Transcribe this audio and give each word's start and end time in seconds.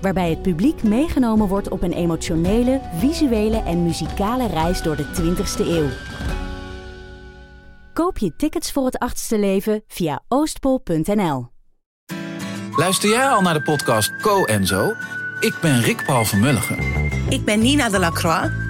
Waarbij 0.00 0.30
het 0.30 0.42
publiek 0.42 0.82
meegenomen 0.82 1.48
wordt 1.48 1.68
op 1.68 1.82
een 1.82 1.92
emotionele, 1.92 2.80
visuele 2.96 3.62
en 3.62 3.82
muzikale 3.82 4.46
reis 4.46 4.82
door 4.82 4.96
de 4.96 5.04
20ste 5.04 5.66
eeuw. 5.66 5.88
Koop 7.92 8.18
je 8.18 8.36
tickets 8.36 8.72
voor 8.72 8.84
het 8.84 8.98
achtste 8.98 9.38
leven 9.38 9.82
via 9.86 10.22
oostpol.nl. 10.28 11.48
Luister 12.76 13.08
jij 13.08 13.28
al 13.28 13.40
naar 13.40 13.54
de 13.54 13.62
podcast 13.62 14.16
Co 14.16 14.44
en 14.44 14.66
Zo? 14.66 14.94
Ik 15.40 15.58
ben 15.60 15.80
Rick 15.80 16.04
Paul 16.06 16.24
van 16.24 16.40
Mulligen. 16.40 16.78
Ik 17.28 17.44
ben 17.44 17.60
Nina 17.60 17.88
de 17.88 17.98
Lacroix. 17.98 18.69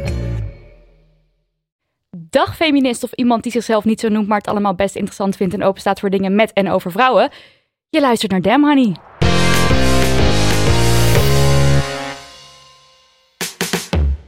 Dag 2.31 2.55
feminist 2.55 3.03
of 3.03 3.13
iemand 3.13 3.43
die 3.43 3.51
zichzelf 3.51 3.83
niet 3.83 3.99
zo 3.99 4.07
noemt, 4.09 4.27
maar 4.27 4.37
het 4.37 4.47
allemaal 4.47 4.75
best 4.75 4.95
interessant 4.95 5.35
vindt 5.35 5.53
en 5.53 5.63
open 5.63 5.81
staat 5.81 5.99
voor 5.99 6.09
dingen 6.09 6.35
met 6.35 6.53
en 6.53 6.69
over 6.69 6.91
vrouwen. 6.91 7.29
Je 7.89 8.01
luistert 8.01 8.31
naar 8.31 8.41
Damn 8.41 8.63
Honey. 8.63 9.10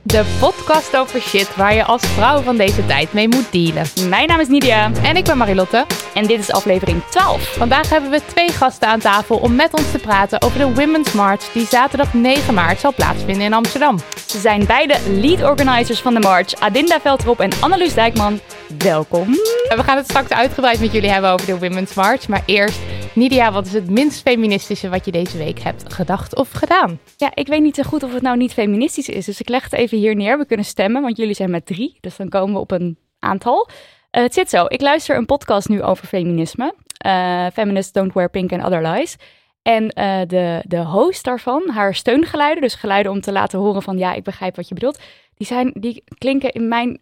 De 0.05 0.37
podcast 0.39 0.97
over 0.97 1.21
shit 1.21 1.55
waar 1.55 1.73
je 1.73 1.83
als 1.83 2.01
vrouw 2.01 2.41
van 2.41 2.57
deze 2.57 2.85
tijd 2.85 3.13
mee 3.13 3.27
moet 3.27 3.51
dealen. 3.51 3.85
Mijn 4.09 4.27
naam 4.27 4.39
is 4.39 4.47
Nidia. 4.47 4.91
En 5.03 5.15
ik 5.15 5.23
ben 5.23 5.37
Marilotte. 5.37 5.85
En 6.13 6.27
dit 6.27 6.39
is 6.39 6.51
aflevering 6.51 7.03
12. 7.09 7.41
Vandaag 7.41 7.89
hebben 7.89 8.09
we 8.09 8.21
twee 8.25 8.49
gasten 8.51 8.87
aan 8.87 8.99
tafel 8.99 9.37
om 9.37 9.55
met 9.55 9.73
ons 9.73 9.91
te 9.91 9.97
praten 9.97 10.41
over 10.41 10.59
de 10.59 10.73
Women's 10.73 11.11
March 11.11 11.51
die 11.51 11.65
zaterdag 11.65 12.13
9 12.13 12.53
maart 12.53 12.79
zal 12.79 12.93
plaatsvinden 12.93 13.45
in 13.45 13.53
Amsterdam. 13.53 13.99
Ze 14.25 14.39
zijn 14.39 14.65
beide 14.65 14.95
lead 15.07 15.43
organizers 15.43 15.99
van 15.99 16.13
de 16.13 16.19
march, 16.19 16.53
Adinda 16.59 16.99
Veldrop 17.01 17.39
en 17.39 17.51
Annelies 17.59 17.93
Dijkman. 17.93 18.39
Welkom. 18.77 19.31
We 19.75 19.83
gaan 19.83 19.97
het 19.97 20.05
straks 20.05 20.29
uitgebreid 20.29 20.79
met 20.79 20.91
jullie 20.91 21.09
hebben 21.09 21.31
over 21.31 21.45
de 21.45 21.59
Women's 21.59 21.93
March. 21.93 22.27
Maar 22.27 22.43
eerst, 22.45 22.79
Nidia, 23.15 23.51
wat 23.51 23.65
is 23.65 23.73
het 23.73 23.89
minst 23.89 24.21
feministische 24.21 24.89
wat 24.89 25.05
je 25.05 25.11
deze 25.11 25.37
week 25.37 25.59
hebt 25.59 25.93
gedacht 25.93 26.35
of 26.35 26.51
gedaan? 26.51 26.99
Ja, 27.17 27.31
ik 27.33 27.47
weet 27.47 27.61
niet 27.61 27.75
zo 27.75 27.83
goed 27.83 28.03
of 28.03 28.13
het 28.13 28.21
nou 28.21 28.37
niet 28.37 28.53
feministisch 28.53 29.09
is, 29.09 29.25
dus 29.25 29.39
ik 29.39 29.49
leg 29.49 29.63
het 29.63 29.73
even 29.73 29.97
hier 29.97 30.15
neer. 30.15 30.37
We 30.37 30.45
kunnen 30.45 30.65
stemmen, 30.65 31.01
want 31.01 31.17
jullie 31.17 31.33
zijn 31.33 31.51
met 31.51 31.65
drie, 31.65 31.97
dus 32.01 32.15
dan 32.15 32.29
komen 32.29 32.53
we 32.53 32.59
op 32.59 32.71
een 32.71 32.97
aantal. 33.19 33.69
Uh, 34.11 34.23
het 34.23 34.33
zit 34.33 34.49
zo, 34.49 34.65
ik 34.67 34.81
luister 34.81 35.15
een 35.15 35.25
podcast 35.25 35.69
nu 35.69 35.83
over 35.83 36.07
feminisme. 36.07 36.73
Uh, 37.05 37.45
Feminists 37.53 37.91
Don't 37.91 38.13
Wear 38.13 38.29
Pink 38.29 38.51
and 38.51 38.63
Other 38.63 38.87
Lies. 38.87 39.15
En 39.61 39.83
uh, 39.83 40.21
de, 40.27 40.61
de 40.63 40.83
host 40.83 41.23
daarvan, 41.23 41.69
haar 41.69 41.95
steungeluiden, 41.95 42.61
dus 42.61 42.75
geluiden 42.75 43.11
om 43.11 43.21
te 43.21 43.31
laten 43.31 43.59
horen 43.59 43.81
van 43.81 43.97
ja, 43.97 44.13
ik 44.13 44.23
begrijp 44.23 44.55
wat 44.55 44.67
je 44.67 44.73
bedoelt, 44.73 44.99
die, 45.35 45.47
zijn, 45.47 45.73
die 45.79 46.03
klinken 46.17 46.51
in 46.51 46.67
mijn 46.67 47.01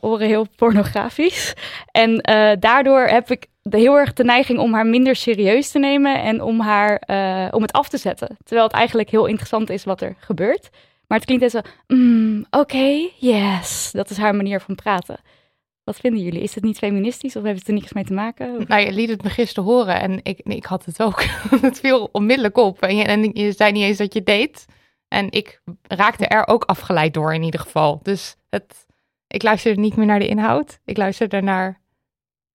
oren 0.00 0.26
heel 0.26 0.46
pornografisch. 0.56 1.54
En 1.90 2.16
daardoor 2.60 3.00
heb 3.00 3.30
ik 3.30 3.46
de, 3.68 3.78
heel 3.78 3.96
erg 3.96 4.12
de 4.12 4.24
neiging 4.24 4.58
om 4.58 4.74
haar 4.74 4.86
minder 4.86 5.16
serieus 5.16 5.70
te 5.70 5.78
nemen 5.78 6.22
en 6.22 6.42
om, 6.42 6.60
haar, 6.60 7.02
uh, 7.06 7.48
om 7.54 7.62
het 7.62 7.72
af 7.72 7.88
te 7.88 7.96
zetten. 7.96 8.36
Terwijl 8.44 8.66
het 8.66 8.76
eigenlijk 8.76 9.10
heel 9.10 9.26
interessant 9.26 9.70
is 9.70 9.84
wat 9.84 10.00
er 10.00 10.16
gebeurt. 10.18 10.68
Maar 11.06 11.18
het 11.18 11.26
klinkt 11.26 11.50
zo, 11.50 11.60
mm, 11.86 12.44
oké, 12.50 13.08
yes. 13.18 13.90
Dat 13.92 14.10
is 14.10 14.16
haar 14.16 14.34
manier 14.34 14.60
van 14.60 14.74
praten. 14.74 15.20
Wat 15.84 15.96
vinden 15.96 16.22
jullie? 16.22 16.42
Is 16.42 16.54
het 16.54 16.64
niet 16.64 16.78
feministisch 16.78 17.36
of 17.36 17.42
heeft 17.42 17.58
het 17.58 17.68
er 17.68 17.74
niets 17.74 17.92
mee 17.92 18.04
te 18.04 18.12
maken? 18.12 18.64
Nou, 18.66 18.82
je 18.82 18.92
liet 18.92 19.08
het 19.08 19.22
me 19.22 19.30
gisteren 19.30 19.70
horen 19.70 20.00
en 20.00 20.20
ik, 20.22 20.40
ik 20.42 20.64
had 20.64 20.84
het 20.84 21.02
ook. 21.02 21.22
het 21.60 21.80
viel 21.80 22.08
onmiddellijk 22.12 22.56
op. 22.56 22.82
En 22.82 22.96
je, 22.96 23.04
en 23.04 23.30
je 23.32 23.52
zei 23.52 23.72
niet 23.72 23.82
eens 23.82 23.98
dat 23.98 24.14
je 24.14 24.22
deed. 24.22 24.64
En 25.08 25.30
ik 25.30 25.60
raakte 25.82 26.26
er 26.26 26.46
ook 26.46 26.64
afgeleid 26.64 27.14
door 27.14 27.34
in 27.34 27.42
ieder 27.42 27.60
geval. 27.60 28.00
Dus 28.02 28.36
het, 28.50 28.86
ik 29.26 29.42
luisterde 29.42 29.80
niet 29.80 29.96
meer 29.96 30.06
naar 30.06 30.18
de 30.18 30.28
inhoud. 30.28 30.78
Ik 30.84 30.96
luisterde 30.96 31.40
naar 31.40 31.80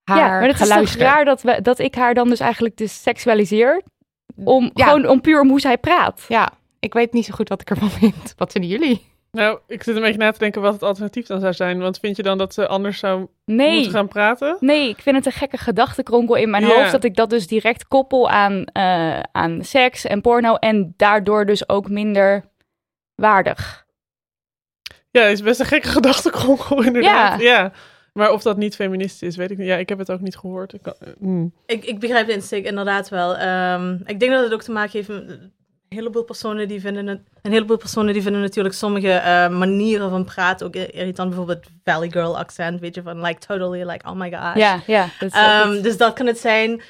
haar 0.04 0.18
ja, 0.18 0.28
maar 0.28 0.48
het 0.48 0.56
geluister. 0.56 1.00
is 1.00 1.06
toch 1.06 1.16
raar 1.16 1.26
dat, 1.26 1.42
we, 1.42 1.62
dat 1.62 1.80
ik 1.80 1.96
haar 1.96 2.14
dan 2.14 2.30
dus 2.30 2.40
eigenlijk 2.40 2.78
dus 2.78 3.02
seksualiseer. 3.02 3.82
Om, 4.36 4.72
ja. 4.74 4.86
Gewoon 4.86 5.08
om 5.08 5.22
puur 5.22 5.42
om 5.42 5.50
hoe 5.50 5.60
zij 5.60 5.78
praat. 5.78 6.26
Ja, 6.28 6.52
ik 6.80 6.94
weet 6.94 7.14
niet 7.14 7.26
zo 7.26 7.34
goed 7.34 7.50
wat 7.50 7.62
ik 7.62 7.70
ervan 7.70 7.90
vind. 8.02 8.34
Wat 8.38 8.52
vinden 8.52 8.70
jullie? 8.70 9.12
Nou, 9.32 9.60
ik 9.68 9.84
zit 9.84 9.96
een 9.96 10.02
beetje 10.02 10.18
na 10.18 10.32
te 10.32 10.40
denken 10.40 10.62
wat 10.62 10.74
het 10.74 10.84
alternatief 10.84 11.28
dan 11.28 11.40
zou 11.40 11.54
zijn. 11.54 11.80
Want 11.80 12.00
vind 12.00 12.16
je 12.16 12.24
dan 12.24 12.38
dat 12.38 12.54
ze 12.54 12.68
anders 12.68 13.00
zou 13.00 13.28
nee. 13.46 13.74
moeten 13.74 13.92
gaan 13.92 14.08
praten? 14.08 14.58
Nee, 14.60 14.90
ik 14.90 15.02
vind 15.02 15.16
het 15.16 15.26
een 15.26 15.32
gekke 15.32 15.58
gedachtenkronkel 15.58 16.36
in 16.36 16.50
mijn 16.50 16.66
ja. 16.66 16.76
hoofd. 16.76 16.92
Dat 16.92 17.04
ik 17.04 17.16
dat 17.16 17.30
dus 17.30 17.48
direct 17.48 17.88
koppel 17.88 18.30
aan, 18.30 18.66
uh, 18.74 19.20
aan 19.20 19.64
seks 19.64 20.06
en 20.06 20.22
porno. 20.22 20.56
En 20.56 20.94
daardoor 20.98 21.46
dus 21.46 21.70
ook 21.70 21.90
minder 21.90 22.44
waardig. 23.16 23.86
Ja, 25.12 25.22
het 25.22 25.32
is 25.32 25.42
best 25.42 25.60
een 25.60 25.66
gekke 25.66 25.88
gedachtenkronkel 25.88 26.84
inderdaad. 26.90 27.42
Ja. 27.42 27.60
ja. 27.60 27.72
Maar 28.14 28.32
of 28.32 28.42
dat 28.42 28.58
niet 28.58 28.76
feministisch 28.76 29.28
is, 29.28 29.36
weet 29.36 29.52
ik 29.52 29.58
niet. 29.58 29.68
Ja, 29.68 29.78
ik 29.78 29.90
heb 29.90 29.98
het 29.98 30.12
ook 30.12 30.22
niet 30.22 30.38
gehoord. 30.38 30.74
Ik, 30.74 30.82
kan, 30.82 30.94
mm. 31.18 31.54
ik, 31.66 31.86
ik, 31.86 32.00
begrijp 32.00 32.28
de 32.28 32.34
insteek 32.34 32.66
inderdaad 32.66 33.10
wel. 33.10 33.42
Um, 33.42 34.02
ik 34.06 34.20
denk 34.20 34.32
dat 34.32 34.44
het 34.44 34.54
ook 34.54 34.62
te 34.62 34.72
maken 34.72 34.92
heeft 34.92 35.08
met 35.08 35.30
een 35.30 35.52
heleboel 35.88 36.24
personen 36.24 36.68
die 36.68 36.82
vinden 36.82 37.08
het, 37.08 37.22
een 37.42 37.52
heleboel 37.52 37.78
personen 37.78 38.14
die 38.14 38.22
vinden 38.22 38.42
natuurlijk 38.42 38.76
sommige 38.76 39.08
uh, 39.08 39.50
manieren 39.50 40.10
van 40.10 40.26
praten 40.26 40.68
ook 40.68 40.76
irritant. 40.76 41.30
Bijvoorbeeld 41.30 41.66
Valley 41.84 42.10
Girl 42.10 42.38
accent, 42.38 42.80
weet 42.80 42.96
je, 42.96 43.02
van 43.02 43.22
like 43.22 43.40
totally 43.40 43.84
like 43.84 44.08
oh 44.08 44.16
my 44.16 44.32
gosh. 44.32 44.56
Ja, 44.56 44.82
ja. 44.88 45.10
Um, 45.66 45.82
dus 45.82 45.98
dat 45.98 46.14
kan 46.14 46.26
het 46.26 46.40
zijn 46.40 46.82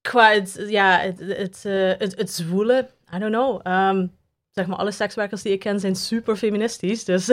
qua 0.00 0.32
het, 0.32 0.64
ja, 0.68 0.98
het, 0.98 1.18
het, 1.18 1.62
uh, 1.66 1.92
het, 1.98 2.16
het 2.16 2.30
zwoelen. 2.30 2.88
I 3.14 3.18
don't 3.18 3.32
know. 3.32 3.66
Um, 3.66 4.12
zeg 4.52 4.66
maar, 4.66 4.76
alle 4.76 4.90
sekswerkers 4.90 5.42
die 5.42 5.52
ik 5.52 5.58
ken 5.58 5.80
zijn 5.80 5.96
super 5.96 6.36
feministisch. 6.36 7.04
Dus 7.04 7.28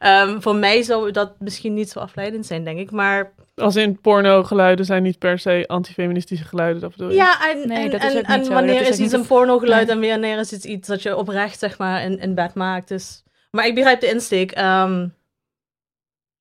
um, 0.00 0.42
voor 0.42 0.54
mij 0.54 0.82
zou 0.82 1.10
dat 1.10 1.32
misschien 1.38 1.74
niet 1.74 1.90
zo 1.90 1.98
afleidend 1.98 2.46
zijn, 2.46 2.64
denk 2.64 2.78
ik. 2.78 2.90
Maar... 2.90 3.32
Als 3.54 3.76
in 3.76 4.00
porno-geluiden 4.00 4.84
zijn 4.84 5.02
niet 5.02 5.18
per 5.18 5.38
se 5.38 5.64
antifeministische 5.66 6.44
geluiden, 6.44 6.80
dat 6.80 6.90
bedoel 6.90 7.08
je? 7.08 7.14
Ja, 7.14 7.50
en, 7.50 7.68
nee, 7.68 7.90
en, 7.90 8.00
en, 8.00 8.24
en 8.24 8.52
wanneer 8.52 8.80
is, 8.80 8.88
is 8.88 8.98
iets 8.98 9.12
een 9.12 9.26
porno-geluid 9.26 9.86
nee. 9.86 10.10
en 10.10 10.10
wanneer 10.10 10.38
is 10.38 10.50
het 10.50 10.64
iets 10.64 10.88
dat 10.88 11.02
je 11.02 11.16
oprecht, 11.16 11.58
zeg 11.58 11.78
maar, 11.78 12.02
in, 12.02 12.18
in 12.18 12.34
bed 12.34 12.54
maakt. 12.54 12.88
Dus... 12.88 13.22
Maar 13.50 13.66
ik 13.66 13.74
begrijp 13.74 14.00
de 14.00 14.10
insteek. 14.10 14.58
Um, 14.58 15.16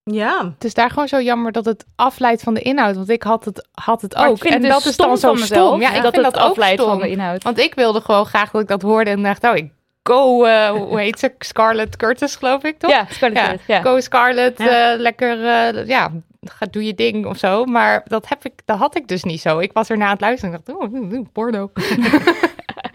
ja. 0.04 0.52
Het 0.54 0.64
is 0.64 0.74
daar 0.74 0.90
gewoon 0.90 1.08
zo 1.08 1.22
jammer 1.22 1.52
dat 1.52 1.66
het 1.66 1.86
afleidt 1.96 2.42
van 2.42 2.54
de 2.54 2.62
inhoud. 2.62 2.96
Want 2.96 3.10
ik 3.10 3.24
had 3.24 3.46
het, 3.46 3.68
had 3.72 4.02
het 4.02 4.16
ook. 4.16 4.44
en 4.44 4.62
dus 4.62 4.70
dat 4.70 4.86
is 4.86 4.98
dan 4.98 5.18
zo 5.18 5.36
stom. 5.36 5.82
Ja, 5.82 5.94
ik 5.94 6.02
dat 6.02 6.14
vind 6.14 6.26
het 6.26 6.34
dat 6.34 6.44
ook 6.44 6.50
afleidt 6.50 6.82
stom. 6.82 6.92
van 6.92 7.00
de 7.00 7.10
inhoud. 7.10 7.44
Want 7.44 7.60
ik 7.60 7.74
wilde 7.76 8.02
gewoon 8.02 8.26
graag 8.26 8.52
dat 8.52 8.62
ik 8.62 8.68
dat 8.68 8.82
hoorde 8.82 9.10
en 9.10 9.24
dacht, 9.24 9.44
oh, 9.44 9.56
ik 9.56 9.72
go, 10.08 10.46
uh, 10.46 10.70
hoe 10.70 11.00
heet 11.00 11.20
ze? 11.20 11.32
Scarlett 11.40 11.96
Curtis, 11.96 12.36
geloof 12.36 12.64
ik, 12.64 12.80
toch? 12.80 12.92
Ja, 12.92 13.06
Scarlett 13.10 13.48
Curtis, 13.48 13.66
ja. 13.68 13.82
Go 13.82 14.00
Scarlett, 14.00 14.58
ja. 14.58 14.94
Uh, 14.94 15.00
lekker, 15.00 15.38
uh, 15.38 15.88
ja, 15.88 16.12
ga, 16.42 16.66
doe 16.72 16.86
je 16.86 16.94
ding 16.94 17.26
of 17.26 17.38
zo. 17.38 17.66
Maar 17.66 18.02
dat, 18.06 18.30
heb 18.30 18.46
ik, 18.46 18.54
dat 18.66 18.78
had 18.78 18.96
ik 18.96 19.08
dus 19.08 19.24
niet 19.24 19.42
zo. 19.42 19.60
Ik 19.60 19.74
was 19.74 19.90
erna 19.90 20.06
aan 20.06 20.12
het 20.12 20.22
luisteren 20.22 20.56
en 20.56 20.62
dacht, 20.66 20.80
oh, 20.80 21.26
porno. 21.34 21.72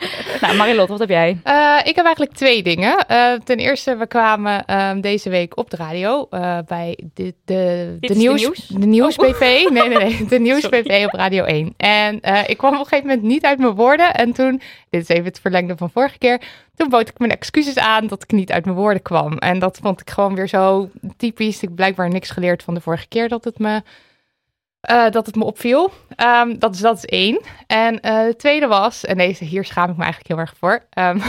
nou, 0.40 0.56
Marilot, 0.56 0.88
wat 0.88 0.98
heb 0.98 1.08
jij? 1.08 1.31
Ik 1.84 1.96
heb 1.96 2.04
eigenlijk 2.04 2.34
twee 2.34 2.62
dingen. 2.62 3.06
Ten 3.44 3.56
eerste, 3.56 3.96
we 3.96 4.06
kwamen 4.06 4.81
um, 4.81 5.00
deze 5.00 5.31
week 5.31 5.56
op 5.56 5.70
de 5.70 5.76
radio 5.76 6.28
bij 6.66 6.98
de, 7.14 7.34
de, 7.44 7.96
de, 8.00 8.14
nieuws, 8.14 8.40
de 8.40 8.46
nieuws, 8.46 8.66
de 8.66 8.87
nieuws 8.87 9.16
oh. 9.16 9.40
Nee, 9.40 9.70
nee, 9.70 9.88
nee, 9.88 10.25
de 10.25 10.38
nieuws 10.48 10.69
BV 10.69 11.04
op 11.06 11.12
Radio 11.12 11.44
1. 11.44 11.75
En 11.76 12.20
ik 12.46 12.56
kwam 12.56 12.72
op 12.72 12.78
een 12.78 12.87
gegeven 12.87 13.06
moment 13.06 13.22
niet 13.22 13.44
uit 13.44 13.58
mijn 13.58 13.75
woorden. 13.75 14.14
En 14.14 14.32
toen, 14.32 14.60
dit 14.90 15.02
is 15.02 15.08
even 15.08 15.25
het 15.25 15.40
verlengde 15.40 15.76
van 15.76 15.90
vorige 15.90 16.19
keer, 16.19 16.40
toen 16.74 16.88
bood 16.88 17.08
ik 17.08 17.19
mijn 17.19 17.30
excuses 17.30 17.78
aan 17.78 18.06
dat 18.06 18.22
ik 18.22 18.32
niet 18.32 18.52
uit 18.52 18.64
mijn 18.64 18.76
woorden 18.76 19.02
kwam. 19.02 19.38
En 19.38 19.58
dat 19.58 19.78
vond 19.82 20.00
ik 20.00 20.10
gewoon 20.10 20.34
weer 20.34 20.48
zo 20.48 20.90
typisch. 21.16 21.54
Ik 21.54 21.60
heb 21.60 21.74
blijkbaar 21.74 22.08
niks 22.08 22.30
geleerd 22.30 22.62
van 22.62 22.74
de 22.74 22.80
vorige 22.80 23.08
keer 23.08 23.28
dat 23.28 23.44
het 23.44 23.58
me 23.58 23.82
uh, 24.90 25.10
dat 25.10 25.26
het 25.26 25.34
me 25.34 25.44
opviel. 25.44 25.92
Um, 26.16 26.58
dat, 26.58 26.74
is, 26.74 26.80
dat 26.80 26.96
is 26.96 27.04
één. 27.04 27.40
En 27.66 27.94
uh, 27.94 28.24
de 28.24 28.34
tweede 28.36 28.66
was, 28.66 29.04
en 29.04 29.16
deze, 29.16 29.44
hier 29.44 29.64
schaam 29.64 29.90
ik 29.90 29.96
me 29.96 30.02
eigenlijk 30.02 30.32
heel 30.32 30.40
erg 30.40 30.54
voor. 30.58 30.82
Um, 31.04 31.22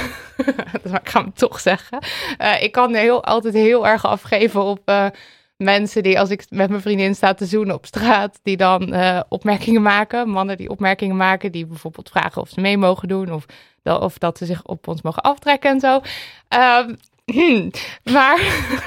ik 0.84 1.10
ga 1.10 1.22
hem 1.22 1.34
toch 1.34 1.60
zeggen. 1.60 2.00
Uh, 2.42 2.64
ik 2.64 2.72
kan 2.72 2.94
heel, 2.94 3.24
altijd 3.24 3.54
heel 3.54 3.88
erg 3.88 4.06
afgeven 4.06 4.62
op 4.64 5.12
mensen 5.58 6.04
die 6.04 6.20
als 6.20 6.30
ik 6.30 6.46
met 6.50 6.70
mijn 6.70 6.82
vriendin 6.82 7.16
sta 7.16 7.34
te 7.34 7.46
zoenen 7.46 7.76
op 7.76 7.86
straat, 7.86 8.40
die 8.44 8.58
dan 8.58 8.94
uh, 8.94 9.20
opmerkingen 9.30 9.82
maken. 9.82 10.30
Mannen 10.30 10.58
die 10.58 10.70
opmerkingen 10.70 11.16
maken, 11.16 11.52
die 11.52 11.66
bijvoorbeeld 11.66 12.10
vragen 12.10 12.42
of 12.42 12.50
ze 12.50 12.62
mee 12.62 12.78
mogen 12.78 13.08
doen 13.08 13.34
of, 13.34 13.46
of 13.84 14.18
dat 14.18 14.38
ze 14.38 14.46
zich 14.46 14.64
op 14.64 14.88
ons 14.88 15.02
mogen 15.02 15.22
aftrekken 15.22 15.72
en 15.72 15.80
zo. 15.80 16.02
Um, 16.50 16.98
maar, 18.14 18.40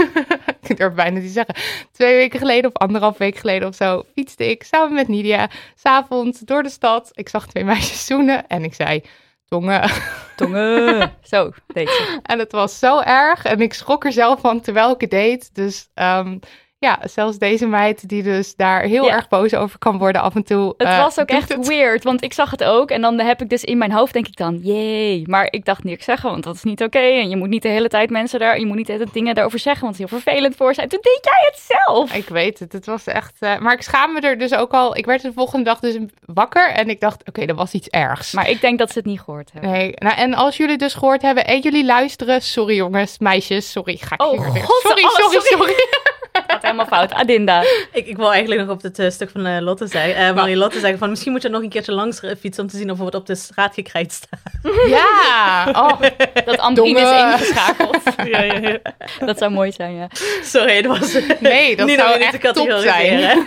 ik 0.68 0.76
durf 0.76 0.94
bijna 0.94 1.18
niet 1.18 1.30
zeggen, 1.30 1.54
twee 1.92 2.14
weken 2.14 2.38
geleden 2.38 2.70
of 2.70 2.76
anderhalf 2.76 3.18
week 3.18 3.36
geleden 3.36 3.68
of 3.68 3.74
zo, 3.74 4.02
fietste 4.14 4.50
ik 4.50 4.62
samen 4.62 4.94
met 4.94 5.08
Nidia 5.08 5.50
s'avonds 5.74 6.40
door 6.40 6.62
de 6.62 6.70
stad. 6.70 7.10
Ik 7.14 7.28
zag 7.28 7.46
twee 7.46 7.64
meisjes 7.64 8.06
zoenen 8.06 8.46
en 8.46 8.64
ik 8.64 8.74
zei, 8.74 9.02
tongen. 9.48 9.90
Tongen. 10.36 11.12
zo, 11.22 11.50
deze. 11.66 12.20
En 12.22 12.38
het 12.38 12.52
was 12.52 12.78
zo 12.78 13.00
erg 13.00 13.44
en 13.44 13.60
ik 13.60 13.74
schrok 13.74 14.04
er 14.04 14.12
zelf 14.12 14.40
van 14.40 14.60
terwijl 14.60 14.90
ik 14.90 15.00
het 15.00 15.10
deed. 15.10 15.54
Dus 15.54 15.88
um, 15.94 16.40
ja, 16.86 16.98
zelfs 17.02 17.38
deze 17.38 17.66
meid 17.66 18.08
die 18.08 18.22
dus 18.22 18.56
daar 18.56 18.82
heel 18.82 19.10
erg 19.10 19.28
boos 19.28 19.54
over 19.54 19.78
kan 19.78 19.98
worden 19.98 20.22
af 20.22 20.34
en 20.34 20.44
toe. 20.44 20.74
Het 20.76 20.88
uh, 20.88 21.02
was 21.02 21.20
ook 21.20 21.28
echt 21.28 21.66
weird, 21.66 22.04
want 22.04 22.24
ik 22.24 22.32
zag 22.32 22.50
het 22.50 22.64
ook 22.64 22.90
en 22.90 23.00
dan 23.00 23.18
heb 23.18 23.42
ik 23.42 23.48
dus 23.48 23.64
in 23.64 23.78
mijn 23.78 23.92
hoofd 23.92 24.12
denk 24.12 24.26
ik 24.26 24.36
dan, 24.36 24.58
jee. 24.62 25.28
Maar 25.28 25.48
ik 25.50 25.64
dacht 25.64 25.84
niks 25.84 26.04
zeggen, 26.04 26.30
want 26.30 26.44
dat 26.44 26.54
is 26.54 26.62
niet 26.62 26.82
oké. 26.82 26.98
En 26.98 27.28
je 27.28 27.36
moet 27.36 27.48
niet 27.48 27.62
de 27.62 27.68
hele 27.68 27.88
tijd 27.88 28.10
mensen 28.10 28.38
daar, 28.38 28.58
je 28.58 28.66
moet 28.66 28.76
niet 28.76 28.86
de 28.86 29.06
dingen 29.12 29.34
daarover 29.34 29.58
zeggen, 29.58 29.82
want 29.82 29.96
het 29.96 30.04
is 30.04 30.10
heel 30.10 30.20
vervelend 30.20 30.56
voor 30.56 30.74
zijn. 30.74 30.88
Toen 30.88 30.98
deed 31.02 31.18
jij 31.22 31.50
het 31.50 31.78
zelf. 31.84 32.14
Ik 32.14 32.28
weet 32.28 32.58
het, 32.58 32.72
het 32.72 32.86
was 32.86 33.06
echt, 33.06 33.36
uh, 33.40 33.58
maar 33.58 33.72
ik 33.72 33.82
schaam 33.82 34.12
me 34.12 34.20
er 34.20 34.38
dus 34.38 34.54
ook 34.54 34.72
al. 34.72 34.96
Ik 34.96 35.06
werd 35.06 35.22
de 35.22 35.32
volgende 35.32 35.64
dag 35.64 35.80
dus 35.80 35.96
wakker 36.24 36.70
en 36.70 36.88
ik 36.88 37.00
dacht, 37.00 37.20
oké, 37.20 37.28
okay, 37.28 37.46
dat 37.46 37.56
was 37.56 37.72
iets 37.72 37.88
ergs. 37.88 38.32
Maar 38.32 38.50
ik 38.50 38.60
denk 38.60 38.78
dat 38.78 38.92
ze 38.92 38.98
het 38.98 39.06
niet 39.06 39.20
gehoord 39.20 39.52
hebben. 39.52 39.70
Nee, 39.70 39.92
nou 39.94 40.16
en 40.16 40.34
als 40.34 40.56
jullie 40.56 40.78
dus 40.78 40.94
gehoord 40.94 41.22
hebben 41.22 41.46
en 41.46 41.60
jullie 41.60 41.84
luisteren, 41.84 42.42
sorry 42.42 42.76
jongens, 42.76 43.18
meisjes, 43.18 43.70
sorry, 43.70 43.96
ga 43.96 44.14
ik 44.14 44.22
oh, 44.22 44.30
hier 44.30 44.52
weer. 44.52 44.62
God, 44.62 44.80
sorry, 44.82 45.04
oh, 45.04 45.10
sorry, 45.10 45.40
sorry. 45.40 45.66
sorry. 45.66 46.04
Gaat 46.46 46.62
helemaal 46.62 46.86
fout. 46.86 47.12
Adinda. 47.12 47.62
Ik, 47.92 48.06
ik 48.06 48.16
wil 48.16 48.32
eigenlijk 48.32 48.60
nog 48.60 48.70
op 48.70 48.82
het 48.82 48.98
uh, 48.98 49.10
stuk 49.10 49.30
van 49.30 49.46
uh, 49.46 49.60
Lotte 49.60 49.86
zeggen, 49.86 50.22
uh, 50.22 50.34
Marie 50.34 50.56
Lotte 50.56 50.80
zeggen 50.80 50.98
van 50.98 51.10
misschien 51.10 51.32
moet 51.32 51.42
je 51.42 51.48
nog 51.48 51.62
een 51.62 51.68
keertje 51.68 51.92
langs 51.92 52.20
fietsen 52.40 52.64
om 52.64 52.70
te 52.70 52.76
zien 52.76 52.90
of 52.90 52.98
het 52.98 53.14
op 53.14 53.26
de 53.26 53.34
straat 53.34 53.74
gekrijt 53.74 54.12
staat. 54.12 54.40
Ja, 54.86 55.66
oh, 55.72 56.00
dat 56.44 56.58
Ambrine 56.58 57.00
is 57.00 57.40
ingeschakeld. 57.40 58.02
ja, 58.32 58.42
ja, 58.42 58.54
ja. 58.54 58.78
Dat 59.26 59.38
zou 59.38 59.50
mooi 59.50 59.72
zijn, 59.72 59.94
ja. 59.94 60.08
Sorry, 60.42 60.82
dat 60.82 60.98
was 60.98 61.18
nee, 61.40 61.76
dat 61.76 61.86
niet 61.86 61.98
zou 61.98 62.20
echt 62.20 62.42
de 62.42 62.52
top 62.52 62.70
zijn. 62.70 63.38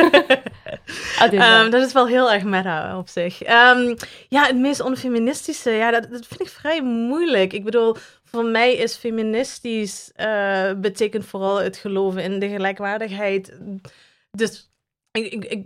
um, 1.32 1.70
dat 1.72 1.86
is 1.86 1.94
wel 1.94 2.08
heel 2.08 2.32
erg 2.32 2.44
meta 2.44 2.98
op 2.98 3.10
zich. 3.10 3.42
Um, 3.42 3.96
ja, 4.30 4.46
het 4.46 4.58
meest 4.58 4.82
onfeministische, 4.82 5.72
ja, 5.72 5.92
dat, 5.92 6.02
dat 6.12 6.26
vind 6.28 6.42
ik 6.42 6.50
vrij 6.50 6.82
moeilijk. 6.82 7.54
Ik 7.54 7.64
bedoel, 7.64 7.96
voor 8.32 8.46
mij 8.46 8.76
is 8.76 8.96
feministisch 8.96 10.12
uh, 10.18 10.74
betekent 10.74 11.26
vooral 11.26 11.58
het 11.62 11.78
geloven 11.78 12.24
in 12.24 12.40
de 12.40 12.50
gelijkwaardigheid. 12.50 13.60
Dus 14.32 14.72
ik, 15.12 15.46
ik, 15.46 15.66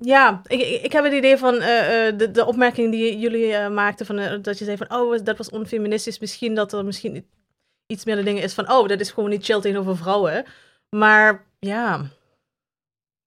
ja, 0.00 0.42
ik, 0.46 0.60
ik 0.60 0.92
heb 0.92 1.04
het 1.04 1.12
idee 1.12 1.36
van 1.36 1.54
uh, 1.54 1.60
de, 2.16 2.28
de 2.32 2.46
opmerking 2.46 2.90
die 2.90 3.18
jullie 3.18 3.68
maakten, 3.68 4.06
van, 4.06 4.42
dat 4.42 4.58
je 4.58 4.64
zei 4.64 4.76
van, 4.76 4.94
oh, 4.94 5.18
dat 5.24 5.36
was 5.36 5.50
onfeministisch. 5.50 6.18
Misschien 6.18 6.54
dat 6.54 6.72
er 6.72 6.84
misschien 6.84 7.26
iets 7.86 8.04
meer 8.04 8.24
dingen 8.24 8.42
is 8.42 8.54
van, 8.54 8.70
oh, 8.70 8.88
dat 8.88 9.00
is 9.00 9.10
gewoon 9.10 9.30
niet 9.30 9.44
chill 9.44 9.60
tegenover 9.60 9.96
vrouwen. 9.96 10.44
Maar 10.96 11.46
ja, 11.58 12.10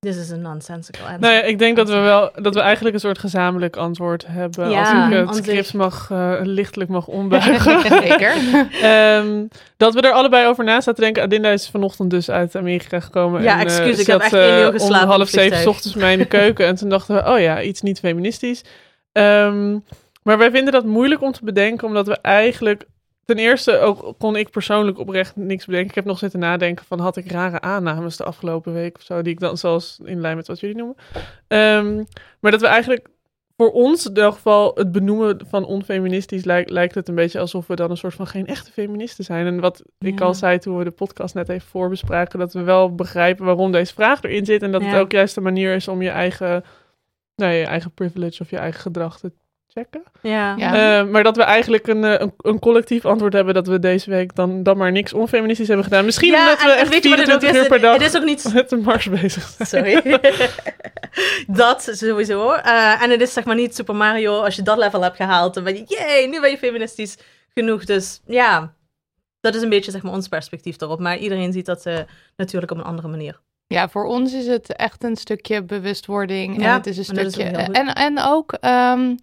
This 0.03 0.17
is 0.17 0.31
a 0.31 0.35
nonsensical 0.35 1.05
answer. 1.05 1.19
Nou 1.19 1.33
ja, 1.33 1.41
ik 1.41 1.59
denk 1.59 1.75
dat 1.75 1.87
we 1.89 1.95
wel 1.95 2.31
dat 2.35 2.53
we 2.53 2.59
eigenlijk 2.59 2.95
een 2.95 3.01
soort 3.01 3.17
gezamenlijk 3.17 3.75
antwoord 3.75 4.25
hebben. 4.27 4.69
Ja, 4.69 5.03
als 5.25 5.37
ik 5.37 5.45
het 5.45 5.45
script 5.45 5.73
mag 5.73 6.09
uh, 6.11 6.33
lichtelijk 6.41 6.89
mag 6.89 7.07
ombuigen. 7.19 7.81
Zeker. 7.81 8.33
um, 9.17 9.47
dat 9.77 9.93
we 9.93 10.01
er 10.01 10.11
allebei 10.11 10.47
over 10.47 10.63
na 10.63 10.81
zaten 10.81 11.03
denken. 11.03 11.23
Adinda 11.23 11.49
is 11.49 11.69
vanochtend 11.69 12.09
dus 12.09 12.29
uit 12.29 12.55
Amerika 12.55 12.99
gekomen. 12.99 13.41
Ja, 13.41 13.59
en, 13.59 13.65
excuus, 13.65 13.95
uh, 13.95 13.99
ik 13.99 14.07
heb 14.07 14.21
echt 14.21 14.33
uh, 14.33 14.87
om 14.87 14.93
half 14.93 15.29
zeven 15.29 15.67
ochtends 15.67 15.95
mij 15.95 16.13
in 16.13 16.19
de 16.19 16.25
keuken. 16.25 16.65
en 16.65 16.75
toen 16.75 16.89
dachten 16.89 17.15
we, 17.15 17.31
oh 17.31 17.39
ja, 17.39 17.61
iets 17.61 17.81
niet 17.81 17.99
feministisch. 17.99 18.63
Um, 19.11 19.83
maar 20.23 20.37
wij 20.37 20.51
vinden 20.51 20.73
dat 20.73 20.85
moeilijk 20.85 21.21
om 21.21 21.31
te 21.31 21.43
bedenken, 21.43 21.87
omdat 21.87 22.07
we 22.07 22.17
eigenlijk 22.21 22.85
Ten 23.25 23.37
eerste 23.37 23.79
ook 23.79 24.15
kon 24.17 24.35
ik 24.35 24.49
persoonlijk 24.49 24.99
oprecht 24.99 25.35
niks 25.35 25.65
bedenken. 25.65 25.89
Ik 25.89 25.95
heb 25.95 26.05
nog 26.05 26.17
zitten 26.17 26.39
nadenken 26.39 26.85
van 26.85 26.99
had 26.99 27.17
ik 27.17 27.31
rare 27.31 27.61
aannames 27.61 28.17
de 28.17 28.23
afgelopen 28.23 28.73
week 28.73 28.95
of 28.95 29.01
zo, 29.01 29.21
die 29.21 29.33
ik 29.33 29.39
dan 29.39 29.57
zoals 29.57 29.99
in 30.03 30.21
lijn 30.21 30.35
met 30.35 30.47
wat 30.47 30.59
jullie 30.59 30.75
noemen. 30.75 30.95
Um, 31.47 32.07
maar 32.39 32.51
dat 32.51 32.61
we 32.61 32.67
eigenlijk 32.67 33.09
voor 33.57 33.71
ons 33.71 34.03
in 34.03 34.09
ieder 34.09 34.31
geval 34.31 34.71
het 34.75 34.91
benoemen 34.91 35.39
van 35.47 35.65
onfeministisch 35.65 36.43
lijkt, 36.43 36.69
lijkt 36.69 36.95
het 36.95 37.07
een 37.07 37.15
beetje 37.15 37.39
alsof 37.39 37.67
we 37.67 37.75
dan 37.75 37.89
een 37.89 37.97
soort 37.97 38.13
van 38.13 38.27
geen 38.27 38.47
echte 38.47 38.71
feministen 38.71 39.23
zijn. 39.23 39.45
En 39.45 39.59
wat 39.59 39.83
ik 39.99 40.21
al 40.21 40.33
zei 40.33 40.59
toen 40.59 40.77
we 40.77 40.83
de 40.83 40.91
podcast 40.91 41.33
net 41.33 41.49
even 41.49 41.67
voorbespraken, 41.67 42.39
dat 42.39 42.53
we 42.53 42.61
wel 42.61 42.95
begrijpen 42.95 43.45
waarom 43.45 43.71
deze 43.71 43.93
vraag 43.93 44.23
erin 44.23 44.45
zit 44.45 44.61
en 44.61 44.71
dat 44.71 44.85
het 44.85 44.95
ook 44.95 45.11
juist 45.11 45.35
de 45.35 45.41
manier 45.41 45.75
is 45.75 45.87
om 45.87 46.01
je 46.01 46.09
eigen, 46.09 46.63
nou, 47.35 47.53
je 47.53 47.65
eigen 47.65 47.91
privilege 47.91 48.41
of 48.41 48.49
je 48.49 48.57
eigen 48.57 48.81
gedrag 48.81 49.19
te 49.19 49.31
checken. 49.73 50.03
Ja. 50.21 50.55
Uh, 50.57 51.11
maar 51.11 51.23
dat 51.23 51.35
we 51.35 51.43
eigenlijk 51.43 51.87
een, 51.87 52.03
eh, 52.03 52.19
een, 52.19 52.33
een, 52.37 52.59
collectief 52.59 53.05
antwoord 53.05 53.33
hebben 53.33 53.53
dat 53.53 53.67
we 53.67 53.79
deze 53.79 54.09
week 54.09 54.35
dan, 54.35 54.63
dan 54.63 54.77
maar 54.77 54.91
niks 54.91 55.13
onfeministisch 55.13 55.67
hebben 55.67 55.85
gedaan. 55.85 56.05
Misschien 56.05 56.31
ja, 56.31 56.41
omdat 56.41 56.63
we 56.63 56.71
echt 56.71 56.95
24 57.01 57.55
uur 57.55 57.67
per 57.67 57.79
dag 57.79 57.93
het 57.93 58.01
is 58.01 58.15
ook 58.15 58.23
niet... 58.23 58.53
met 58.53 58.69
de 58.69 58.77
mars 58.77 59.09
bezig 59.09 59.55
zijn. 59.59 60.01
Sorry. 60.01 60.19
dat 61.61 61.89
sowieso. 61.91 62.53
Uh, 62.53 63.01
en 63.01 63.09
het 63.09 63.21
is 63.21 63.33
zeg 63.33 63.43
maar 63.43 63.55
niet 63.55 63.75
Super 63.75 63.95
Mario, 63.95 64.41
als 64.41 64.55
je 64.55 64.61
dat 64.61 64.77
level 64.77 65.01
hebt 65.01 65.15
gehaald, 65.15 65.53
dan 65.53 65.63
ben 65.63 65.75
je, 65.75 65.83
jee, 65.87 66.27
nu 66.27 66.41
ben 66.41 66.49
je 66.49 66.57
feministisch 66.57 67.17
genoeg. 67.53 67.85
Dus 67.85 68.21
ja, 68.25 68.73
dat 69.39 69.55
is 69.55 69.61
een 69.61 69.69
beetje 69.69 69.91
zeg 69.91 70.03
maar 70.03 70.13
ons 70.13 70.27
perspectief 70.27 70.81
erop. 70.81 70.99
Maar 70.99 71.17
iedereen 71.17 71.53
ziet 71.53 71.65
dat 71.65 71.85
uh, 71.85 71.99
natuurlijk 72.35 72.71
op 72.71 72.77
een 72.77 72.83
andere 72.83 73.07
manier. 73.07 73.39
Ja, 73.67 73.89
voor 73.89 74.05
ons 74.05 74.33
is 74.33 74.47
het 74.47 74.75
echt 74.75 75.03
een 75.03 75.15
stukje 75.15 75.63
bewustwording. 75.63 76.61
Ja, 76.61 76.67
en 76.67 76.73
het 76.73 76.87
is 76.87 76.97
een 76.97 77.03
stukje. 77.03 77.43
En, 77.43 77.93
en 77.93 78.19
ook 78.19 78.57
um, 78.61 79.17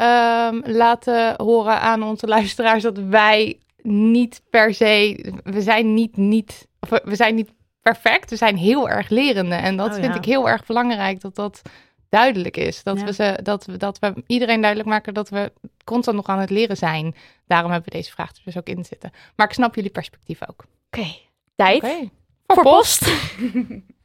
um, 0.00 0.62
laten 0.64 1.34
horen 1.36 1.80
aan 1.80 2.02
onze 2.02 2.26
luisteraars 2.26 2.82
dat 2.82 2.98
wij 2.98 3.58
niet 3.82 4.42
per 4.50 4.74
se, 4.74 5.18
we 5.42 5.62
zijn 5.62 5.94
niet, 5.94 6.16
niet, 6.16 6.68
of 6.80 6.88
we 7.04 7.16
zijn 7.16 7.34
niet 7.34 7.50
perfect, 7.82 8.30
we 8.30 8.36
zijn 8.36 8.56
heel 8.56 8.88
erg 8.88 9.08
lerende. 9.08 9.54
En 9.54 9.76
dat 9.76 9.94
oh, 9.96 10.00
vind 10.02 10.14
ik 10.14 10.24
heel 10.24 10.48
erg 10.48 10.66
belangrijk 10.66 11.20
dat 11.20 11.34
dat 11.34 11.62
duidelijk 12.08 12.56
is. 12.56 12.82
Dat, 12.82 13.02
we 13.02 13.12
ze, 13.12 13.38
dat, 13.42 13.64
we, 13.64 13.76
dat 13.76 13.98
we 13.98 14.22
iedereen 14.26 14.60
duidelijk 14.60 14.90
maken 14.90 15.14
dat 15.14 15.28
we 15.28 15.52
constant 15.84 16.16
nog 16.16 16.26
aan 16.26 16.38
het 16.38 16.50
leren 16.50 16.76
zijn. 16.76 17.14
Daarom 17.46 17.70
hebben 17.70 17.90
we 17.90 17.96
deze 17.96 18.10
vraag 18.10 18.30
er 18.30 18.42
dus 18.44 18.56
ook 18.56 18.68
in 18.68 18.84
zitten. 18.84 19.10
Maar 19.36 19.46
ik 19.46 19.52
snap 19.52 19.74
jullie 19.74 19.90
perspectief 19.90 20.40
ook. 20.48 20.64
Oké, 20.86 21.06
tijd 21.54 21.82
okay. 21.82 22.10
voor, 22.46 22.62
post. 22.62 23.06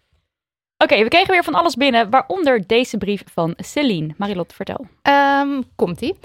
Oké, 0.78 1.04
we 1.04 1.08
kregen 1.08 1.32
weer 1.32 1.44
van 1.44 1.54
alles 1.54 1.76
binnen, 1.76 2.10
waaronder 2.10 2.68
deze 2.68 2.98
brief 2.98 3.24
van 3.32 3.54
Celine. 3.58 4.14
Marilot, 4.18 4.54
vertel. 4.54 4.88
Um, 5.04 5.64
Komt-ie. 5.76 6.18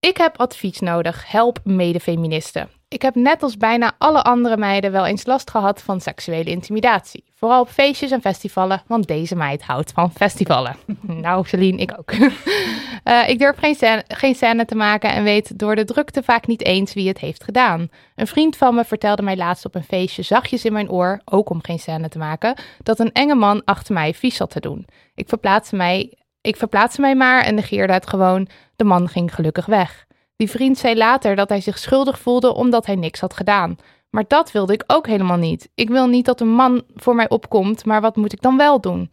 Ik 0.00 0.16
heb 0.16 0.38
advies 0.38 0.78
nodig. 0.78 1.30
Help 1.30 1.60
medefeministen. 1.64 2.77
Ik 2.90 3.02
heb 3.02 3.14
net 3.14 3.42
als 3.42 3.56
bijna 3.56 3.92
alle 3.98 4.22
andere 4.22 4.56
meiden 4.56 4.92
wel 4.92 5.06
eens 5.06 5.26
last 5.26 5.50
gehad 5.50 5.82
van 5.82 6.00
seksuele 6.00 6.50
intimidatie. 6.50 7.24
Vooral 7.34 7.60
op 7.60 7.68
feestjes 7.68 8.10
en 8.10 8.20
festivalen, 8.20 8.82
want 8.86 9.06
deze 9.06 9.36
meid 9.36 9.62
houdt 9.62 9.92
van 9.92 10.12
festivalen. 10.12 10.76
nou, 11.00 11.46
Celine, 11.46 11.78
ik 11.78 11.94
ook. 11.98 12.12
uh, 12.12 13.28
ik 13.32 13.38
durf 13.38 13.58
geen 13.58 13.74
scène, 13.74 14.04
geen 14.08 14.34
scène 14.34 14.64
te 14.64 14.74
maken 14.74 15.10
en 15.10 15.24
weet 15.24 15.58
door 15.58 15.76
de 15.76 15.84
drukte 15.84 16.22
vaak 16.22 16.46
niet 16.46 16.64
eens 16.64 16.94
wie 16.94 17.08
het 17.08 17.18
heeft 17.18 17.44
gedaan. 17.44 17.88
Een 18.14 18.26
vriend 18.26 18.56
van 18.56 18.74
me 18.74 18.84
vertelde 18.84 19.22
mij 19.22 19.36
laatst 19.36 19.64
op 19.64 19.74
een 19.74 19.84
feestje 19.84 20.22
zachtjes 20.22 20.64
in 20.64 20.72
mijn 20.72 20.90
oor, 20.90 21.20
ook 21.24 21.50
om 21.50 21.62
geen 21.62 21.78
scène 21.78 22.08
te 22.08 22.18
maken, 22.18 22.54
dat 22.82 22.98
een 22.98 23.12
enge 23.12 23.34
man 23.34 23.62
achter 23.64 23.94
mij 23.94 24.14
vies 24.14 24.36
zat 24.36 24.50
te 24.50 24.60
doen. 24.60 24.86
Ik 25.14 25.28
verplaatste 25.28 25.76
mij, 25.76 26.18
ik 26.40 26.56
verplaatste 26.56 27.00
mij 27.00 27.14
maar 27.14 27.42
en 27.42 27.54
negeerde 27.54 27.92
het 27.92 28.08
gewoon. 28.08 28.48
De 28.76 28.84
man 28.84 29.08
ging 29.08 29.34
gelukkig 29.34 29.66
weg. 29.66 30.06
Die 30.38 30.50
vriend 30.50 30.78
zei 30.78 30.96
later 30.96 31.36
dat 31.36 31.48
hij 31.48 31.60
zich 31.60 31.78
schuldig 31.78 32.18
voelde 32.18 32.54
omdat 32.54 32.86
hij 32.86 32.94
niks 32.94 33.20
had 33.20 33.34
gedaan. 33.34 33.76
Maar 34.10 34.24
dat 34.28 34.52
wilde 34.52 34.72
ik 34.72 34.84
ook 34.86 35.06
helemaal 35.06 35.36
niet. 35.36 35.70
Ik 35.74 35.88
wil 35.88 36.06
niet 36.06 36.24
dat 36.24 36.40
een 36.40 36.54
man 36.54 36.82
voor 36.94 37.14
mij 37.14 37.28
opkomt, 37.28 37.84
maar 37.84 38.00
wat 38.00 38.16
moet 38.16 38.32
ik 38.32 38.42
dan 38.42 38.56
wel 38.56 38.80
doen? 38.80 39.10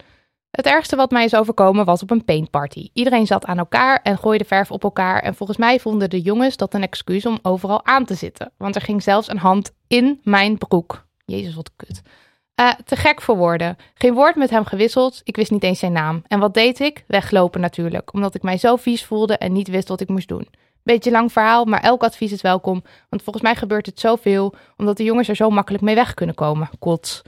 Het 0.52 0.66
ergste 0.66 0.96
wat 0.96 1.12
mij 1.12 1.24
is 1.24 1.36
overkomen 1.36 1.86
was 1.86 2.02
op 2.02 2.12
een 2.12 2.26
paintparty. 2.26 2.90
Iedereen 2.94 3.28
zat 3.28 3.46
aan 3.46 3.58
elkaar 3.58 4.00
en 4.04 4.18
gooide 4.18 4.46
verf 4.46 4.72
op 4.72 4.84
elkaar. 4.84 5.22
En 5.22 5.36
volgens 5.36 5.58
mij 5.58 5.80
vonden 5.80 6.10
de 6.10 6.22
jongens 6.22 6.58
dat 6.58 6.74
een 6.74 6.82
excuus 6.82 7.26
om 7.26 7.40
overal 7.42 7.86
aan 7.86 8.06
te 8.06 8.16
zitten. 8.16 8.52
Want 8.58 8.76
er 8.76 8.82
ging 8.82 9.04
zelfs 9.04 9.30
een 9.30 9.38
hand 9.38 9.72
in 9.88 10.20
mijn 10.24 10.58
broek. 10.58 11.06
Jezus, 11.26 11.56
wat 11.56 11.72
kut. 11.76 12.02
Uh, 12.62 12.72
te 12.86 12.96
gek 12.96 13.22
voor 13.22 13.38
woorden. 13.38 13.78
Geen 13.94 14.14
woord 14.14 14.36
met 14.36 14.50
hem 14.50 14.66
gewisseld. 14.66 15.22
Ik 15.24 15.36
wist 15.36 15.52
niet 15.52 15.64
eens 15.64 15.80
zijn 15.80 15.92
naam. 15.92 16.24
En 16.28 16.40
wat 16.40 16.54
deed 16.54 16.80
ik? 16.80 17.04
Weglopen 17.08 17.62
natuurlijk. 17.62 18.14
Omdat 18.14 18.36
ik 18.36 18.44
mij 18.44 18.58
zo 18.58 18.76
vies 18.76 19.06
voelde 19.06 19.38
en 19.38 19.54
niet 19.54 19.68
wist 19.68 19.88
wat 19.88 20.02
ik 20.02 20.10
moest 20.10 20.28
doen. 20.28 20.48
Beetje 20.86 21.12
lang 21.12 21.32
verhaal, 21.32 21.66
maar 21.66 21.82
elk 21.82 22.04
advies 22.04 22.32
is 22.32 22.42
welkom. 22.42 22.84
Want 23.10 23.24
volgens 23.24 23.44
mij 23.44 23.56
gebeurt 23.56 23.86
het 23.86 24.00
zoveel, 24.00 24.54
omdat 24.78 24.98
de 24.98 25.04
jongens 25.04 25.28
er 25.28 25.36
zo 25.36 25.50
makkelijk 25.50 25.84
mee 25.84 25.96
weg 25.96 26.14
kunnen 26.14 26.36
komen. 26.36 26.70
Kots. 26.80 27.22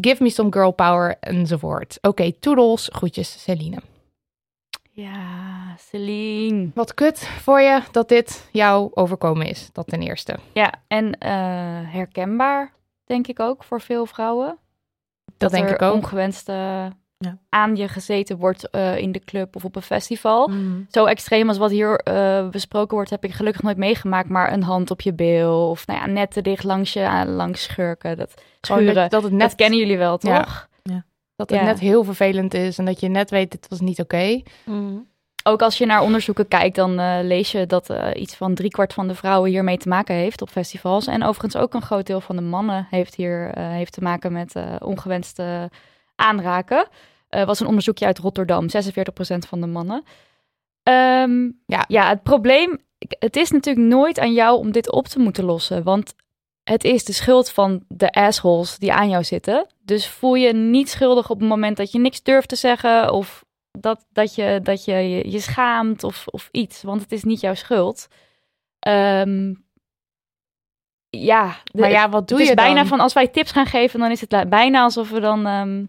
Give 0.00 0.22
me 0.22 0.30
some 0.30 0.52
girl 0.52 0.70
power 0.70 1.16
enzovoort. 1.20 1.96
Oké, 1.96 2.08
okay, 2.08 2.36
toedels. 2.40 2.88
Groetjes, 2.92 3.42
Celine. 3.42 3.76
Ja, 4.90 5.74
Celine. 5.78 6.70
Wat 6.74 6.94
kut 6.94 7.18
voor 7.18 7.60
je 7.60 7.82
dat 7.90 8.08
dit 8.08 8.48
jou 8.52 8.90
overkomen 8.94 9.46
is. 9.46 9.68
Dat 9.72 9.86
ten 9.86 10.02
eerste. 10.02 10.36
Ja, 10.52 10.72
en 10.86 11.06
uh, 11.06 11.92
herkenbaar. 11.92 12.72
denk 13.04 13.26
ik 13.26 13.40
ook, 13.40 13.64
voor 13.64 13.80
veel 13.80 14.06
vrouwen. 14.06 14.58
Dat, 15.36 15.50
denk 15.50 15.68
er 15.68 15.74
ik 15.74 15.82
ook. 15.82 15.94
ongewenste 15.94 16.90
Ja. 17.24 17.38
aan 17.48 17.76
je 17.76 17.88
gezeten 17.88 18.36
wordt 18.36 18.70
eh, 18.70 18.96
in 18.96 19.12
de 19.12 19.18
club 19.24 19.56
of 19.56 19.64
op 19.64 19.76
een 19.76 19.82
festival. 19.82 20.48
Mm. 20.48 20.86
Zo 20.90 21.04
extreem 21.04 21.48
als 21.48 21.58
wat 21.58 21.70
hier 21.70 21.98
eh, 21.98 22.48
besproken 22.48 22.94
wordt, 22.94 23.10
heb 23.10 23.24
ik 23.24 23.32
gelukkig 23.32 23.62
nooit 23.62 23.76
meegemaakt. 23.76 24.28
Maar 24.28 24.52
een 24.52 24.62
hand 24.62 24.90
op 24.90 25.00
je 25.00 25.12
bil 25.12 25.70
of 25.70 25.86
nou 25.86 25.98
ja, 26.00 26.06
net 26.06 26.30
te 26.30 26.42
dicht 26.42 26.64
langs 26.64 26.92
je 26.92 27.06
aan, 27.06 27.28
langs 27.28 27.62
schurken. 27.62 28.16
Dat, 28.16 28.34
Gewoon 28.60 28.82
schuren, 28.82 29.02
dat, 29.02 29.10
dat 29.10 29.22
het 29.22 29.30
dat 29.30 29.40
net 29.40 29.54
kennen 29.54 29.78
jullie 29.78 29.98
wel, 29.98 30.18
Ja. 30.20 30.42
toch? 30.42 30.68
dat 31.36 31.50
het 31.50 31.58
Ja. 31.58 31.64
net 31.64 31.78
heel 31.78 32.04
vervelend 32.04 32.54
is 32.54 32.78
en 32.78 32.84
dat 32.84 33.00
je 33.00 33.08
net 33.08 33.30
weet 33.30 33.50
dit 33.50 33.66
was 33.68 33.80
niet 33.80 34.00
oké. 34.00 34.40
Ook 35.42 35.62
als 35.62 35.78
je 35.78 35.86
naar 35.86 36.02
onderzoeken 36.02 36.48
kijkt, 36.48 36.76
dan 36.76 36.98
eh, 36.98 37.18
lees 37.22 37.52
je 37.52 37.66
dat 37.66 37.90
eh, 37.90 38.20
iets 38.20 38.34
van 38.36 38.54
driekwart 38.54 38.92
van 38.92 39.08
de 39.08 39.14
vrouwen 39.14 39.50
hiermee 39.50 39.76
te 39.76 39.88
maken 39.88 40.14
heeft 40.14 40.42
op 40.42 40.48
festivals. 40.50 41.06
En 41.06 41.22
overigens 41.22 41.56
ook 41.62 41.74
een 41.74 41.82
groot 41.82 42.06
deel 42.06 42.20
van 42.20 42.36
de 42.36 42.42
mannen 42.42 42.86
heeft 42.90 43.14
hier 43.14 43.50
eh, 43.54 43.68
heeft 43.68 43.92
te 43.92 44.00
maken 44.00 44.32
met 44.32 44.54
eh, 44.54 44.62
ongewenste 44.78 45.70
aanraken. 46.16 46.86
Er 47.30 47.46
was 47.46 47.60
een 47.60 47.66
onderzoekje 47.66 48.06
uit 48.06 48.18
Rotterdam, 48.18 48.68
46% 48.68 49.46
van 49.48 49.60
de 49.60 49.66
mannen. 49.66 50.04
Ehm, 50.82 51.50
Ja. 51.66 51.84
ja, 51.88 52.08
het 52.08 52.22
probleem, 52.22 52.78
het 53.18 53.36
is 53.36 53.50
natuurlijk 53.50 53.86
nooit 53.86 54.18
aan 54.18 54.32
jou 54.32 54.58
om 54.58 54.72
dit 54.72 54.90
op 54.92 55.06
te 55.06 55.18
moeten 55.18 55.44
lossen. 55.44 55.82
Want 55.82 56.14
het 56.64 56.84
is 56.84 57.04
de 57.04 57.12
schuld 57.12 57.50
van 57.50 57.84
de 57.88 58.12
assholes 58.12 58.78
die 58.78 58.92
aan 58.92 59.08
jou 59.08 59.24
zitten. 59.24 59.66
Dus 59.84 60.08
voel 60.08 60.34
je 60.34 60.52
niet 60.52 60.90
schuldig 60.90 61.30
op 61.30 61.40
het 61.40 61.48
moment 61.48 61.76
dat 61.76 61.92
je 61.92 61.98
niks 61.98 62.22
durft 62.22 62.48
te 62.48 62.56
zeggen 62.56 63.12
of 63.12 63.44
dat, 63.70 64.06
dat, 64.12 64.34
je, 64.34 64.60
dat 64.62 64.84
je, 64.84 64.92
je 64.94 65.30
je 65.30 65.40
schaamt 65.40 66.04
of, 66.04 66.26
of 66.26 66.48
iets, 66.52 66.82
want 66.82 67.00
het 67.00 67.12
is 67.12 67.24
niet 67.24 67.40
jouw 67.40 67.54
schuld. 67.54 68.08
Ehm, 68.78 69.54
ja, 71.10 71.56
de- 71.64 71.80
Maar 71.80 71.90
ja, 71.90 72.08
wat 72.08 72.28
doe 72.28 72.36
het 72.38 72.46
is 72.46 72.52
je 72.52 72.56
dan? 72.56 72.64
bijna 72.64 72.86
van 72.86 73.00
als 73.00 73.12
wij 73.12 73.28
tips 73.28 73.52
gaan 73.52 73.66
geven, 73.66 74.00
dan 74.00 74.10
is 74.10 74.20
het 74.20 74.48
bijna 74.48 74.82
alsof 74.82 75.10
we 75.10 75.20
dan 75.20 75.46
ehm, 75.46 75.84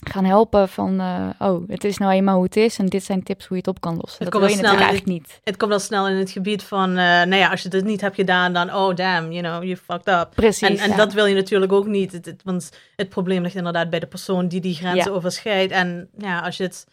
gaan 0.00 0.24
helpen 0.24 0.68
van, 0.68 1.00
eh, 1.00 1.48
oh, 1.48 1.68
het 1.68 1.84
is 1.84 1.98
nou 1.98 2.12
eenmaal 2.12 2.34
hoe 2.34 2.44
het 2.44 2.56
is 2.56 2.78
en 2.78 2.86
dit 2.86 3.04
zijn 3.04 3.22
tips 3.22 3.46
hoe 3.46 3.56
je 3.56 3.62
het 3.66 3.76
op 3.76 3.80
kan 3.80 3.96
lossen. 4.00 4.24
dat 4.24 4.28
komt 4.32 4.44
wil 4.44 4.54
je 4.54 4.60
wel 4.60 4.70
snel 4.70 4.78
natuurlijk 4.80 5.02
in 5.06 5.12
eigenlijk 5.12 5.34
niet. 5.34 5.40
Het 5.44 5.56
komt 5.56 5.72
al 5.72 5.78
snel 5.80 6.08
in 6.08 6.16
het 6.16 6.30
gebied 6.30 6.62
van, 6.62 6.88
eh, 6.90 6.96
nou 7.04 7.34
ja, 7.36 7.50
als 7.50 7.62
je 7.62 7.68
dit 7.68 7.84
niet 7.84 8.00
hebt 8.00 8.14
gedaan, 8.14 8.52
dan, 8.52 8.74
oh 8.74 8.94
damn, 8.94 9.32
you 9.32 9.42
know, 9.42 9.62
you 9.64 9.76
fucked 9.76 10.08
up. 10.08 10.28
Precies. 10.34 10.68
En, 10.68 10.76
en 10.78 10.90
ja. 10.90 10.96
dat 10.96 11.12
wil 11.12 11.26
je 11.26 11.34
natuurlijk 11.34 11.72
ook 11.72 11.86
niet. 11.86 12.12
Het, 12.12 12.26
het- 12.26 12.42
want 12.44 12.70
het 12.96 13.08
probleem 13.08 13.42
ligt 13.42 13.54
inderdaad 13.54 13.90
bij 13.90 13.98
de 14.00 14.06
persoon 14.06 14.48
die 14.48 14.60
die 14.60 14.74
grenzen 14.74 15.10
Ja. 15.10 15.16
overschrijdt. 15.16 15.72
En 15.72 16.08
ja, 16.18 16.40
als 16.40 16.56
je 16.56 16.62
het. 16.62 16.86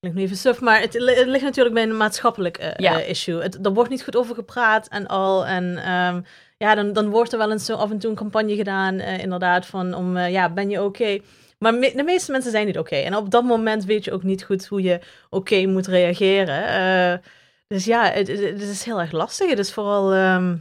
Ik 0.00 0.14
nu 0.14 0.22
even 0.22 0.36
suf, 0.36 0.60
maar 0.60 0.80
het, 0.80 0.94
li- 0.94 1.14
het 1.14 1.26
ligt 1.26 1.44
natuurlijk 1.44 1.74
bij 1.74 1.84
een 1.84 1.96
maatschappelijk 1.96 2.56
eh, 2.58 2.70
Ja. 2.76 2.98
issue. 3.00 3.42
Het, 3.42 3.64
er 3.66 3.72
wordt 3.72 3.90
niet 3.90 4.02
goed 4.02 4.16
over 4.16 4.34
gepraat 4.34 4.88
en 4.88 5.06
al. 5.06 5.46
En 5.46 5.76
ehm, 5.76 6.20
ja, 6.56 6.74
dan, 6.74 6.92
dan 6.92 7.08
wordt 7.10 7.32
er 7.32 7.38
wel 7.38 7.50
eens 7.52 7.64
zo 7.64 7.74
af 7.74 7.90
en 7.90 7.98
toe 7.98 8.10
een 8.10 8.16
campagne 8.16 8.56
gedaan, 8.56 9.00
inderdaad, 9.00 9.66
van 9.66 9.94
om, 9.94 10.18
ja, 10.18 10.48
ben 10.50 10.70
je 10.70 10.82
oké? 10.84 11.18
Maar 11.62 11.80
de 11.80 12.02
meeste 12.04 12.32
mensen 12.32 12.50
zijn 12.50 12.66
niet 12.66 12.78
oké. 12.78 12.96
En 12.96 13.16
op 13.16 13.30
dat 13.30 13.44
moment 13.44 13.84
weet 13.84 14.04
je 14.04 14.12
ook 14.12 14.22
niet 14.22 14.44
goed 14.44 14.66
hoe 14.66 14.82
je 14.82 15.00
oké 15.30 15.66
moet 15.66 15.86
reageren. 15.86 16.66
Eh, 16.66 17.18
dus 17.66 17.84
ja, 17.84 18.10
het 18.10 18.28
is 18.60 18.84
heel 18.84 19.00
erg 19.00 19.12
lastig. 19.12 19.50
Het 19.50 19.58
is 19.58 19.72
vooral... 19.72 20.12
ehm, 20.12 20.56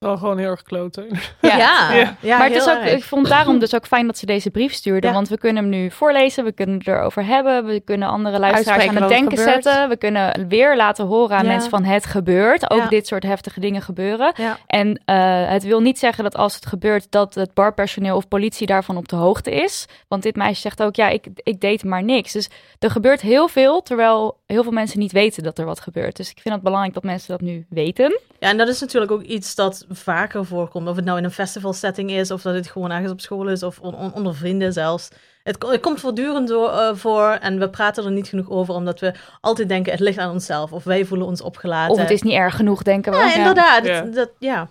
Wel 0.00 0.16
gewoon 0.16 0.38
heel 0.38 0.48
erg 0.50 0.62
kloten. 0.62 1.06
Ja. 1.40 1.56
ja, 1.56 1.92
Ja. 1.94 2.16
ja. 2.20 2.38
maar 2.38 2.46
het 2.46 2.56
is 2.56 2.68
ook, 2.68 2.76
erg. 2.76 2.92
ik 2.92 3.04
vond 3.04 3.28
daarom 3.28 3.58
dus 3.58 3.74
ook 3.74 3.86
fijn 3.86 4.06
dat 4.06 4.18
ze 4.18 4.26
deze 4.26 4.50
brief 4.50 4.72
stuurde. 4.72 5.06
Ja. 5.06 5.12
Want 5.12 5.28
we 5.28 5.38
kunnen 5.38 5.62
hem 5.62 5.72
nu 5.72 5.90
voorlezen, 5.90 6.44
we 6.44 6.52
kunnen 6.52 6.78
het 6.78 6.86
erover 6.86 7.24
hebben. 7.24 7.64
We 7.64 7.80
kunnen 7.80 8.08
andere 8.08 8.38
luisteraars 8.38 8.68
Uitspreken 8.80 8.96
aan 8.96 9.10
het 9.10 9.18
denken 9.18 9.38
gebeurt. 9.38 9.62
zetten. 9.64 9.88
We 9.88 9.96
kunnen 9.96 10.48
weer 10.48 10.76
laten 10.76 11.06
horen 11.06 11.36
aan 11.36 11.44
Ja. 11.44 11.50
mensen 11.50 11.70
van 11.70 11.84
het 11.84 12.06
gebeurt. 12.06 12.70
Ook 12.70 12.78
Ja. 12.78 12.88
dit 12.88 13.06
soort 13.06 13.22
heftige 13.22 13.60
dingen 13.60 13.82
gebeuren. 13.82 14.32
Ja. 14.36 14.58
En 14.66 15.02
eh, 15.04 15.48
het 15.50 15.62
wil 15.62 15.80
niet 15.80 15.98
zeggen 15.98 16.24
dat 16.24 16.36
als 16.36 16.54
het 16.54 16.66
gebeurt 16.66 17.06
dat 17.10 17.34
het 17.34 17.54
barpersoneel 17.54 18.16
of 18.16 18.28
politie 18.28 18.66
daarvan 18.66 18.96
op 18.96 19.08
de 19.08 19.16
hoogte 19.16 19.50
is. 19.50 19.86
Want 20.08 20.22
dit 20.22 20.36
meisje 20.36 20.60
zegt 20.60 20.82
ook, 20.82 20.94
ja, 20.96 21.08
ik, 21.08 21.26
ik 21.34 21.60
deed 21.60 21.84
maar 21.84 22.02
niks. 22.02 22.32
Dus 22.32 22.48
er 22.78 22.90
gebeurt 22.90 23.20
heel 23.20 23.48
veel, 23.48 23.82
terwijl 23.82 24.38
heel 24.46 24.62
veel 24.62 24.72
mensen 24.72 24.98
niet 24.98 25.12
weten 25.12 25.42
dat 25.42 25.58
er 25.58 25.64
wat 25.64 25.80
gebeurt. 25.80 26.16
Dus 26.16 26.30
ik 26.30 26.38
vind 26.40 26.54
het 26.54 26.62
belangrijk 26.62 26.94
dat 26.94 27.02
mensen 27.04 27.28
dat 27.28 27.40
nu 27.40 27.66
weten. 27.68 28.20
Ja, 28.38 28.48
en 28.48 28.56
dat 28.56 28.68
is 28.68 28.80
natuurlijk 28.80 29.12
ook 29.12 29.22
iets 29.22 29.54
dat 29.54 29.86
vaker 29.92 30.44
voorkomt. 30.46 30.88
Of 30.88 30.96
het 30.96 31.04
nou 31.04 31.18
in 31.18 31.24
een 31.24 31.30
festivalsetting 31.30 32.10
is, 32.10 32.30
of 32.30 32.42
dat 32.42 32.54
het 32.54 32.68
gewoon 32.70 32.90
ergens 32.90 33.12
op 33.12 33.20
school 33.20 33.48
is, 33.48 33.62
of 33.62 33.78
on- 33.80 33.94
on- 33.96 34.12
onder 34.14 34.34
vrienden 34.34 34.72
zelfs. 34.72 35.08
Het, 35.42 35.66
het 35.66 35.80
komt 35.80 36.00
voortdurend 36.00 36.48
door, 36.48 36.70
eh, 36.70 36.94
voor 36.94 37.28
en 37.30 37.58
we 37.58 37.68
praten 37.70 38.04
er 38.04 38.10
niet 38.10 38.28
genoeg 38.28 38.50
over, 38.50 38.74
omdat 38.74 39.00
we 39.00 39.12
altijd 39.40 39.68
denken 39.68 39.92
het 39.92 40.00
ligt 40.00 40.18
aan 40.18 40.30
onszelf. 40.32 40.72
Of 40.72 40.84
wij 40.84 41.04
voelen 41.04 41.26
ons 41.26 41.40
opgelaten. 41.42 41.92
Of 41.94 42.00
het 42.00 42.10
is 42.10 42.22
niet 42.22 42.32
erg 42.34 42.56
genoeg, 42.56 42.82
denken 42.82 43.12
we. 43.12 43.18
Ja, 43.18 43.34
inderdaad. 43.34 43.84
Ja. 43.86 44.00
Dat, 44.02 44.14
dat- 44.14 44.30
ja. 44.38 44.68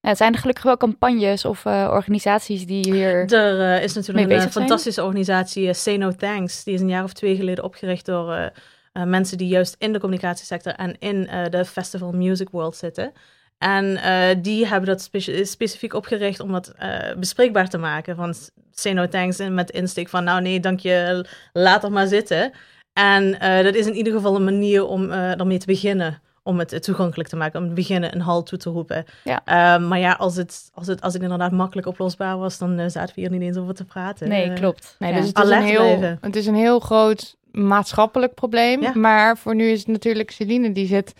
Ja, 0.00 0.08
het 0.08 0.16
zijn 0.18 0.32
er 0.32 0.38
gelukkig 0.38 0.64
wel 0.64 0.76
campagnes 0.76 1.44
of 1.44 1.64
eh, 1.64 1.88
organisaties 1.92 2.66
die 2.66 2.92
hier... 2.94 3.32
Er 3.32 3.60
eh, 3.76 3.82
is 3.82 3.94
natuurlijk 3.94 4.26
Mee 4.26 4.34
een 4.36 4.40
zijn? 4.42 4.52
fantastische 4.52 5.02
organisatie, 5.04 5.68
eh, 5.68 5.74
Say 5.74 5.96
No 5.96 6.10
Thanks. 6.12 6.64
Die 6.64 6.74
is 6.74 6.80
een 6.80 6.88
jaar 6.88 7.04
of 7.04 7.12
twee 7.12 7.36
geleden 7.36 7.64
opgericht 7.64 8.06
door 8.06 8.50
mensen 8.92 9.38
die 9.38 9.48
juist 9.48 9.74
in 9.78 9.92
de 9.92 9.98
communicatiesector 10.00 10.72
en 10.72 10.96
in 10.98 11.28
eh, 11.28 11.50
de 11.50 11.64
festival 11.64 12.12
music 12.12 12.48
world 12.50 12.76
zitten. 12.76 13.12
En 13.58 13.96
eh, 13.96 14.36
die 14.42 14.66
hebben 14.66 14.88
dat 14.88 15.02
spe- 15.02 15.44
specifiek 15.44 15.94
opgericht 15.94 16.40
om 16.40 16.52
dat 16.52 16.68
eh, 16.68 17.16
bespreekbaar 17.16 17.68
te 17.68 17.78
maken. 17.78 18.16
Van 18.16 18.34
say 18.72 18.92
no 18.92 19.08
thanks 19.08 19.38
en 19.38 19.54
met 19.54 19.70
insteek 19.70 20.08
van 20.08 20.24
nou 20.24 20.40
nee, 20.42 20.60
dank 20.60 20.80
je, 20.80 21.26
laat 21.52 21.84
er 21.84 21.92
maar 21.92 22.06
zitten. 22.06 22.52
En 22.92 23.40
eh, 23.40 23.64
dat 23.64 23.74
is 23.74 23.86
in 23.86 23.94
ieder 23.94 24.12
geval 24.12 24.36
een 24.36 24.44
manier 24.44 24.86
om 24.86 25.10
ermee 25.12 25.58
te 25.58 25.66
beginnen. 25.66 26.20
Om 26.42 26.58
het 26.58 26.82
toegankelijk 26.82 27.28
te 27.28 27.36
maken, 27.36 27.60
om 27.62 27.68
te 27.68 27.74
beginnen 27.74 28.14
een 28.14 28.20
halt 28.20 28.46
toe 28.46 28.58
te 28.58 28.70
roepen. 28.70 29.04
Ja. 29.24 29.78
Maar 29.78 29.98
ja, 29.98 30.12
als 30.12 30.36
het, 30.36 30.70
als, 30.74 30.86
het, 30.86 31.00
als 31.00 31.12
het 31.12 31.22
inderdaad 31.22 31.52
makkelijk 31.52 31.86
oplosbaar 31.86 32.38
was, 32.38 32.58
dan 32.58 32.90
zaten 32.90 33.14
we 33.14 33.20
hier 33.20 33.30
niet 33.30 33.40
eens 33.42 33.56
over 33.56 33.74
te 33.74 33.84
praten. 33.84 34.28
Nee, 34.28 34.52
klopt. 34.52 34.96
Nee, 34.98 35.12
Ja. 35.12 35.18
dus 35.18 35.26
het 35.28 35.38
is, 35.38 35.50
een 35.50 35.62
heel, 35.62 35.80
blijven. 35.80 36.18
het 36.20 36.36
is 36.36 36.46
een 36.46 36.54
heel 36.54 36.80
groot 36.80 37.36
maatschappelijk 37.52 38.34
probleem. 38.34 38.82
Ja. 38.82 38.92
Maar 38.94 39.38
voor 39.38 39.54
nu 39.54 39.68
is 39.70 39.78
het 39.78 39.88
natuurlijk 39.88 40.30
Celine 40.30 40.72
die 40.72 40.86
zit 40.86 41.14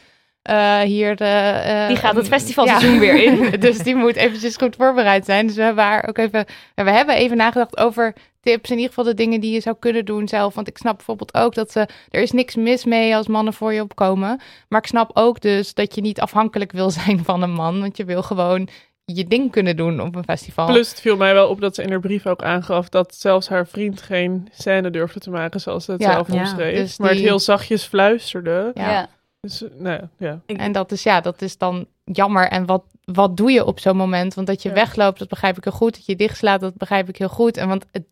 eh, 0.49 0.81
hier... 0.81 1.17
de, 1.17 1.25
eh, 1.25 1.87
Die 1.87 1.97
gaat 1.97 2.15
het 2.15 2.27
ja. 2.27 2.31
festivalseizoen 2.31 2.99
weer 2.99 3.23
in. 3.23 3.51
dus 3.61 3.79
die 3.79 3.95
moet 3.95 4.17
eventjes 4.17 4.57
goed 4.57 4.77
voorbereid 4.77 5.25
zijn. 5.25 5.47
Dus 5.47 5.57
we 5.57 5.63
hebben 5.63 5.85
haar 5.85 6.09
ook 6.09 6.19
even... 6.19 6.45
ja, 6.75 6.85
We 6.85 6.91
hebben 6.91 7.15
even 7.15 7.37
nagedacht 7.37 7.79
over 7.79 8.15
tips. 8.41 8.71
In 8.71 8.77
ieder 8.77 8.89
geval 8.89 9.05
de 9.05 9.15
dingen 9.15 9.41
die 9.41 9.53
je 9.53 9.61
zou 9.61 9.77
kunnen 9.79 10.05
doen 10.05 10.29
zelf. 10.29 10.55
Want 10.55 10.69
ik 10.69 10.79
snap 10.79 10.97
bijvoorbeeld 10.97 11.35
ook 11.35 11.55
dat 11.55 11.73
ze... 11.73 11.89
Er 12.11 12.23
is 12.23 12.33
niks 12.33 12.55
mis 12.55 12.85
mee 12.85 13.17
als 13.17 13.27
mannen 13.27 13.53
voor 13.53 13.73
je 13.73 13.83
opkomen. 13.83 14.41
Maar 14.69 14.81
ik 14.81 14.87
snap 14.87 15.11
ook 15.15 15.41
dus 15.41 15.75
dat 15.75 15.95
je 15.95 16.01
niet 16.01 16.21
afhankelijk 16.21 16.73
wil 16.73 16.91
zijn 16.91 17.25
van 17.25 17.43
een 17.43 17.53
man. 17.53 17.81
Want 17.81 17.97
je 17.97 18.05
wil 18.05 18.23
gewoon 18.23 18.69
je 19.05 19.27
ding 19.27 19.51
kunnen 19.51 19.77
doen 19.77 20.01
op 20.01 20.15
een 20.15 20.25
festival. 20.25 20.67
Plus 20.67 20.91
het 20.91 21.01
viel 21.01 21.17
mij 21.17 21.35
wel 21.35 21.49
op 21.49 21.61
dat 21.61 21.75
ze 21.75 21.83
in 21.83 21.91
haar 21.91 22.01
brief 22.01 22.27
ook 22.27 22.43
aangaf 22.43 22.89
dat 22.89 23.15
zelfs 23.15 23.49
haar 23.49 23.67
vriend 23.67 24.03
geen 24.03 24.49
scène 24.53 24.91
durfde 24.91 25.21
te 25.21 25.31
maken 25.31 25.61
zoals 25.61 25.85
ze 25.85 25.93
het 25.93 26.01
Ja, 26.01 26.13
zelf 26.13 26.33
ja. 26.33 26.39
omschreef. 26.39 26.77
Dus 26.77 26.99
Maar 26.99 27.11
het 27.11 27.19
heel 27.19 27.39
zachtjes 27.39 27.85
fluisterde. 27.85 28.71
Ja. 28.75 29.09
Dus, 29.49 29.63
eh, 29.63 29.69
nou 29.79 30.01
ja, 30.01 30.11
ja. 30.47 30.57
En 30.57 30.73
dat 30.73 30.93
is 30.93 31.03
ja, 31.03 31.21
dat 31.21 31.43
is 31.43 31.59
dan 31.59 31.87
jammer. 32.05 32.49
En 32.49 32.67
wat, 32.67 32.85
wat 33.05 33.37
doe 33.37 33.51
je 33.51 33.65
op 33.65 33.81
zo'n 33.81 33.97
moment? 33.97 34.35
Want 34.35 34.47
dat 34.47 34.63
je 34.63 34.69
Ja. 34.69 34.75
wegloopt, 34.75 35.19
dat 35.19 35.29
begrijp 35.29 35.57
ik 35.57 35.65
heel 35.65 35.73
goed. 35.73 35.95
Dat 35.95 36.07
je 36.07 36.17
dichtslaat, 36.17 36.61
dat 36.61 36.75
begrijp 36.77 37.09
ik 37.09 37.17
heel 37.17 37.29
goed. 37.29 37.57
En 37.57 37.69
want 37.69 37.85
het 37.93 38.07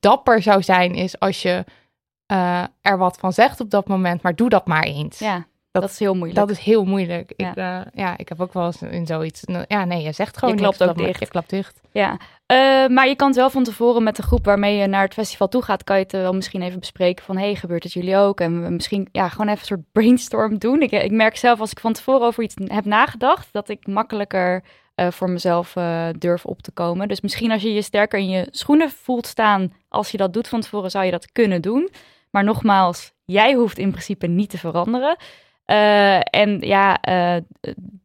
dapper 0.00 0.42
zou 0.42 0.62
zijn, 0.62 0.94
is 0.94 1.18
als 1.18 1.42
je 1.42 1.64
eh, 2.26 2.64
er 2.80 2.98
wat 2.98 3.16
van 3.18 3.32
zegt 3.32 3.60
op 3.60 3.70
dat 3.70 3.88
moment. 3.88 4.22
Maar 4.22 4.34
doe 4.34 4.48
dat 4.48 4.66
maar 4.66 4.82
eens. 4.82 5.18
ja, 5.18 5.46
Dat- 5.72 5.82
dat, 5.82 5.90
is 5.90 5.98
heel 5.98 6.14
moeilijk. 6.14 6.38
Dat 6.38 6.50
is 6.50 6.58
heel 6.58 6.84
moeilijk. 6.84 7.32
Ja. 7.36 7.50
Ik, 7.50 7.56
eh, 7.56 7.80
ja, 7.94 8.18
ik 8.18 8.28
heb 8.28 8.40
ook 8.40 8.52
wel 8.52 8.66
eens 8.66 8.82
in 8.82 9.06
zoiets. 9.06 9.42
Ja, 9.68 9.84
nee, 9.84 10.02
je 10.02 10.12
zegt 10.12 10.36
gewoon 10.36 10.54
Je 10.54 10.60
klapt 10.60 10.82
ook 10.82 10.96
dicht. 10.96 11.20
Je 11.20 11.26
klapt 11.26 11.50
dicht. 11.50 11.80
Ja, 11.92 12.16
Eh, 12.46 12.86
maar 12.86 13.08
je 13.08 13.16
kan 13.16 13.26
het 13.28 13.36
wel 13.36 13.50
van 13.50 13.64
tevoren 13.64 14.02
met 14.02 14.16
de 14.16 14.22
groep 14.22 14.44
waarmee 14.44 14.76
je 14.76 14.86
naar 14.86 15.02
het 15.02 15.12
festival 15.14 15.48
toe 15.48 15.62
gaat, 15.62 15.84
kan 15.84 15.96
je 15.96 16.02
het 16.02 16.14
eh, 16.14 16.20
wel 16.20 16.32
misschien 16.32 16.62
even 16.62 16.78
bespreken 16.78 17.24
van, 17.24 17.36
hey, 17.36 17.54
gebeurt 17.54 17.82
het 17.82 17.92
jullie 17.92 18.16
ook? 18.16 18.40
En 18.40 18.72
misschien 18.74 19.08
ja, 19.12 19.28
gewoon 19.28 19.46
even 19.46 19.60
een 19.60 19.66
soort 19.66 19.92
brainstorm 19.92 20.58
doen. 20.58 20.82
Ik, 20.82 20.90
ik 20.90 21.10
merk 21.10 21.36
zelf 21.36 21.60
als 21.60 21.70
ik 21.70 21.80
van 21.80 21.92
tevoren 21.92 22.26
over 22.26 22.42
iets 22.42 22.54
heb 22.64 22.84
nagedacht, 22.84 23.48
dat 23.52 23.68
ik 23.68 23.86
makkelijker 23.86 24.62
voor 25.10 25.30
mezelf 25.30 25.72
durf 26.18 26.44
op 26.44 26.62
te 26.62 26.70
komen. 26.70 27.08
Dus 27.08 27.20
misschien 27.20 27.50
als 27.50 27.62
je 27.62 27.72
je 27.72 27.82
sterker 27.82 28.18
in 28.18 28.28
je 28.28 28.48
schoenen 28.50 28.90
voelt 28.90 29.26
staan, 29.26 29.72
als 29.88 30.10
je 30.10 30.16
dat 30.16 30.32
doet 30.32 30.48
van 30.48 30.60
tevoren, 30.60 30.90
zou 30.90 31.04
je 31.04 31.10
dat 31.10 31.32
kunnen 31.32 31.62
doen. 31.62 31.90
Maar 32.30 32.44
nogmaals, 32.44 33.12
jij 33.24 33.54
hoeft 33.54 33.78
in 33.78 33.90
principe 33.90 34.26
niet 34.26 34.50
te 34.50 34.58
veranderen. 34.58 35.16
Eh, 35.64 36.20
en 36.24 36.60
ja, 36.60 37.00
eh, 37.00 37.36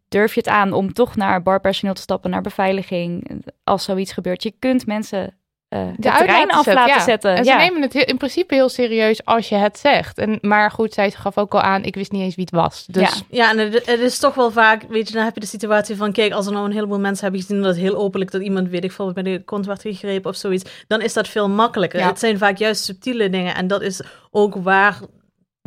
durf 0.09 0.33
je 0.33 0.39
het 0.39 0.49
aan 0.49 0.73
om 0.73 0.93
toch 0.93 1.15
naar 1.15 1.43
barpersoneel 1.43 1.93
te 1.93 2.01
stappen, 2.01 2.29
naar 2.29 2.41
beveiliging, 2.41 3.41
als 3.63 3.83
zoiets 3.83 4.11
gebeurt. 4.11 4.43
Je 4.43 4.53
kunt 4.59 4.85
mensen 4.85 5.35
eh 5.67 5.87
de, 5.97 6.11
uit 6.11 6.17
terrein 6.17 6.49
af 6.49 6.65
laten 6.65 6.95
ja. 6.95 6.99
zetten. 6.99 7.35
En 7.35 7.43
ze 7.43 7.51
ja. 7.51 7.57
nemen 7.57 7.81
het 7.81 7.93
heel- 7.93 8.05
in 8.05 8.17
principe 8.17 8.55
heel 8.55 8.69
serieus 8.69 9.25
als 9.25 9.49
je 9.49 9.55
het 9.55 9.77
zegt. 9.77 10.17
En, 10.17 10.37
maar 10.41 10.71
goed, 10.71 10.93
zij 10.93 11.11
gaf 11.11 11.37
ook 11.37 11.53
al 11.53 11.61
aan, 11.61 11.83
ik 11.83 11.95
wist 11.95 12.11
niet 12.11 12.21
eens 12.21 12.35
wie 12.35 12.45
het 12.49 12.53
was. 12.53 12.85
Dus 12.85 13.23
Ja, 13.29 13.51
en 13.51 13.57
het, 13.57 13.85
het 13.85 13.99
is 13.99 14.19
toch 14.19 14.35
wel 14.35 14.51
vaak, 14.51 14.83
weet 14.89 15.07
je, 15.07 15.13
dan 15.13 15.23
heb 15.23 15.33
je 15.33 15.39
de 15.39 15.45
situatie 15.45 15.95
van, 15.95 16.11
kijk, 16.11 16.31
als 16.33 16.45
er 16.45 16.51
nou 16.51 16.65
een 16.65 16.71
heleboel 16.71 16.99
mensen 16.99 17.23
hebben 17.23 17.41
gezien 17.41 17.61
dat 17.61 17.75
heel 17.75 17.95
openlijk 17.95 18.31
dat 18.31 18.41
iemand, 18.41 18.69
weet 18.69 18.83
ik 18.83 18.91
veel, 18.91 19.13
bij 19.13 19.23
de 19.23 19.43
kont 19.43 19.65
werd 19.65 19.81
gegrepen 19.81 20.29
of 20.29 20.35
zoiets, 20.35 20.85
dan 20.87 21.01
is 21.01 21.13
dat 21.13 21.27
veel 21.27 21.49
makkelijker. 21.49 21.99
Ja. 21.99 22.07
Het 22.07 22.19
zijn 22.19 22.37
vaak 22.37 22.57
juist 22.57 22.83
subtiele 22.83 23.29
dingen 23.29 23.55
en 23.55 23.67
dat 23.67 23.81
is 23.81 24.01
ook 24.31 24.55
waar 24.55 24.99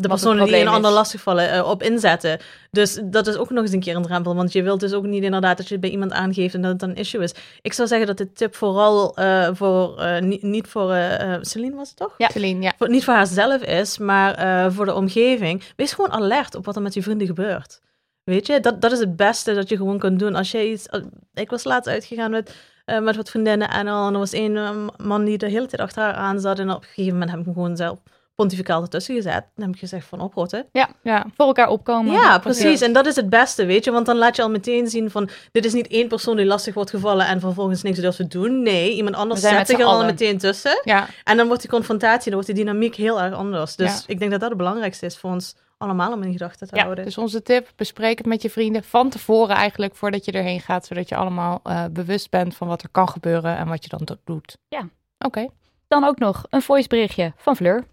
de 0.01 0.09
personen 0.09 0.47
die 0.47 0.57
een 0.57 0.69
ander 0.69 0.91
lastigvallen 0.91 1.51
eh, 1.51 1.69
op 1.69 1.83
inzetten. 1.83 2.39
Dus 2.71 3.01
dat 3.05 3.27
is 3.27 3.37
ook 3.37 3.51
nog 3.51 3.63
eens 3.63 3.73
een 3.73 3.81
keer 3.81 3.97
een 3.97 4.03
drempel. 4.03 4.35
Want 4.35 4.53
je 4.53 4.63
wilt 4.63 4.81
dus 4.81 4.93
ook 4.93 5.05
niet 5.05 5.23
inderdaad 5.23 5.57
dat 5.57 5.67
je 5.67 5.73
het 5.73 5.83
bij 5.83 5.91
iemand 5.91 6.13
aangeeft 6.13 6.55
en 6.55 6.63
dat 6.63 6.71
het 6.71 6.81
dan 6.81 6.89
een 6.89 6.97
issue 6.97 7.23
is. 7.23 7.35
Ik 7.63 7.73
zou 7.73 7.89
zeggen 7.89 8.07
dat 8.07 8.17
de 8.17 8.33
tip 8.33 8.55
vooral 8.55 9.17
eh, 9.17 9.49
voor, 9.53 9.99
eh, 9.99 10.23
niet, 10.23 10.43
niet 10.43 10.67
voor, 10.67 10.97
Celine 11.41 11.77
was 11.77 11.89
het 11.89 11.97
toch? 11.97 12.15
Ja. 12.19 12.29
Celine, 12.29 12.63
ja. 12.63 12.73
Voor, 12.79 12.89
niet 12.89 13.05
voor 13.05 13.15
haarzelf 13.15 13.63
is, 13.63 13.99
maar 13.99 14.73
voor 14.73 14.85
de 14.85 14.95
omgeving. 14.95 15.63
Wees 15.77 15.93
gewoon 15.93 16.11
alert 16.11 16.55
op 16.55 16.65
wat 16.65 16.77
er 16.77 16.83
met 16.83 16.95
je 16.95 17.03
vrienden 17.03 17.27
gebeurt. 17.27 17.81
Weet 18.25 18.47
je, 18.47 18.61
dat, 18.61 18.81
dat 18.81 18.93
is 18.93 18.99
het 18.99 19.17
beste 19.17 19.55
dat 19.55 19.69
je 19.69 19.77
gewoon 19.77 19.99
kunt 19.99 20.19
doen. 20.19 20.35
Als 20.35 20.51
jij 20.51 20.71
iets. 20.71 20.87
Ik 21.35 21.51
was 21.51 21.65
laatst 21.65 21.89
uitgegaan 21.89 22.31
met, 22.31 22.55
met 22.85 23.17
wat 23.17 23.31
vriendinnen 23.31 23.71
en 23.71 23.89
al. 23.89 24.07
En 24.07 24.13
er 24.13 24.19
was 24.19 24.33
één 24.33 24.91
man 24.97 25.25
die 25.25 25.39
de 25.39 25.49
hele 25.49 25.67
tijd 25.67 25.83
achter 25.83 26.03
haar 26.03 26.15
aan 26.15 26.41
zat. 26.41 26.59
En 26.59 26.71
op 26.71 26.83
een 26.83 26.89
gegeven 26.89 27.13
moment 27.13 27.31
heb 27.31 27.39
ik 27.39 27.45
hem 27.45 27.55
gewoon 27.55 27.77
zelf 27.77 27.99
pontificaal 28.41 28.83
ertussen 28.83 29.15
gezet. 29.15 29.45
Dan 29.55 29.65
heb 29.67 29.75
ik 29.75 29.81
gezegd 29.81 30.07
van 30.07 30.21
oprotten. 30.21 30.67
ja. 30.73 31.27
Voor 31.37 31.47
elkaar 31.47 31.69
opkomen. 31.69 32.13
Ja, 32.13 32.39
precies. 32.39 32.81
En 32.81 32.93
dat 32.93 33.07
is 33.07 33.17
het 33.17 33.29
beste, 33.31 33.65
weet 33.65 33.85
je. 33.85 33.91
Want 33.91 34.07
dan 34.07 34.17
laat 34.17 34.37
je 34.37 34.43
al 34.43 34.51
meteen 34.51 34.87
zien 34.89 35.11
van... 35.11 35.29
Dit 35.53 35.65
is 35.65 35.73
niet 35.73 35.87
één 35.89 36.09
persoon 36.09 36.37
die 36.37 36.47
lastig 36.47 36.75
wordt 36.75 36.91
gevallen 36.91 37.27
en 37.27 37.41
vervolgens 37.41 37.83
niks 37.83 37.99
durft 37.99 38.17
te 38.17 38.27
doen. 38.29 38.63
Nee, 38.63 38.95
iemand 38.95 39.17
anders 39.17 39.41
We 39.41 39.47
zijn 39.47 39.59
zet 39.59 39.67
zich 39.69 39.79
er 39.79 39.85
al 39.85 40.05
meteen 40.05 40.39
tussen. 40.39 40.81
ja. 40.85 41.07
En 41.25 41.37
dan 41.37 41.47
wordt 41.47 41.63
die 41.63 41.71
confrontatie, 41.71 42.31
dan 42.31 42.41
wordt 42.41 42.47
die 42.47 42.65
dynamiek 42.65 42.95
heel 42.95 43.21
erg 43.21 43.35
anders. 43.35 43.77
Dus 43.77 43.91
Ja. 43.95 44.01
ik 44.07 44.19
denk 44.19 44.31
dat 44.31 44.41
dat 44.41 44.49
het 44.49 44.59
belangrijkste 44.59 45.07
is 45.07 45.17
voor 45.17 45.31
ons 45.31 45.55
allemaal 45.79 46.13
om 46.13 46.23
in 46.23 46.33
gedachten 46.33 46.69
te 46.69 46.77
Ja, 46.77 46.83
houden. 46.83 47.05
Dus 47.05 47.19
onze 47.19 47.43
tip, 47.43 47.69
bespreek 47.77 48.19
het 48.19 48.27
met 48.27 48.43
je 48.43 48.51
vrienden 48.51 48.85
van 48.85 49.09
tevoren 49.11 49.57
eigenlijk 49.57 49.95
voordat 49.97 50.25
je 50.25 50.33
erheen 50.33 50.61
gaat. 50.61 50.87
Zodat 50.87 51.09
je 51.09 51.17
allemaal 51.17 51.61
eh, 51.65 51.85
bewust 51.91 52.31
bent 52.31 52.57
van 52.57 52.69
wat 52.69 52.83
er 52.83 52.89
kan 52.93 53.09
gebeuren 53.09 53.57
en 53.57 53.69
wat 53.69 53.83
je 53.83 53.89
dan 53.89 54.01
do- 54.05 54.17
doet. 54.25 54.57
Ja. 54.69 54.89
Oké. 55.19 55.47
Dan 55.89 56.05
ook 56.05 56.19
nog 56.19 56.45
een 56.51 56.63
voiceberichtje 56.63 57.33
van 57.37 57.57
Fleur. 57.57 57.85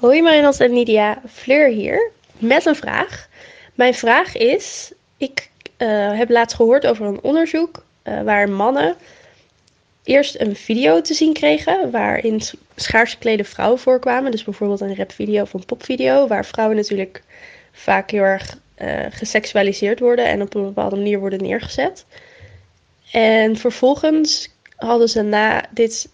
Hoi 0.00 0.22
Marinot 0.22 0.60
en 0.60 0.72
Lydia, 0.72 1.22
Fleur 1.28 1.68
hier 1.68 2.10
met 2.38 2.66
een 2.66 2.76
vraag. 2.76 3.28
Mijn 3.74 3.94
vraag 3.94 4.36
is, 4.36 4.92
ik 5.16 5.50
eh, 5.76 6.16
heb 6.18 6.30
laatst 6.30 6.56
gehoord 6.56 6.86
over 6.86 7.06
een 7.06 7.22
onderzoek 7.22 7.84
eh, 8.02 8.22
waar 8.22 8.48
mannen 8.48 8.96
eerst 10.04 10.40
een 10.40 10.56
video 10.56 11.00
te 11.00 11.14
zien 11.14 11.32
kregen 11.32 11.90
waarin 11.90 12.40
schaars 12.76 13.12
geklede 13.12 13.44
vrouwen 13.44 13.78
voorkwamen. 13.78 14.30
Dus 14.30 14.44
bijvoorbeeld 14.44 14.80
een 14.80 14.96
rapvideo 14.96 15.42
of 15.42 15.52
een 15.52 15.64
popvideo 15.64 16.26
waar 16.26 16.44
vrouwen 16.44 16.76
natuurlijk 16.76 17.22
vaak 17.72 18.10
heel 18.10 18.22
erg 18.22 18.58
eh, 18.74 19.06
geseksualiseerd 19.10 20.00
worden 20.00 20.24
en 20.26 20.42
op 20.42 20.54
een 20.54 20.64
bepaalde 20.64 20.96
manier 20.96 21.18
worden 21.18 21.42
neergezet. 21.42 22.04
En 23.12 23.56
vervolgens 23.56 24.48
hadden 24.76 25.08
ze 25.08 25.22
na 25.22 25.64
dit, 25.70 26.08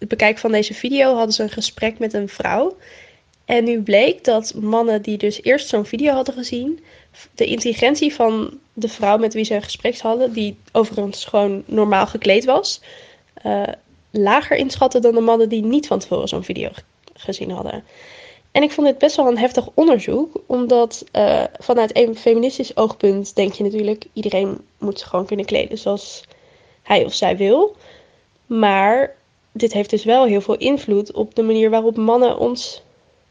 het 0.00 0.08
bekijken 0.08 0.40
van 0.40 0.52
deze 0.52 0.74
video 0.74 1.14
hadden 1.14 1.34
ze 1.34 1.42
een 1.42 1.50
gesprek 1.50 1.98
met 1.98 2.12
een 2.12 2.28
vrouw. 2.28 2.76
En 3.44 3.64
nu 3.64 3.82
bleek 3.82 4.24
dat 4.24 4.54
mannen 4.54 5.02
die 5.02 5.18
dus 5.18 5.42
eerst 5.42 5.68
zo'n 5.68 5.86
video 5.86 6.12
hadden 6.14 6.34
gezien, 6.34 6.84
de 7.34 7.44
intelligentie 7.44 8.14
van 8.14 8.58
de 8.72 8.88
vrouw 8.88 9.18
met 9.18 9.34
wie 9.34 9.44
ze 9.44 9.54
een 9.54 9.62
gesprek 9.62 9.98
hadden, 9.98 10.32
die 10.32 10.56
overigens 10.72 11.24
gewoon 11.24 11.62
normaal 11.66 12.06
gekleed 12.06 12.44
was, 12.44 12.80
eh, 13.34 13.62
lager 14.10 14.56
inschatten 14.56 15.02
dan 15.02 15.14
de 15.14 15.20
mannen 15.20 15.48
die 15.48 15.62
niet 15.64 15.86
van 15.86 15.98
tevoren 15.98 16.28
zo'n 16.28 16.44
video 16.44 16.68
ge- 16.72 16.82
gezien 17.14 17.50
hadden. 17.50 17.84
En 18.52 18.62
ik 18.62 18.70
vond 18.70 18.86
dit 18.86 18.98
best 18.98 19.16
wel 19.16 19.26
een 19.26 19.38
heftig 19.38 19.68
onderzoek, 19.74 20.42
omdat 20.46 21.04
eh, 21.12 21.44
vanuit 21.58 21.96
een 21.96 22.16
feministisch 22.16 22.76
oogpunt 22.76 23.34
denk 23.34 23.52
je 23.52 23.62
natuurlijk, 23.64 24.04
iedereen 24.12 24.58
moet 24.78 25.02
gewoon 25.02 25.26
kunnen 25.26 25.46
kleden 25.46 25.78
zoals 25.78 26.24
hij 26.82 27.04
of 27.04 27.14
zij 27.14 27.36
wil. 27.36 27.76
Maar 28.46 29.14
dit 29.52 29.72
heeft 29.72 29.90
dus 29.90 30.04
wel 30.04 30.24
heel 30.24 30.40
veel 30.40 30.56
invloed 30.56 31.12
op 31.12 31.34
de 31.34 31.42
manier 31.42 31.70
waarop 31.70 31.96
mannen 31.96 32.38
ons 32.38 32.82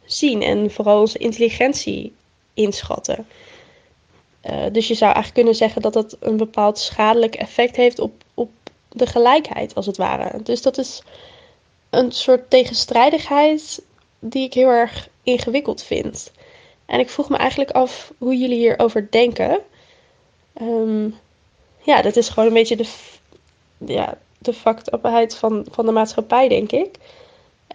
zien 0.05 0.41
en 0.41 0.71
vooral 0.71 0.99
onze 0.99 1.17
intelligentie 1.17 2.13
inschatten. 2.53 3.27
Eh, 4.41 4.65
dus 4.71 4.87
je 4.87 4.93
zou 4.93 5.13
eigenlijk 5.13 5.33
kunnen 5.33 5.55
zeggen 5.55 5.81
dat 5.81 5.93
dat 5.93 6.17
een 6.19 6.37
bepaald 6.37 6.79
schadelijk 6.79 7.35
effect 7.35 7.75
heeft 7.75 7.99
op, 7.99 8.23
op 8.33 8.49
de 8.89 9.05
gelijkheid, 9.05 9.75
als 9.75 9.85
het 9.85 9.97
ware. 9.97 10.41
Dus 10.43 10.61
dat 10.61 10.77
is 10.77 11.03
een 11.89 12.11
soort 12.11 12.49
tegenstrijdigheid 12.49 13.81
die 14.19 14.43
ik 14.43 14.53
heel 14.53 14.69
erg 14.69 15.09
ingewikkeld 15.23 15.83
vind. 15.83 16.31
En 16.85 16.99
ik 16.99 17.09
vroeg 17.09 17.29
me 17.29 17.37
eigenlijk 17.37 17.71
af 17.71 18.13
hoe 18.17 18.37
jullie 18.37 18.57
hierover 18.57 19.07
denken. 19.11 19.59
Ehm, 20.53 21.09
ja, 21.81 22.01
dat 22.01 22.15
is 22.15 22.29
gewoon 22.29 22.47
een 22.47 22.53
beetje 22.53 22.75
de, 22.75 22.87
ja, 23.77 24.17
de 24.39 24.53
factopheid 24.53 25.35
van, 25.35 25.65
van 25.71 25.85
de 25.85 25.91
maatschappij, 25.91 26.47
denk 26.47 26.71
ik. 26.71 26.95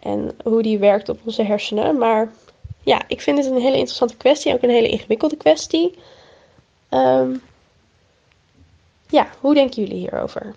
En 0.01 0.37
hoe 0.45 0.63
die 0.63 0.79
werkt 0.79 1.09
op 1.09 1.21
onze 1.25 1.43
hersenen. 1.43 1.99
Maar 1.99 2.33
ja, 2.83 3.03
ik 3.07 3.21
vind 3.21 3.39
het 3.39 3.47
een 3.47 3.61
hele 3.61 3.77
interessante 3.77 4.17
kwestie. 4.17 4.55
Ook 4.55 4.63
een 4.63 4.71
hele 4.71 4.89
ingewikkelde 4.89 5.37
kwestie. 5.37 5.95
Ehm, 6.89 7.35
ja, 9.09 9.29
hoe 9.41 9.55
denken 9.55 9.83
jullie 9.83 9.99
hierover? 9.99 10.55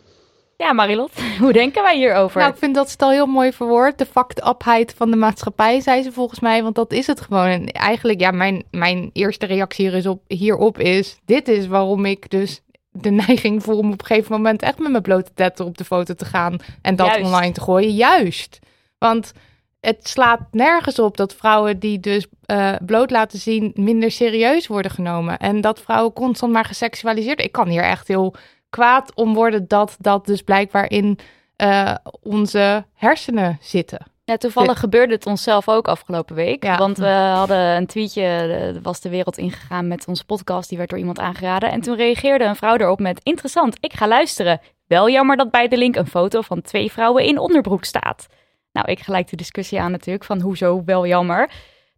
Ja, 0.58 0.74
Marilot, 0.74 1.12
hoe 1.40 1.54
denken 1.54 1.84
wij 1.84 1.98
hierover? 1.98 2.40
Nou, 2.40 2.52
ik 2.52 2.58
vind 2.58 2.76
dat 2.76 2.86
ze 2.86 2.92
het 2.92 3.02
al 3.02 3.12
heel 3.12 3.26
mooi 3.26 3.54
verwoord. 3.54 3.98
De 3.98 4.06
fucked-upheid 4.06 4.94
van 4.98 5.12
de 5.12 5.18
maatschappij, 5.18 5.82
zei 5.82 6.04
ze 6.04 6.12
volgens 6.12 6.40
mij. 6.40 6.64
Want 6.64 6.76
dat 6.76 6.92
is 6.92 7.08
het 7.08 7.22
gewoon. 7.22 7.46
En 7.46 7.68
eigenlijk, 7.72 8.20
ja, 8.20 8.32
mijn, 8.32 8.64
mijn 8.72 9.10
eerste 9.14 9.46
reactie 9.46 9.88
hier 9.88 9.98
is 9.98 10.08
op, 10.08 10.22
hierop 10.28 10.80
is... 10.80 11.20
Dit 11.26 11.48
is 11.48 11.68
waarom 11.68 12.06
ik 12.06 12.30
dus 12.30 12.62
de 13.04 13.10
neiging 13.28 13.64
voel 13.64 13.78
om 13.78 13.92
op 13.92 14.00
een 14.00 14.06
gegeven 14.06 14.32
moment... 14.32 14.62
echt 14.62 14.80
met 14.80 14.92
mijn 14.92 15.04
blote 15.04 15.34
tetten 15.34 15.66
op 15.66 15.78
de 15.78 15.86
foto 15.86 16.14
te 16.14 16.26
gaan. 16.26 16.58
En 16.82 16.96
dat 16.96 17.08
Juist. 17.08 17.26
online 17.26 17.52
te 17.52 17.62
gooien. 17.62 17.94
Juist. 17.94 18.60
Want 18.98 19.34
het 19.80 20.08
slaat 20.08 20.40
nergens 20.52 21.00
op 21.00 21.18
dat 21.18 21.36
vrouwen 21.36 21.80
die 21.80 22.00
dus 22.00 22.28
eh, 22.46 22.74
bloot 22.86 23.12
laten 23.12 23.40
zien... 23.40 23.72
minder 23.76 24.12
serieus 24.12 24.68
worden 24.68 24.92
genomen. 24.92 25.38
En 25.38 25.62
dat 25.62 25.82
vrouwen 25.82 26.14
constant 26.14 26.54
maar 26.54 26.66
geseksualiseerd... 26.66 27.42
Ik 27.42 27.52
kan 27.52 27.68
hier 27.68 27.84
echt 27.84 28.08
heel 28.08 28.36
kwaad 28.70 29.16
om 29.16 29.34
worden 29.34 29.68
dat 29.68 29.96
dat 30.00 30.26
dus 30.26 30.42
blijkbaar 30.42 30.90
in 30.90 31.20
eh, 31.56 31.96
onze 32.22 32.86
hersenen 32.94 33.58
zitten. 33.62 34.06
Ja, 34.28 34.38
toevallig 34.38 34.80
gebeurde 34.80 35.14
het 35.14 35.26
onszelf 35.26 35.70
ook 35.70 35.88
afgelopen 35.88 36.36
week. 36.36 36.64
Ja. 36.64 36.78
Want 36.78 36.98
we 36.98 37.08
hadden 37.08 37.58
een 37.58 37.86
tweetje, 37.86 38.80
was 38.82 39.02
de 39.02 39.10
wereld 39.10 39.38
ingegaan 39.38 39.88
met 39.88 40.08
onze 40.08 40.26
podcast. 40.26 40.70
Die 40.70 40.78
werd 40.78 40.90
door 40.90 41.00
iemand 41.00 41.20
aangeraden. 41.20 41.72
En 41.72 41.82
toen 41.82 41.96
reageerde 41.96 42.44
een 42.44 42.56
vrouw 42.56 42.76
erop 42.76 43.00
met, 43.00 43.20
interessant, 43.24 43.78
ik 43.80 43.94
ga 43.94 44.08
luisteren. 44.08 44.62
Wel 44.88 45.10
jammer 45.10 45.38
dat 45.38 45.52
bij 45.52 45.68
de 45.68 45.78
link 45.78 45.96
een 45.96 46.08
foto 46.08 46.42
van 46.42 46.62
twee 46.62 46.92
vrouwen 46.92 47.24
in 47.24 47.38
onderbroek 47.38 47.84
staat. 47.84 48.28
Nou, 48.72 48.92
ik 48.92 49.00
gelijk 49.00 49.30
de 49.30 49.36
discussie 49.36 49.80
aan 49.80 49.92
natuurlijk 49.92 50.26
van 50.26 50.42
hoezo 50.42 50.82
wel 50.86 51.08
jammer. 51.08 51.48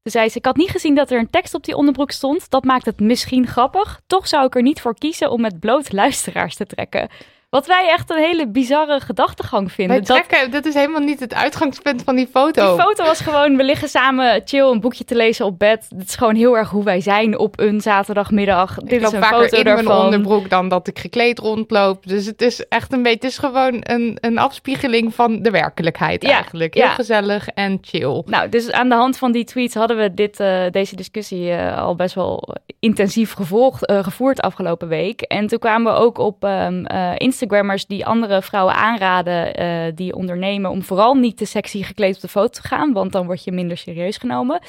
Toen 0.01 0.11
zei 0.11 0.29
ze, 0.29 0.37
ik 0.37 0.45
had 0.45 0.55
niet 0.55 0.69
gezien 0.69 0.95
dat 0.95 1.11
er 1.11 1.19
een 1.19 1.29
tekst 1.29 1.53
op 1.53 1.63
die 1.63 1.75
onderbroek 1.75 2.11
stond. 2.11 2.49
Dat 2.49 2.63
maakt 2.63 2.85
het 2.85 2.99
misschien 2.99 3.47
grappig. 3.47 4.01
Toch 4.07 4.27
zou 4.27 4.45
ik 4.45 4.55
er 4.55 4.61
niet 4.61 4.81
voor 4.81 4.97
kiezen 4.97 5.31
om 5.31 5.41
met 5.41 5.59
bloot 5.59 5.91
luisteraars 5.91 6.55
te 6.55 6.65
trekken. 6.65 7.09
Wat 7.49 7.67
wij 7.67 7.87
echt 7.89 8.09
een 8.09 8.17
hele 8.17 8.47
bizarre 8.47 8.99
gedachtegang 8.99 9.71
vinden. 9.71 10.03
Trekken, 10.03 10.51
dat 10.51 10.65
is 10.65 10.73
helemaal 10.73 11.01
niet 11.01 11.19
het 11.19 11.33
uitgangspunt 11.33 12.03
van 12.03 12.15
die 12.15 12.27
foto. 12.27 12.75
Die 12.75 12.83
foto 12.83 13.03
was 13.03 13.19
gewoon, 13.19 13.57
we 13.57 13.63
liggen 13.63 13.89
samen 13.89 14.41
chill 14.45 14.71
een 14.71 14.79
boekje 14.79 15.03
te 15.03 15.15
lezen 15.15 15.45
op 15.45 15.59
bed. 15.59 15.85
Het 15.97 16.07
is 16.07 16.15
gewoon 16.15 16.35
heel 16.35 16.57
erg 16.57 16.69
hoe 16.69 16.83
wij 16.83 17.01
zijn 17.01 17.37
op 17.37 17.59
een 17.59 17.81
zaterdagmiddag. 17.81 18.77
ik 18.77 18.89
Dit 18.89 19.01
loop 19.01 19.11
is 19.11 19.17
een 19.17 19.23
vaker 19.23 19.39
foto 19.39 19.57
in 19.57 19.63
mijn 19.63 19.87
onderbroek 19.87 20.49
dan 20.49 20.69
dat 20.69 20.87
ik 20.87 20.99
gekleed 20.99 21.39
rondloop. 21.39 22.07
Dus 22.07 22.25
het 22.25 22.41
is 22.41 22.67
echt 22.67 22.93
een 22.93 23.03
beetje, 23.03 23.17
het 23.17 23.29
is 23.29 23.37
gewoon 23.37 23.77
een, 23.79 24.17
een 24.21 24.37
afspiegeling 24.37 25.15
van 25.15 25.41
de 25.41 25.51
werkelijkheid 25.51 26.23
Ja, 26.23 26.31
eigenlijk. 26.31 26.73
Heel 26.73 26.83
ja. 26.83 26.93
gezellig 26.93 27.47
en 27.47 27.77
chill. 27.81 28.23
Nou, 28.25 28.49
dus 28.49 28.71
aan 28.71 28.89
de 28.89 28.95
hand 28.95 29.17
van 29.17 29.31
die 29.31 29.43
tweets 29.43 29.73
hadden 29.73 29.97
we 29.97 30.13
dit, 30.13 30.39
eh, 30.39 30.63
deze 30.71 30.95
discussie 30.95 31.51
eh, 31.51 31.77
al 31.77 31.95
best 31.95 32.15
wel 32.15 32.55
intensief 32.79 33.33
gevolgd, 33.33 33.85
eh, 33.85 34.03
gevoerd 34.03 34.41
afgelopen 34.41 34.87
week. 34.87 35.21
En 35.21 35.47
toen 35.47 35.59
kwamen 35.59 35.93
we 35.93 35.99
ook 35.99 36.17
op 36.17 36.43
ehm, 36.43 36.85
eh, 36.85 37.11
Instagrammers 37.41 37.85
die 37.85 38.05
andere 38.05 38.41
vrouwen 38.41 38.75
aanraden 38.75 39.55
eh, 39.55 39.91
die 39.95 40.15
ondernemen 40.15 40.71
om 40.71 40.83
vooral 40.83 41.13
niet 41.13 41.37
te 41.37 41.45
sexy 41.45 41.83
gekleed 41.83 42.15
op 42.15 42.21
de 42.21 42.27
foto 42.27 42.61
te 42.61 42.67
gaan, 42.67 42.93
want 42.93 43.11
dan 43.11 43.25
word 43.25 43.43
je 43.43 43.51
minder 43.51 43.77
serieus 43.77 44.17
genomen. 44.17 44.59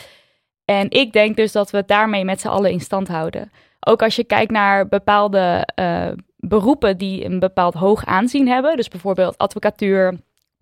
En 0.65 0.91
ik 0.91 1.13
denk 1.13 1.37
dus 1.37 1.53
dat 1.53 1.71
we 1.71 1.77
het 1.77 1.89
daarmee 1.89 2.25
met 2.25 2.41
z'n 2.41 2.49
allen 2.49 2.71
in 2.71 2.81
stand 2.81 3.09
houden. 3.09 3.51
Ook 3.81 4.03
als 4.03 4.17
je 4.17 4.25
kijkt 4.25 4.51
naar 4.51 4.89
bepaalde 4.89 5.69
eh, 5.75 6.09
beroepen 6.37 6.99
die 6.99 7.25
een 7.25 7.39
bepaald 7.39 7.75
hoog 7.75 8.05
aanzien 8.05 8.49
hebben, 8.49 8.77
dus 8.77 8.89
bijvoorbeeld 8.89 9.39
advocatuur, 9.39 10.19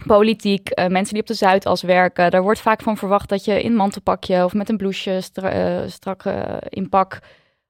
politiek, 0.06 0.68
eh, 0.68 0.86
mensen 0.86 1.12
die 1.12 1.22
op 1.22 1.28
de 1.28 1.34
Zuidas 1.34 1.82
werken. 1.82 2.30
Daar 2.30 2.42
wordt 2.42 2.60
vaak 2.60 2.82
van 2.82 2.96
verwacht 2.96 3.28
dat 3.28 3.44
je 3.44 3.62
in 3.62 3.74
mantelpakje 3.74 4.44
of 4.44 4.54
met 4.54 4.68
een 4.68 4.76
blouseje 4.76 5.20
stra 5.20 5.88
strak 5.88 6.22
in 6.68 6.88
pak 6.88 7.18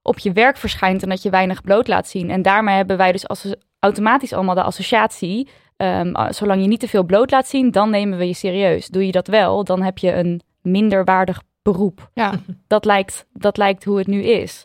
op 0.02 0.18
je 0.18 0.32
werk 0.32 0.56
verschijnt 0.56 1.02
en 1.02 1.08
dat 1.08 1.22
je 1.22 1.30
weinig 1.30 1.62
bloot 1.62 1.88
laat 1.88 2.08
zien. 2.08 2.30
En 2.30 2.42
daarmee 2.42 2.76
hebben 2.76 2.96
wij 2.96 3.12
dus 3.12 3.28
asso- 3.28 3.54
automatisch 3.78 4.32
allemaal 4.32 4.54
de 4.54 4.62
associatie. 4.62 5.48
ehm, 5.76 6.32
zolang 6.32 6.62
je 6.62 6.68
niet 6.68 6.80
te 6.80 6.88
veel 6.88 7.04
bloot 7.04 7.30
laat 7.30 7.48
zien, 7.48 7.70
dan 7.70 7.90
nemen 7.90 8.18
we 8.18 8.26
je 8.26 8.34
serieus. 8.34 8.86
Doe 8.86 9.06
je 9.06 9.12
dat 9.12 9.26
wel, 9.26 9.64
dan 9.64 9.82
heb 9.82 9.98
je 9.98 10.12
een 10.12 10.40
minder 10.62 11.04
waardig 11.04 11.42
beroep. 11.62 12.10
Ja. 12.14 12.32
Dat 12.66 12.84
lijkt, 12.84 13.26
dat 13.32 13.56
lijkt 13.56 13.84
hoe 13.84 13.98
het 13.98 14.06
nu 14.06 14.22
is. 14.22 14.64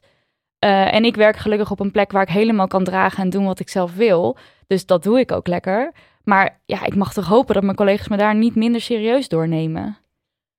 Eh, 0.60 0.94
en 0.94 1.06
ik 1.06 1.16
werk 1.16 1.38
gelukkig 1.38 1.72
op 1.72 1.80
een 1.80 1.92
plek 1.92 2.12
waar 2.12 2.22
ik 2.22 2.30
helemaal 2.30 2.68
kan 2.68 2.84
dragen 2.84 3.24
en 3.24 3.30
doen 3.30 3.46
wat 3.46 3.60
ik 3.60 3.70
zelf 3.70 3.96
wil. 3.96 4.38
Dus 4.68 4.86
dat 4.86 5.04
doe 5.04 5.20
ik 5.20 5.32
ook 5.32 5.48
lekker. 5.48 5.92
Maar 6.24 6.62
ja, 6.66 6.86
ik 6.86 6.96
mag 6.96 7.14
toch 7.14 7.28
hopen 7.28 7.54
dat 7.54 7.64
mijn 7.64 7.76
collega's 7.76 8.08
me 8.08 8.18
daar 8.18 8.36
niet 8.36 8.56
minder 8.56 8.82
serieus 8.82 9.28
doornemen. 9.28 9.98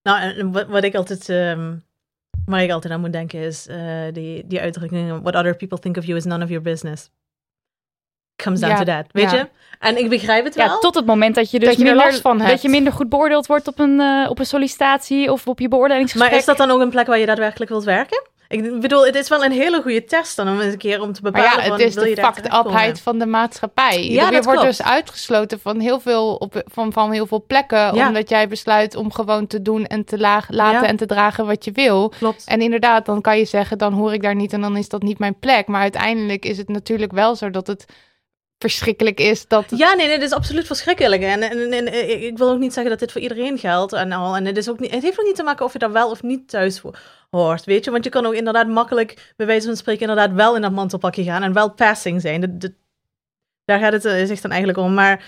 Nou, 0.02 0.20
en 0.20 0.52
wat, 0.52 0.66
wat 0.66 0.84
ik 0.84 0.94
altijd 0.94 1.28
ehm, 1.28 1.74
waar 2.46 2.62
ik 2.62 2.70
altijd 2.70 2.92
aan 2.92 3.00
moet 3.00 3.12
denken 3.12 3.38
is 3.38 3.66
eh, 3.66 4.12
die, 4.12 4.46
die 4.46 4.60
uitdrukking: 4.60 5.20
What 5.22 5.34
other 5.34 5.56
people 5.56 5.78
think 5.78 5.96
of 5.96 6.04
you 6.04 6.16
is 6.16 6.24
none 6.24 6.44
of 6.44 6.48
your 6.48 6.64
business. 6.64 7.10
Comes 8.36 8.60
down 8.60 8.72
Ja, 8.72 8.78
to 8.78 8.84
that, 8.84 9.04
weet 9.12 9.30
ja. 9.30 9.36
je? 9.36 9.48
En 9.78 9.98
ik 9.98 10.08
begrijp 10.08 10.44
het 10.44 10.54
wel. 10.54 10.66
Ja, 10.66 10.78
tot 10.78 10.94
het 10.94 11.06
moment 11.06 11.34
dat 11.34 11.50
je 11.50 11.58
dus 11.58 11.68
Dat 11.68 11.76
je 11.78 11.82
er 11.84 11.88
minder, 11.90 12.06
last 12.06 12.20
van 12.20 12.38
hebt. 12.38 12.50
dat 12.50 12.62
je 12.62 12.68
minder 12.68 12.92
goed 12.92 13.08
beoordeeld 13.08 13.46
wordt 13.46 13.68
op 13.68 13.78
een, 13.78 14.00
eh, 14.00 14.30
op 14.30 14.38
een 14.38 14.46
sollicitatie 14.46 15.32
of 15.32 15.46
op 15.46 15.60
je 15.60 15.68
beoordelingsgesprek. 15.68 16.30
Maar 16.30 16.40
is 16.40 16.46
dat 16.46 16.56
dan 16.56 16.70
ook 16.70 16.80
een 16.80 16.90
plek 16.90 17.06
waar 17.06 17.18
je 17.18 17.26
daadwerkelijk 17.26 17.70
wilt 17.70 17.84
werken? 17.84 18.22
Ik 18.48 18.80
bedoel, 18.80 19.06
het 19.06 19.14
is 19.14 19.28
wel 19.28 19.44
een 19.44 19.52
hele 19.52 19.82
goede 19.82 20.04
test 20.04 20.36
dan 20.36 20.48
om 20.48 20.60
eens 20.60 20.72
een 20.72 20.78
keer 20.78 21.00
om 21.02 21.12
te 21.12 21.20
Maar 21.22 21.32
bepalen. 21.32 21.52
ja, 21.52 21.58
het 21.60 21.68
van, 21.68 21.80
is 21.80 21.94
de 21.94 22.32
fucked 22.70 23.00
van 23.00 23.18
de 23.18 23.26
maatschappij. 23.26 24.04
Ja, 24.08 24.24
je 24.26 24.30
dat 24.32 24.44
wordt 24.44 24.60
klopt. 24.60 24.76
dus 24.76 24.86
uitgesloten 24.86 25.60
van 25.60 25.80
heel 25.80 26.00
veel, 26.00 26.34
op, 26.34 26.62
van, 26.66 26.92
van 26.92 27.12
heel 27.12 27.26
veel 27.26 27.44
plekken. 27.46 27.94
Ja. 27.94 28.06
Omdat 28.08 28.28
jij 28.28 28.48
besluit 28.48 28.96
om 28.96 29.12
gewoon 29.12 29.46
te 29.46 29.62
doen 29.62 29.86
en 29.86 30.04
te 30.04 30.18
laag, 30.18 30.46
laten 30.50 30.82
Ja. 30.82 30.86
en 30.88 30.96
te 30.96 31.06
dragen 31.06 31.46
wat 31.46 31.64
je 31.64 31.72
wil. 31.72 32.08
Klopt. 32.18 32.44
En 32.46 32.60
inderdaad, 32.60 33.06
dan 33.06 33.20
kan 33.20 33.38
je 33.38 33.44
zeggen, 33.44 33.78
dan 33.78 33.92
hoor 33.92 34.12
ik 34.12 34.22
daar 34.22 34.34
niet 34.34 34.52
en 34.52 34.60
dan 34.60 34.76
is 34.76 34.88
dat 34.88 35.02
niet 35.02 35.18
mijn 35.18 35.38
plek. 35.38 35.66
Maar 35.66 35.80
uiteindelijk 35.82 36.44
is 36.44 36.58
het 36.58 36.68
natuurlijk 36.68 37.12
wel 37.12 37.36
zo 37.36 37.50
dat 37.50 37.66
het 37.66 37.84
verschrikkelijk 38.58 39.20
is 39.20 39.46
dat... 39.48 39.64
Ja, 39.76 39.94
nee, 39.94 40.06
nee, 40.06 40.18
dit 40.18 40.28
is 40.28 40.34
absoluut 40.36 40.66
verschrikkelijk. 40.66 41.22
En, 41.22 41.42
en, 41.42 41.72
en, 41.72 41.72
en 41.72 42.22
ik- 42.22 42.38
wil 42.38 42.50
ook 42.50 42.58
niet 42.58 42.72
zeggen 42.72 42.90
dat 42.90 43.00
dit 43.00 43.12
voor 43.12 43.20
iedereen 43.20 43.58
geldt 43.58 43.92
en 43.92 44.12
al. 44.12 44.36
En 44.36 44.44
het, 44.44 44.56
is 44.56 44.68
ook 44.68 44.80
niet, 44.80 44.90
het 44.90 45.02
heeft 45.02 45.20
ook 45.20 45.26
niet 45.26 45.36
te 45.36 45.42
maken 45.42 45.64
of 45.64 45.72
je 45.72 45.78
daar 45.78 45.92
wel 45.92 46.10
of 46.10 46.22
niet 46.22 46.48
thuis 46.48 46.78
ho- 46.78 46.90
hoort, 47.30 47.64
weet 47.64 47.84
je. 47.84 47.90
Want 47.90 48.04
je 48.04 48.10
kan 48.10 48.26
ook 48.26 48.34
inderdaad 48.34 48.68
makkelijk, 48.68 49.32
bij 49.36 49.46
wijze 49.46 49.66
van 49.66 49.76
spreken, 49.76 50.08
inderdaad 50.08 50.32
wel 50.32 50.54
in 50.56 50.62
dat 50.62 50.72
mantelpakje 50.72 51.22
gaan 51.24 51.42
en 51.42 51.52
wel 51.52 51.70
passing 51.70 52.20
zijn. 52.20 52.40
Dat- 52.40 52.60
dat- 52.60 52.72
daar 53.64 53.78
gaat 53.78 53.92
het 53.92 54.04
eh, 54.04 54.24
zich 54.26 54.40
dan 54.40 54.50
eigenlijk 54.50 54.78
om. 54.80 54.94
Maar 54.94 55.24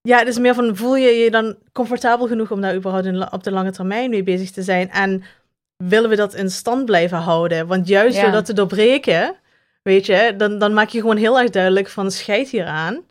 ja, 0.00 0.18
het 0.18 0.28
is 0.28 0.38
meer 0.38 0.54
van, 0.54 0.76
voel 0.76 0.96
je 0.96 1.08
je 1.10 1.30
dan 1.30 1.56
comfortabel 1.72 2.26
genoeg 2.26 2.50
om 2.50 2.60
daar 2.60 2.74
überhaupt 2.74 3.32
op 3.32 3.44
de 3.44 3.50
lange 3.50 3.70
termijn 3.72 4.10
mee 4.10 4.22
bezig 4.22 4.50
te 4.50 4.62
zijn? 4.62 4.90
En 4.90 5.22
willen 5.76 6.10
we 6.10 6.16
dat 6.16 6.34
in 6.34 6.50
stand 6.50 6.84
blijven 6.84 7.18
houden? 7.18 7.66
Want 7.66 7.88
juist 7.88 8.16
Ja. 8.16 8.22
door 8.22 8.32
dat 8.32 8.44
te 8.44 8.52
doorbreken, 8.52 9.36
weet 9.88 10.06
je, 10.06 10.34
dan, 10.36 10.58
dan 10.58 10.72
maak 10.74 10.88
je 10.88 11.00
gewoon 11.00 11.16
heel 11.16 11.38
erg 11.40 11.50
duidelijk 11.50 11.88
van, 11.88 12.10
scheid 12.10 12.48
hieraan. 12.48 13.04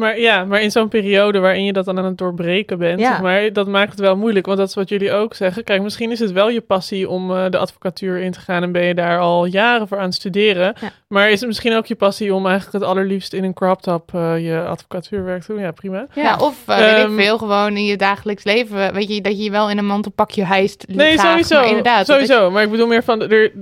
Maar 0.00 0.18
ja, 0.20 0.44
maar 0.44 0.60
in 0.60 0.70
zo'n 0.70 0.88
periode 0.88 1.38
waarin 1.38 1.64
je 1.64 1.72
dat 1.72 1.84
dan 1.84 1.98
aan 1.98 2.04
het 2.04 2.18
doorbreken 2.18 2.78
bent, 2.78 3.00
Ja. 3.00 3.10
zeg 3.10 3.20
maar, 3.20 3.52
dat 3.52 3.66
maakt 3.66 3.90
het 3.90 4.00
wel 4.00 4.16
moeilijk. 4.16 4.46
Want 4.46 4.58
dat 4.58 4.68
is 4.68 4.74
wat 4.74 4.88
jullie 4.88 5.12
ook 5.12 5.34
zeggen. 5.34 5.64
Kijk, 5.64 5.82
misschien 5.82 6.10
is 6.10 6.18
het 6.18 6.32
wel 6.32 6.48
je 6.50 6.60
passie 6.60 7.08
om 7.08 7.30
eh, 7.36 7.44
de 7.50 7.58
advocatuur 7.58 8.18
in 8.18 8.30
te 8.32 8.40
gaan 8.40 8.62
en 8.62 8.72
ben 8.72 8.84
je 8.84 8.94
daar 8.94 9.18
al 9.18 9.44
jaren 9.44 9.88
voor 9.88 9.98
aan 9.98 10.04
het 10.04 10.14
studeren. 10.14 10.74
Ja. 10.80 10.90
Maar 11.08 11.30
is 11.30 11.38
het 11.38 11.48
misschien 11.48 11.76
ook 11.76 11.86
je 11.86 11.94
passie 11.94 12.34
om 12.34 12.46
eigenlijk 12.46 12.76
het 12.78 12.90
allerliefst 12.92 13.32
in 13.32 13.44
een 13.44 13.54
crop 13.54 13.82
top 13.82 14.14
eh, 14.14 14.44
je 14.46 14.60
advocatuurwerk 14.60 15.42
te 15.42 15.52
doen? 15.52 15.60
Ja, 15.62 15.70
prima. 15.70 16.06
Ja, 16.14 16.36
of 16.38 16.62
eh, 16.66 16.78
weet 16.78 16.86
Ehm, 17.04 17.12
ik 17.12 17.24
veel, 17.24 17.38
gewoon 17.38 17.76
in 17.76 17.84
je 17.84 17.96
dagelijks 17.96 18.44
leven. 18.44 18.92
Weet 18.92 19.08
je, 19.14 19.20
dat 19.20 19.36
je 19.38 19.44
je 19.44 19.50
wel 19.50 19.70
in 19.70 19.78
een 19.78 19.86
mantelpakje 19.86 20.44
hijst. 20.44 20.84
Nee, 20.88 21.18
graag, 21.18 21.30
sowieso. 21.30 21.56
Maar 21.56 21.68
inderdaad, 21.68 22.06
dat 22.06 22.16
sowieso. 22.16 22.50
Maar 22.50 22.62
ik 22.62 22.70
bedoel 22.70 22.86
meer 22.86 23.04
van 23.04 23.22
er, 23.22 23.52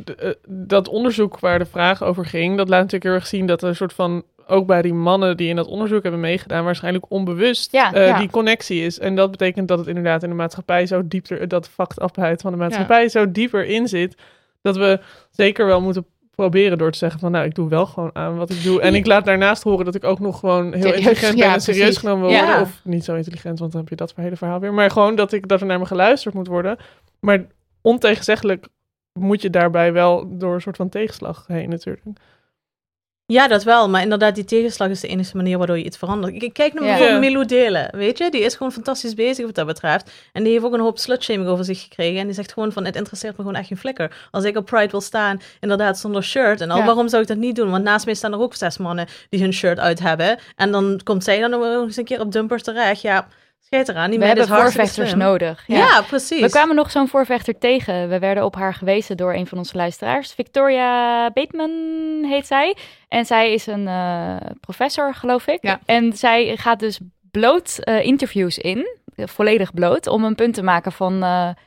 dat 0.48 0.88
onderzoek 0.88 1.38
waar 1.38 1.58
de 1.58 1.66
vraag 1.66 2.02
over 2.02 2.26
ging, 2.26 2.56
dat 2.56 2.68
laat 2.68 2.78
natuurlijk 2.78 3.04
heel 3.04 3.12
erg 3.14 3.26
zien 3.26 3.46
dat 3.46 3.62
er 3.62 3.68
een 3.68 3.76
soort 3.76 3.92
van 3.92 4.22
ook 4.46 4.66
bij 4.66 4.82
die 4.82 4.94
mannen 4.94 5.36
die 5.36 5.48
in 5.48 5.56
dat 5.56 5.66
onderzoek 5.66 6.02
hebben 6.02 6.20
meegedaan, 6.20 6.64
waarschijnlijk 6.64 7.04
onbewust 7.08 7.72
Ja, 7.72 7.92
eh, 7.92 8.06
ja. 8.06 8.18
die 8.18 8.30
connectie 8.30 8.82
is. 8.82 8.98
En 8.98 9.14
dat 9.14 9.30
betekent 9.30 9.68
dat 9.68 9.78
het 9.78 9.88
inderdaad 9.88 10.22
in 10.22 10.28
de 10.28 10.34
maatschappij 10.34 10.86
zo 10.86 11.02
dieper, 11.08 11.48
dat 11.48 11.70
upheid 12.02 12.40
van 12.40 12.52
de 12.52 12.58
maatschappij 12.58 13.08
zo 13.08 13.30
dieper 13.30 13.64
in 13.64 13.88
zit, 13.88 14.16
dat 14.62 14.76
we 14.76 15.00
zeker 15.30 15.66
wel 15.66 15.80
moeten 15.80 16.06
proberen 16.34 16.78
door 16.78 16.90
te 16.90 16.98
zeggen 16.98 17.20
van 17.20 17.30
nou, 17.30 17.44
ik 17.44 17.54
doe 17.54 17.68
wel 17.68 17.86
gewoon 17.86 18.10
aan 18.12 18.36
wat 18.36 18.50
ik 18.50 18.62
doe. 18.62 18.80
En 18.80 18.94
ik 18.94 19.06
laat 19.06 19.24
daarnaast 19.24 19.62
horen 19.62 19.84
dat 19.84 19.94
ik 19.94 20.04
ook 20.04 20.18
nog 20.18 20.38
gewoon 20.38 20.72
heel 20.72 20.92
intelligent 20.94 21.38
ben 21.38 21.52
en 21.52 21.60
serieus 21.60 21.82
precies. 21.82 21.98
genomen 21.98 22.28
wil 22.28 22.38
worden. 22.38 22.60
Of 22.60 22.80
niet 22.84 23.04
zo 23.04 23.14
intelligent, 23.14 23.58
want 23.58 23.72
dan 23.72 23.80
heb 23.80 23.90
je 23.90 23.96
dat 23.96 24.12
hele 24.16 24.36
verhaal 24.36 24.60
weer. 24.60 24.74
Maar 24.74 24.90
gewoon 24.90 25.14
dat, 25.14 25.32
ik, 25.32 25.48
dat 25.48 25.60
er 25.60 25.66
naar 25.66 25.78
me 25.78 25.86
geluisterd 25.86 26.34
moet 26.34 26.46
worden. 26.46 26.76
Maar 27.20 27.46
ontegenzeggelijk 27.80 28.68
moet 29.12 29.42
je 29.42 29.50
daarbij 29.50 29.92
wel 29.92 30.38
door 30.38 30.54
een 30.54 30.60
soort 30.60 30.76
van 30.76 30.88
tegenslag 30.88 31.44
heen 31.46 31.68
natuurlijk. 31.68 32.04
Ja, 33.26 33.48
dat 33.48 33.62
wel. 33.62 33.88
Maar 33.88 34.02
inderdaad, 34.02 34.34
die 34.34 34.44
tegenslag 34.44 34.88
is 34.88 35.00
de 35.00 35.08
enige 35.08 35.36
manier 35.36 35.58
waardoor 35.58 35.78
je 35.78 35.84
iets 35.84 35.96
verandert. 35.96 36.42
Ik 36.42 36.52
kijk 36.52 36.72
naar 36.74 36.82
Ja. 36.84 36.88
bijvoorbeeld 36.88 37.22
Ja. 37.22 37.28
Milou 37.28 37.44
Delen, 37.46 37.88
weet 37.96 38.18
je? 38.18 38.30
Die 38.30 38.40
is 38.40 38.54
gewoon 38.56 38.72
fantastisch 38.72 39.14
bezig 39.14 39.44
wat 39.46 39.54
dat 39.54 39.66
betreft. 39.66 40.10
En 40.32 40.42
die 40.42 40.52
heeft 40.52 40.64
ook 40.64 40.72
een 40.72 40.80
hoop 40.80 40.98
slutshaming 40.98 41.48
over 41.48 41.64
zich 41.64 41.82
gekregen. 41.82 42.20
En 42.20 42.24
die 42.26 42.34
zegt 42.34 42.52
gewoon 42.52 42.72
van, 42.72 42.84
het 42.84 42.96
interesseert 42.96 43.36
me 43.36 43.42
gewoon 43.42 43.58
echt 43.58 43.68
geen 43.68 43.78
flikker. 43.78 44.28
Als 44.30 44.44
ik 44.44 44.56
op 44.56 44.66
Pride 44.66 44.90
wil 44.90 45.00
staan, 45.00 45.40
inderdaad 45.60 45.98
zonder 45.98 46.22
shirt 46.24 46.60
en 46.60 46.70
al, 46.70 46.78
Ja. 46.78 46.84
waarom 46.84 47.08
zou 47.08 47.22
ik 47.22 47.28
dat 47.28 47.36
niet 47.36 47.56
doen? 47.56 47.70
Want 47.70 47.84
naast 47.84 48.04
mij 48.04 48.14
staan 48.14 48.32
er 48.32 48.40
ook 48.40 48.54
zes 48.54 48.78
mannen 48.78 49.06
die 49.28 49.40
hun 49.40 49.52
shirt 49.52 49.78
uit 49.78 49.98
hebben. 50.00 50.38
En 50.56 50.70
dan 50.72 51.00
komt 51.04 51.24
zij 51.24 51.40
dan 51.40 51.50
nog 51.50 51.64
eens 51.64 51.96
een 51.96 52.04
keer 52.04 52.20
op 52.20 52.32
dumpers 52.32 52.62
terecht. 52.62 53.00
Ja, 53.00 53.26
schijt 53.66 53.88
eraan. 53.88 54.10
Die 54.10 54.18
We 54.18 54.24
hebben 54.24 54.48
voorvechters 54.48 55.14
nodig. 55.14 55.64
Ja, 55.66 56.02
precies. 56.02 56.40
We 56.40 56.50
kwamen 56.50 56.76
nog 56.76 56.90
zo'n 56.90 57.08
voorvechter 57.08 57.58
tegen. 57.58 58.08
We 58.08 58.18
werden 58.18 58.44
op 58.44 58.54
haar 58.54 58.74
gewezen 58.74 59.16
door 59.16 59.34
een 59.34 59.46
van 59.46 59.58
onze 59.58 59.76
luisteraars. 59.76 60.32
Victoria 60.32 61.30
Bateman 61.30 61.70
heet 62.28 62.46
zij. 62.46 62.76
En 63.08 63.26
zij 63.26 63.52
is 63.52 63.66
een 63.66 63.88
eh, 63.88 64.36
professor, 64.60 65.14
geloof 65.14 65.46
ik. 65.46 65.58
Ja. 65.60 65.80
En 65.84 66.12
zij 66.12 66.56
gaat 66.56 66.78
dus 66.78 66.98
bloot 67.30 67.78
eh, 67.78 68.04
interviews 68.04 68.58
in, 68.58 68.86
eh, 69.16 69.26
volledig 69.26 69.74
bloot, 69.74 70.06
om 70.06 70.24
een 70.24 70.34
punt 70.34 70.54
te 70.54 70.62
maken 70.62 70.92
van, 70.92 71.18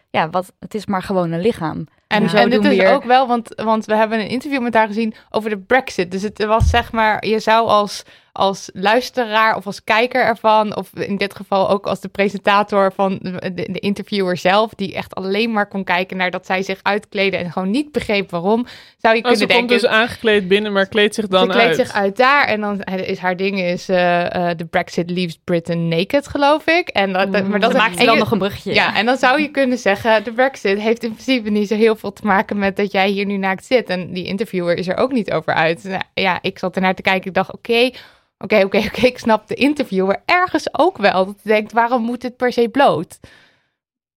ja, 0.09 0.29
wat, 0.31 0.53
het 0.59 0.73
is 0.73 0.85
maar 0.85 1.03
gewoon 1.03 1.31
een 1.31 1.41
lichaam. 1.41 1.87
En, 2.07 2.19
Hoezo 2.19 2.37
en 2.37 2.49
dit 2.49 2.65
is 2.65 2.71
hier- 2.71 2.93
ook 2.93 3.03
wel, 3.03 3.27
want, 3.27 3.61
want 3.63 3.85
we 3.85 3.95
hebben 3.95 4.19
een 4.19 4.27
interview 4.27 4.61
met 4.61 4.73
haar 4.73 4.87
gezien 4.87 5.13
over 5.29 5.49
de 5.49 5.57
Brexit. 5.57 6.11
Dus 6.11 6.21
het 6.21 6.45
was 6.45 6.69
zeg 6.69 6.91
maar, 6.91 7.25
je 7.25 7.39
zou 7.39 7.67
als, 7.67 8.03
als 8.37 8.69
luisteraar 8.73 9.55
of 9.55 9.65
als 9.65 9.83
kijker 9.83 10.23
ervan, 10.23 10.75
of 10.75 10.89
in 10.95 11.17
dit 11.17 11.35
geval 11.35 11.69
ook 11.69 11.85
als 11.87 11.99
de 11.99 12.07
presentator 12.07 12.91
van 12.95 13.19
de, 13.21 13.51
de, 13.53 13.67
de 13.71 13.79
interviewer 13.79 14.37
zelf, 14.37 14.71
die 14.75 14.93
echt 14.95 15.15
alleen 15.15 15.51
maar 15.51 15.67
kon 15.67 15.83
kijken 15.83 16.17
naar 16.17 16.31
dat 16.31 16.45
zij 16.45 16.61
zich 16.63 16.79
uitkleden 16.81 17.39
en 17.39 17.51
gewoon 17.51 17.69
niet 17.69 17.91
begreep 17.91 18.29
waarom, 18.31 18.65
zou 18.97 19.15
je 19.15 19.23
Oh, 19.23 19.29
ze 19.31 19.37
kunnen 19.37 19.55
komt 19.57 19.69
denken. 19.69 19.89
dus 19.89 19.97
aangekleed 19.99 20.47
binnen, 20.47 20.71
maar 20.73 20.87
kleedt 20.87 21.15
zich 21.15 21.27
dan 21.27 21.45
ze 21.45 21.51
kleedt 21.51 21.67
uit. 21.67 21.75
zich 21.75 21.91
uit 21.95 22.17
daar 22.17 22.45
en 22.45 22.61
dan 22.61 22.81
is 22.83 23.17
haar 23.17 23.37
ding 23.37 23.59
is 23.59 23.89
eh, 23.89 24.49
eh, 24.49 24.57
de 24.57 24.65
Brexit 24.65 25.09
leaves 25.09 25.39
Britain 25.43 25.87
naked, 25.87 26.27
geloof 26.27 26.67
ik. 26.67 26.87
En 26.89 27.13
dat, 27.13 27.29
maar 27.47 27.59
dat 27.59 27.71
Dan 27.71 27.81
maakt 27.81 27.97
ze 27.99 28.05
wel 28.05 28.13
je- 28.13 28.19
nog 28.19 28.31
een 28.31 28.37
bruggetje. 28.37 28.73
ja, 28.73 28.95
en 28.95 29.05
dan 29.05 29.17
zou 29.17 29.41
je 29.41 29.47
kunnen 29.51 29.77
zeggen, 29.77 30.23
de 30.23 30.31
Brexit 30.33 30.79
heeft 30.79 31.03
in 31.03 31.11
principe 31.13 31.49
niet 31.49 31.67
zo 31.67 31.75
heel 31.75 31.95
veel 31.95 32.13
te 32.13 32.25
maken 32.25 32.57
met 32.57 32.75
dat 32.75 32.91
jij 32.91 33.09
hier 33.09 33.25
nu 33.25 33.37
naakt 33.37 33.65
zit. 33.65 33.89
En 33.89 34.13
die 34.13 34.25
interviewer 34.25 34.77
is 34.77 34.87
er 34.87 34.97
ook 34.97 35.11
niet 35.11 35.31
over 35.31 35.53
uit. 35.53 35.83
Nou, 35.83 36.01
ja, 36.13 36.39
ik 36.41 36.59
zat 36.59 36.75
ernaar 36.75 36.95
te 36.95 37.01
kijken, 37.01 37.27
ik 37.27 37.33
dacht, 37.33 37.53
oké, 37.53 37.89
oké, 38.37 38.55
oké, 38.63 38.77
oké, 38.77 39.05
ik 39.13 39.17
snap 39.17 39.47
de 39.47 39.55
interviewer 39.55 40.21
ergens 40.25 40.67
ook 40.71 40.97
wel. 40.97 41.25
Dat 41.25 41.35
je 41.43 41.49
denkt, 41.49 41.71
waarom 41.71 42.01
moet 42.01 42.21
dit 42.21 42.37
per 42.37 42.51
se 42.53 42.69
bloot? 42.69 43.19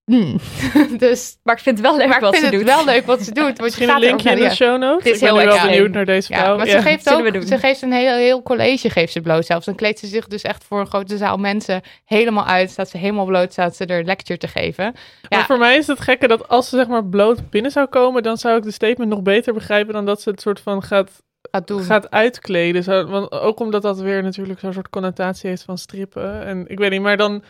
Hmm. 0.05 0.37
dus, 0.97 1.37
Maar 1.43 1.55
ik 1.55 1.61
vind 1.61 1.77
het 1.77 1.87
wel 1.87 1.97
leuk 1.97 2.07
maar 2.07 2.15
ik 2.15 2.21
wat 2.23 2.35
vind 2.35 2.45
ze 2.45 2.55
het 2.55 2.65
doet. 2.65 2.75
wel 2.75 2.85
leuk 2.85 3.05
wat 3.05 3.21
ze 3.21 3.31
doet. 3.31 3.59
Misschien 3.61 3.89
een 3.89 3.99
linkje 3.99 4.29
in 4.31 4.35
de 4.49 4.55
show 4.55 4.79
notes. 4.79 5.03
Dit 5.03 5.15
is 5.15 5.21
ik 5.21 5.27
ben 5.27 5.37
heel 5.37 5.47
nu 5.47 5.53
wel 5.53 5.65
benieuwd 5.65 5.91
naar 5.91 6.05
deze 6.05 6.33
Ja, 6.33 6.39
vrouw. 6.39 6.57
maar 6.57 6.65
Ja. 6.65 6.71
ze 6.71 6.81
geeft 6.81 7.09
ook, 7.13 7.43
ze 7.47 7.57
geeft 7.57 7.81
een 7.81 7.91
heel, 7.91 8.15
heel 8.15 8.43
college 8.43 8.89
geeft 8.89 9.11
ze 9.13 9.21
bloot 9.21 9.45
zelfs. 9.45 9.65
Dan 9.65 9.75
kleedt 9.75 9.99
ze 9.99 10.07
zich 10.07 10.27
dus 10.27 10.41
echt 10.41 10.63
voor 10.63 10.79
een 10.79 10.87
grote 10.87 11.17
zaal 11.17 11.37
mensen 11.37 11.81
helemaal 12.05 12.45
uit. 12.45 12.69
Staat 12.71 12.89
ze 12.89 12.97
helemaal 12.97 13.25
bloot, 13.25 13.51
staat 13.51 13.75
ze 13.75 13.85
er 13.85 14.03
lecture 14.03 14.39
te 14.39 14.47
geven. 14.47 14.93
Maar 15.29 15.45
voor 15.45 15.57
mij 15.57 15.77
is 15.77 15.87
het 15.87 15.99
gekke 15.99 16.27
dat 16.27 16.47
als 16.47 16.69
ze 16.69 16.75
zeg 16.77 16.87
maar 16.87 17.05
bloot 17.05 17.49
binnen 17.49 17.71
zou 17.71 17.87
komen, 17.87 18.23
dan 18.23 18.37
zou 18.37 18.57
ik 18.57 18.63
de 18.63 18.71
statement 18.71 19.09
nog 19.09 19.21
beter 19.21 19.53
begrijpen 19.53 19.93
dan 19.93 20.05
dat 20.05 20.21
ze 20.21 20.29
het 20.29 20.41
soort 20.41 20.59
van 20.59 20.83
gaat, 20.83 21.09
Gaat 21.51 21.67
doen. 21.67 21.83
gaat 21.83 22.11
uitkleden. 22.11 22.83
Zo, 22.83 23.05
want 23.05 23.31
ook 23.31 23.59
omdat 23.59 23.81
dat 23.81 23.99
weer 23.99 24.23
natuurlijk 24.23 24.59
zo'n 24.59 24.73
soort 24.73 24.89
connotatie 24.89 25.49
heeft 25.49 25.63
van 25.63 25.77
strippen. 25.77 26.43
En 26.45 26.65
ik 26.67 26.77
weet 26.79 26.91
niet, 26.91 27.01
maar 27.01 27.17
dan... 27.17 27.43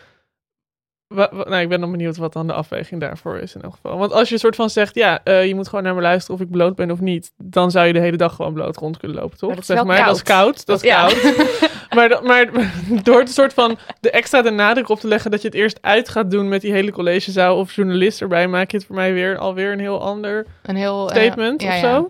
wa- 1.06 1.28
wa- 1.32 1.48
nou, 1.48 1.62
ik 1.62 1.68
ben 1.68 1.80
dan 1.80 1.90
benieuwd 1.90 2.16
wat 2.16 2.32
dan 2.32 2.46
de 2.46 2.52
afweging 2.52 3.00
daarvoor 3.00 3.38
is 3.38 3.54
in 3.54 3.62
elk 3.62 3.74
geval. 3.74 3.98
Want 3.98 4.12
als 4.12 4.28
je 4.28 4.38
soort 4.38 4.56
van 4.56 4.70
zegt, 4.70 4.94
ja, 4.94 5.20
eh, 5.24 5.46
je 5.46 5.54
moet 5.54 5.68
gewoon 5.68 5.84
naar 5.84 5.94
me 5.94 6.00
luisteren 6.00 6.40
of 6.40 6.46
ik 6.46 6.50
bloot 6.50 6.76
ben 6.76 6.90
of 6.90 7.00
niet, 7.00 7.32
dan 7.36 7.70
zou 7.70 7.86
je 7.86 7.92
de 7.92 7.98
hele 8.00 8.16
dag 8.16 8.34
gewoon 8.34 8.52
bloot 8.52 8.76
rond 8.76 8.96
kunnen 8.98 9.16
lopen, 9.18 9.38
toch? 9.38 9.48
Maar 9.48 9.58
dat 9.58 9.68
is 9.68 9.74
zeg 9.76 9.84
maar, 9.84 10.04
dat 10.04 10.16
is 10.16 10.22
koud. 10.22 10.66
Dat 10.66 10.76
is 10.82 10.88
Ja. 10.90 11.06
koud. 11.06 11.22
maar, 11.96 12.20
maar 12.24 12.50
door 13.02 13.18
het 13.18 13.30
soort 13.32 13.52
van 13.54 13.78
de 14.00 14.10
extra 14.10 14.42
de 14.42 14.50
nadruk 14.50 14.88
op 14.88 15.00
te 15.00 15.08
leggen 15.08 15.30
dat 15.30 15.40
je 15.42 15.48
het 15.48 15.56
eerst 15.56 15.78
uit 15.80 16.08
gaat 16.08 16.30
doen 16.30 16.48
met 16.48 16.60
die 16.60 16.72
hele 16.72 16.90
collegezaal 16.92 17.58
of 17.58 17.72
journalist 17.72 18.20
erbij, 18.20 18.48
maak 18.48 18.70
je 18.70 18.76
het 18.76 18.86
voor 18.86 18.96
mij 18.96 19.12
weer 19.12 19.38
alweer 19.38 19.72
een 19.72 19.80
heel 19.80 20.00
ander 20.00 20.46
Een 20.62 20.76
heel 20.76 21.10
eh, 21.10 21.16
statement 21.16 21.62
ja, 21.62 21.68
of 21.74 21.80
ja. 21.80 22.04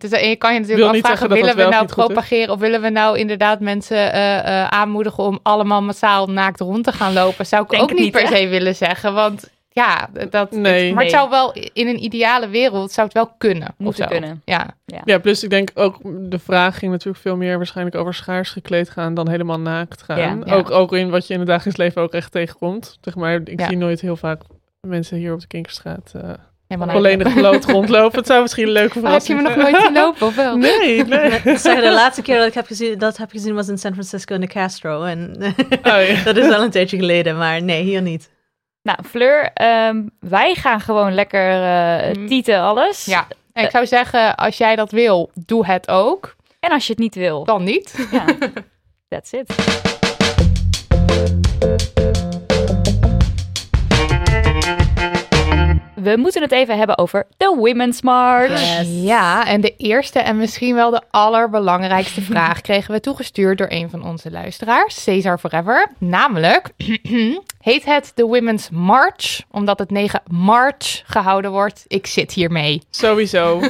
Zo. 0.00 0.06
Het 0.06 0.12
is, 0.12 0.20
en 0.22 0.28
je 0.28 0.36
kan 0.36 0.54
je 0.54 0.58
Wil 0.60 0.68
natuurlijk 0.68 0.94
niet 0.96 1.04
afvragen, 1.04 1.28
willen 1.34 1.56
we 1.56 1.62
nou 1.68 1.86
propageren 1.86 2.54
of 2.54 2.60
willen 2.60 2.80
we 2.80 2.88
nou 2.88 3.18
inderdaad 3.18 3.60
mensen 3.60 4.12
eh, 4.12 4.38
eh, 4.38 4.68
aanmoedigen 4.68 5.24
om 5.24 5.38
allemaal 5.42 5.82
massaal 5.82 6.26
naakt 6.26 6.60
rond 6.60 6.84
te 6.84 6.92
gaan 6.92 7.12
lopen? 7.12 7.46
Zou 7.46 7.62
ik 7.62 7.70
Denk 7.70 7.82
ook 7.82 7.90
niet 7.92 7.98
niet, 7.98 8.12
per 8.12 8.26
se 8.36 8.48
willen 8.48 8.74
zeggen, 8.74 9.14
want 9.14 9.50
ja, 9.74 10.08
dat, 10.30 10.50
Nee. 10.50 10.94
maar 10.94 11.02
het 11.02 11.12
zou 11.12 11.30
wel 11.30 11.52
in 11.72 11.88
een 11.88 12.04
ideale 12.04 12.48
wereld 12.48 12.92
zou 12.92 13.06
het 13.06 13.16
wel 13.16 13.34
kunnen. 13.38 13.68
of 13.68 13.74
Moeten 13.78 14.02
zo. 14.02 14.10
kunnen. 14.10 14.42
Ja, 14.44 14.74
Ja, 15.04 15.18
plus 15.18 15.42
ik 15.42 15.50
denk 15.50 15.70
ook 15.74 15.98
de 16.30 16.38
vraag 16.38 16.78
ging 16.78 16.90
natuurlijk 16.92 17.22
veel 17.22 17.36
meer 17.36 17.56
waarschijnlijk 17.56 17.96
over 17.96 18.14
schaars 18.14 18.50
gekleed 18.50 18.90
gaan 18.90 19.14
dan 19.14 19.28
helemaal 19.28 19.60
naakt 19.60 20.02
gaan. 20.02 20.18
Ja, 20.18 20.38
ja. 20.44 20.54
Ook, 20.54 20.70
ook 20.70 20.92
in 20.92 21.10
wat 21.10 21.26
je 21.26 21.32
in 21.32 21.38
het 21.40 21.48
dagelijks 21.48 21.78
leven 21.78 22.02
ook 22.02 22.12
echt 22.12 22.32
tegenkomt. 22.32 22.98
Zeg 23.00 23.14
maar, 23.14 23.40
ik 23.44 23.60
Ja. 23.60 23.66
zie 23.66 23.76
nooit 23.76 24.00
heel 24.00 24.16
vaak 24.16 24.42
mensen 24.80 25.16
hier 25.16 25.32
op 25.32 25.40
de 25.40 25.46
Kinkerstraat 25.46 26.12
eh 26.14 26.30
volledig 26.78 27.34
bloot 27.34 27.64
rondlopen. 27.64 28.18
Het 28.18 28.26
zou 28.26 28.42
misschien 28.42 28.66
een 28.66 28.72
leuke 28.72 28.98
Oh, 28.98 29.12
heb 29.12 29.22
je 29.22 29.34
me 29.34 29.40
verrassing 29.40 29.42
nog 29.42 29.56
nooit 29.56 29.82
zien 29.84 29.92
lopen 29.92 30.26
of 30.26 30.34
wel? 30.34 30.56
Nee, 30.56 31.04
nee. 31.04 31.30
Ik 31.30 31.58
zeg, 31.58 31.80
de 31.80 31.92
laatste 31.92 32.22
keer 32.22 32.38
dat 32.38 32.46
ik 32.46 32.54
heb 32.54 32.66
gezien, 32.66 32.98
dat 32.98 33.16
heb 33.16 33.30
gezien 33.30 33.54
was 33.54 33.68
in 33.68 33.78
San 33.78 33.92
Francisco 33.92 34.34
in 34.34 34.40
de 34.40 34.46
Castro. 34.46 35.02
En 35.02 35.36
Oh, 35.82 36.06
ja. 36.06 36.22
dat 36.24 36.36
is 36.36 36.46
wel 36.48 36.62
een 36.62 36.70
tijdje 36.70 36.96
geleden, 36.96 37.36
maar 37.36 37.62
nee, 37.62 37.82
hier 37.82 38.02
niet. 38.02 38.30
Nou, 38.82 38.98
Fleur, 39.10 39.50
ehm, 39.54 40.02
wij 40.20 40.54
gaan 40.54 40.80
gewoon 40.80 41.14
lekker 41.14 41.50
eh 41.62 42.16
Mm. 42.16 42.26
tieten 42.26 42.60
alles. 42.60 43.04
Ja, 43.04 43.26
en 43.52 43.64
ik 43.64 43.70
zou 43.70 43.86
zeggen, 43.86 44.34
als 44.36 44.56
jij 44.58 44.76
dat 44.76 44.90
wil, 44.90 45.30
doe 45.46 45.66
het 45.66 45.88
ook. 45.88 46.34
En 46.60 46.70
als 46.70 46.86
je 46.86 46.92
het 46.92 47.00
niet 47.00 47.14
wil, 47.14 47.44
Dan 47.44 47.64
niet. 47.64 48.08
ja, 48.10 48.24
that's 49.08 49.32
it. 49.32 49.54
We 56.02 56.16
moeten 56.16 56.42
het 56.42 56.52
even 56.52 56.78
hebben 56.78 56.98
over 56.98 57.26
de 57.36 57.54
Women's 57.58 58.02
March. 58.02 58.80
Ja, 58.84 59.46
en 59.46 59.60
de 59.60 59.74
eerste 59.76 60.18
en 60.18 60.36
misschien 60.36 60.74
wel 60.74 60.90
de 60.90 61.02
allerbelangrijkste 61.10 62.20
vraag 62.32 62.60
kregen 62.60 62.94
we 62.94 63.00
toegestuurd 63.00 63.58
door 63.58 63.66
een 63.70 63.90
van 63.90 64.04
onze 64.04 64.30
luisteraars, 64.30 65.02
Cesar 65.02 65.38
Forever. 65.38 65.88
Namelijk, 65.98 66.68
heet 67.60 67.84
het 67.84 68.12
de 68.14 68.22
Women's 68.24 68.68
March 68.70 69.40
omdat 69.50 69.78
het 69.78 69.90
9 69.90 70.22
March 70.30 71.02
gehouden 71.06 71.50
wordt? 71.50 71.84
Ik 71.86 72.06
zit 72.06 72.32
hiermee. 72.32 72.82
Sowieso. 72.90 73.60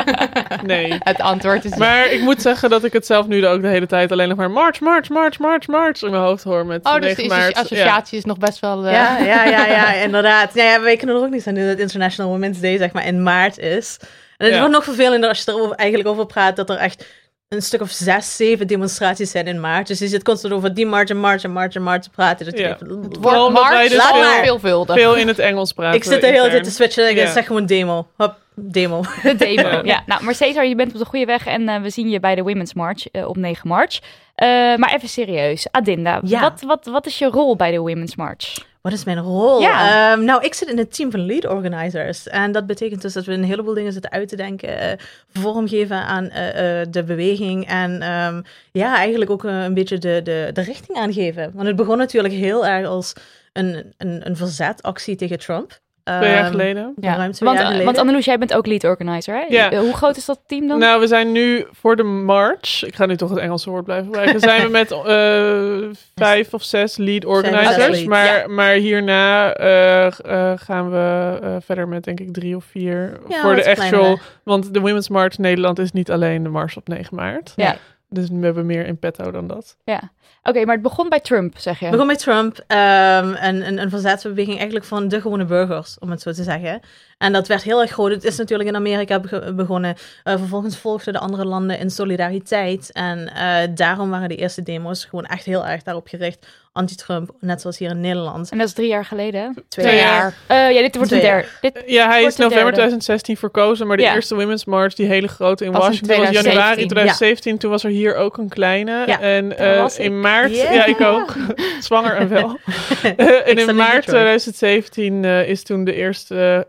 Nee. 0.62 0.94
Het 0.98 1.20
antwoord 1.20 1.64
is 1.64 1.74
Maar 1.76 2.06
ik 2.12 2.20
moet 2.20 2.42
zeggen 2.42 2.70
dat 2.70 2.84
ik 2.84 2.92
het 2.92 3.06
zelf 3.06 3.26
nu 3.26 3.46
ook 3.46 3.62
de 3.62 3.68
hele 3.68 3.86
tijd 3.86 4.12
alleen 4.12 4.28
nog 4.28 4.36
maar 4.36 4.50
March, 4.50 4.80
March, 4.80 5.08
March, 5.08 5.38
March, 5.38 5.66
March 5.66 6.02
in 6.02 6.10
mijn 6.10 6.22
hoofd 6.22 6.44
hoor. 6.44 6.66
Met 6.66 6.84
Oh, 6.86 6.94
dus 6.94 7.02
9 7.04 7.22
de 7.22 7.28
maart. 7.28 7.54
associatie 7.56 8.18
is 8.18 8.24
nog 8.24 8.38
best 8.38 8.60
wel... 8.60 8.86
eh, 8.86 8.92
Ja, 8.92 9.18
ja, 9.18 9.44
ja, 9.44 9.66
ja, 9.66 9.92
inderdaad. 10.06 10.54
Ja, 10.54 10.64
ja, 10.64 10.80
wij 10.80 10.96
kunnen 10.96 11.16
er 11.16 11.22
ook 11.22 11.30
niet 11.30 11.46
aan 11.46 11.54
doen 11.54 11.66
dat 11.66 11.78
International 12.22 12.30
Women's 12.30 12.60
Day 12.60 12.76
zeg 12.76 12.92
maar 12.92 13.06
in 13.06 13.22
maart 13.22 13.58
is. 13.58 13.96
En 14.36 14.46
het 14.46 14.54
Ja. 14.54 14.58
wordt 14.60 14.74
nog 14.74 14.84
vervelender 14.84 15.28
als 15.28 15.44
je 15.44 15.50
er 15.52 15.60
over- 15.60 15.76
eigenlijk 15.76 16.08
over 16.08 16.26
praat 16.26 16.56
dat 16.56 16.70
er 16.70 16.76
echt 16.76 17.06
een 17.48 17.62
stuk 17.62 17.80
of 17.80 17.90
zes, 17.90 18.36
zeven 18.36 18.66
demonstraties 18.66 19.30
zijn 19.30 19.46
in 19.46 19.60
maart. 19.60 19.86
Dus 19.86 19.98
je 19.98 20.08
zit 20.08 20.22
constant 20.24 20.52
over 20.54 20.74
die 20.74 20.86
maart 20.86 21.10
en 21.10 21.20
maart 21.20 21.44
en 21.44 21.52
maart 21.52 21.74
en 21.74 21.82
maart 21.82 22.02
te 22.02 22.10
praten. 22.10 22.44
Dat 22.46 22.58
je 22.58 22.62
Ja. 22.64 22.68
Het 22.68 23.16
Vooral 23.20 23.52
wordt 23.52 23.68
March 23.70 23.88
dus 23.88 23.96
Laat 23.96 24.12
veel 24.12 24.20
maar. 24.22 24.42
veelvuldig. 24.44 24.96
Veel 24.96 25.14
in 25.16 25.28
het 25.28 25.38
Engels 25.38 25.72
praten. 25.72 25.98
ik 25.98 26.04
zit 26.04 26.20
de 26.20 26.26
hele 26.26 26.48
tijd 26.48 26.64
te 26.64 26.70
switchen. 26.70 27.08
Ik 27.10 27.16
Ja. 27.16 27.32
zeg 27.32 27.46
gewoon 27.46 27.66
demo. 27.66 28.06
Hop, 28.16 28.36
demo. 28.54 29.00
De 29.22 29.34
demo. 29.36 29.80
ja, 29.84 30.02
nou, 30.06 30.24
maar 30.24 30.34
Cesar, 30.34 30.66
je 30.66 30.74
bent 30.74 30.92
op 30.92 30.98
de 30.98 31.04
goede 31.04 31.24
weg 31.24 31.46
en 31.46 31.68
eh, 31.68 31.80
we 31.82 31.90
zien 31.90 32.10
je 32.10 32.20
bij 32.20 32.34
de 32.34 32.42
Women's 32.42 32.74
March 32.74 33.06
eh, 33.10 33.28
op 33.28 33.36
9 33.36 33.68
maart. 33.68 34.00
Eh, 34.34 34.48
maar 34.76 34.94
even 34.94 35.08
serieus, 35.08 35.66
Adinda, 35.70 36.20
Ja. 36.24 36.40
wat, 36.40 36.62
wat, 36.66 36.84
wat 36.86 37.06
is 37.06 37.18
je 37.18 37.26
rol 37.26 37.56
bij 37.56 37.70
de 37.70 37.78
Women's 37.78 38.16
March? 38.16 38.54
Wat 38.82 38.92
is 38.92 39.04
mijn 39.04 39.20
rol? 39.20 39.60
Ja. 39.60 40.12
Ehm, 40.12 40.24
nou, 40.24 40.44
ik 40.44 40.54
zit 40.54 40.68
in 40.68 40.78
het 40.78 40.94
team 40.94 41.10
van 41.10 41.26
lead 41.26 41.46
organizers. 41.46 42.28
En 42.28 42.52
dat 42.52 42.66
betekent 42.66 43.02
dus 43.02 43.12
dat 43.12 43.24
we 43.24 43.32
een 43.32 43.44
heleboel 43.44 43.74
dingen 43.74 43.92
zitten 43.92 44.10
uit 44.10 44.28
te 44.28 44.36
denken, 44.36 44.78
eh, 44.78 44.98
vormgeven 45.32 45.96
aan 45.96 46.28
eh, 46.30 46.80
eh, 46.80 46.86
de 46.90 47.04
beweging. 47.04 47.68
En 47.68 48.02
ehm, 48.02 48.42
ja, 48.72 48.96
eigenlijk 48.96 49.30
ook 49.30 49.44
eh, 49.44 49.62
een 49.62 49.74
beetje 49.74 49.98
de, 49.98 50.20
de, 50.24 50.50
de 50.52 50.60
richting 50.60 50.98
aangeven. 50.98 51.52
Want 51.54 51.66
het 51.66 51.76
begon 51.76 51.98
natuurlijk 51.98 52.34
heel 52.34 52.66
erg 52.66 52.86
als 52.86 53.12
een, 53.52 53.92
een, 53.98 54.26
een 54.26 54.36
verzetactie 54.36 55.16
tegen 55.16 55.38
Trump. 55.38 55.80
Twee 56.04 56.30
jaar 56.30 56.38
Ehm, 56.42 56.50
geleden. 56.50 56.94
Ja. 57.00 57.16
Ruim 57.16 57.32
twee 57.32 57.48
Want, 57.48 57.60
jaar 57.60 57.66
geleden. 57.66 57.84
want 57.84 57.98
Anneloes, 57.98 58.24
jij 58.24 58.38
bent 58.38 58.54
ook 58.54 58.66
lead 58.66 58.84
organizer, 58.84 59.34
hè? 59.34 59.44
Ja. 59.48 59.70
Eh, 59.70 59.78
Hoe 59.78 59.94
groot 59.94 60.16
is 60.16 60.24
dat 60.24 60.40
team 60.46 60.66
dan? 60.68 60.78
Nou, 60.78 61.00
we 61.00 61.06
zijn 61.06 61.32
nu 61.32 61.66
voor 61.72 61.96
de 61.96 62.02
March. 62.02 62.84
Ik 62.84 62.94
ga 62.94 63.06
nu 63.06 63.16
toch 63.16 63.30
het 63.30 63.38
Engelse 63.38 63.70
woord 63.70 63.84
blijven 63.84 64.06
gebruiken. 64.06 64.40
Zijn 64.40 64.62
we 64.62 64.68
met 64.68 64.90
eh, 64.90 65.90
vijf 66.26 66.54
of 66.54 66.62
zes 66.62 66.96
lead 66.96 67.24
organizers. 67.24 67.88
Lead, 67.96 68.06
maar, 68.06 68.24
ja. 68.26 68.46
maar 68.46 68.72
hierna 68.72 69.54
eh, 69.54 70.06
eh, 70.06 70.58
gaan 70.58 70.90
we 70.90 71.38
eh, 71.42 71.56
verder 71.64 71.88
met 71.88 72.04
denk 72.04 72.20
ik 72.20 72.32
drie 72.32 72.56
of 72.56 72.64
vier. 72.64 73.18
Ja, 73.28 73.40
voor 73.40 73.54
de 73.54 73.70
actual. 73.70 74.18
Want 74.42 74.74
de 74.74 74.80
Women's 74.80 75.08
March 75.08 75.38
Nederland 75.38 75.78
is 75.78 75.92
niet 75.92 76.10
alleen 76.10 76.42
de 76.42 76.48
mars 76.48 76.76
op 76.76 76.88
9 76.88 77.16
maart. 77.16 77.52
Ja. 77.56 77.76
Dus 78.08 78.28
we 78.28 78.44
hebben 78.44 78.66
meer 78.66 78.86
in 78.86 78.98
petto 78.98 79.30
dan 79.30 79.46
dat. 79.46 79.76
Ja. 79.84 80.10
Oké, 80.42 80.64
maar 80.64 80.74
het 80.74 80.82
begon 80.82 81.08
bij 81.08 81.20
Trump, 81.20 81.58
zeg 81.58 81.78
je. 81.78 81.84
Het 81.84 81.94
begon 81.94 82.06
met 82.06 82.18
Trump 82.18 82.64
ehm, 82.66 83.32
en 83.32 83.66
een, 83.66 83.78
een 83.78 83.90
verzetsbeweging 83.90 84.56
eigenlijk 84.56 84.84
van 84.84 85.08
de 85.08 85.20
gewone 85.20 85.44
burgers, 85.44 85.98
om 85.98 86.10
het 86.10 86.20
zo 86.20 86.32
te 86.32 86.42
zeggen. 86.42 86.80
En 87.22 87.32
dat 87.32 87.46
werd 87.48 87.62
heel 87.62 87.80
erg 87.80 87.90
groot. 87.90 88.10
Het 88.10 88.24
is 88.24 88.36
natuurlijk 88.36 88.68
in 88.68 88.76
Amerika 88.76 89.20
beg- 89.20 89.54
begonnen. 89.54 89.94
Eh, 90.22 90.36
vervolgens 90.38 90.76
volgden 90.76 91.12
de 91.12 91.18
andere 91.18 91.44
landen 91.44 91.78
in 91.78 91.90
solidariteit. 91.90 92.90
En 92.92 93.34
eh, 93.34 93.68
daarom 93.74 94.10
waren 94.10 94.28
de 94.28 94.36
eerste 94.36 94.62
demo's 94.62 95.04
gewoon 95.04 95.24
echt 95.26 95.44
heel 95.44 95.66
erg 95.66 95.82
daarop 95.82 96.08
gericht. 96.08 96.46
Anti-Trump, 96.74 97.30
net 97.40 97.60
zoals 97.60 97.78
hier 97.78 97.90
in 97.90 98.00
Nederland. 98.00 98.50
En 98.50 98.58
dat 98.58 98.66
is 98.66 98.72
drie 98.72 98.88
jaar 98.88 99.04
geleden, 99.04 99.40
hè? 99.40 99.48
Twee, 99.68 99.84
Twee 99.86 99.96
jaar. 99.98 100.34
jaar. 100.48 100.66
Eh, 100.68 100.74
ja, 100.74 100.80
dit 100.82 100.96
wordt 100.96 101.12
een 101.12 101.18
Twee 101.18 101.30
derde. 101.30 101.48
Dit, 101.60 101.82
Ja, 101.86 102.08
hij 102.08 102.22
is 102.22 102.36
november 102.36 102.56
derde. 102.58 102.72
2016 102.72 103.36
verkozen, 103.36 103.86
maar 103.86 103.96
de 103.96 104.02
Ja. 104.02 104.14
eerste 104.14 104.34
Women's 104.34 104.64
March, 104.64 104.94
die 104.94 105.06
hele 105.06 105.28
grote 105.28 105.64
in 105.64 105.72
Was 105.72 105.80
in 105.82 105.86
Washington, 105.88 106.16
was 106.16 106.26
2017. 106.28 106.60
januari 106.60 106.86
2017. 106.86 107.58
Toen 107.58 107.70
was 107.70 107.84
er 107.84 107.90
hier 107.90 108.14
ook 108.14 108.36
een 108.36 108.48
kleine. 108.48 109.02
Ja, 109.06 109.20
en 109.20 109.58
eh, 109.58 109.86
in 109.96 110.20
maart, 110.20 110.50
Yeah. 110.56 110.74
ja, 110.74 110.84
ik 110.84 111.00
ook, 111.00 111.34
zwanger 111.88 112.16
en 112.16 112.28
wel. 112.28 112.58
En 113.44 113.58
in 113.58 113.76
maart 113.76 113.92
Detroit. 113.92 114.04
2017 114.04 115.24
eh, 115.24 115.48
is 115.48 115.62
toen 115.62 115.84
de 115.84 115.94
eerste, 115.94 116.66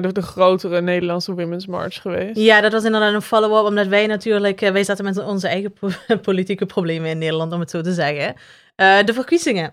nou, 0.00 0.12
de, 0.12 0.20
de 0.20 0.26
grotere 0.26 0.80
Nederlandse 0.80 1.34
Women's 1.34 1.66
March 1.66 2.00
geweest. 2.00 2.38
Ja, 2.38 2.60
dat 2.60 2.72
was 2.72 2.84
inderdaad 2.84 3.14
een 3.14 3.22
follow-up, 3.22 3.64
omdat 3.64 3.86
wij 3.86 4.06
natuurlijk, 4.06 4.60
eh, 4.60 4.70
wij 4.72 4.84
zaten 4.84 5.04
met 5.04 5.24
onze 5.24 5.48
eigen 5.48 5.72
po- 5.72 6.16
politieke 6.30 6.66
problemen 6.66 7.10
in 7.10 7.18
Nederland, 7.18 7.52
om 7.52 7.60
het 7.60 7.70
zo 7.70 7.80
te 7.80 7.92
zeggen. 7.92 8.34
Eh, 8.76 9.04
de 9.04 9.12
verkiezingen. 9.12 9.72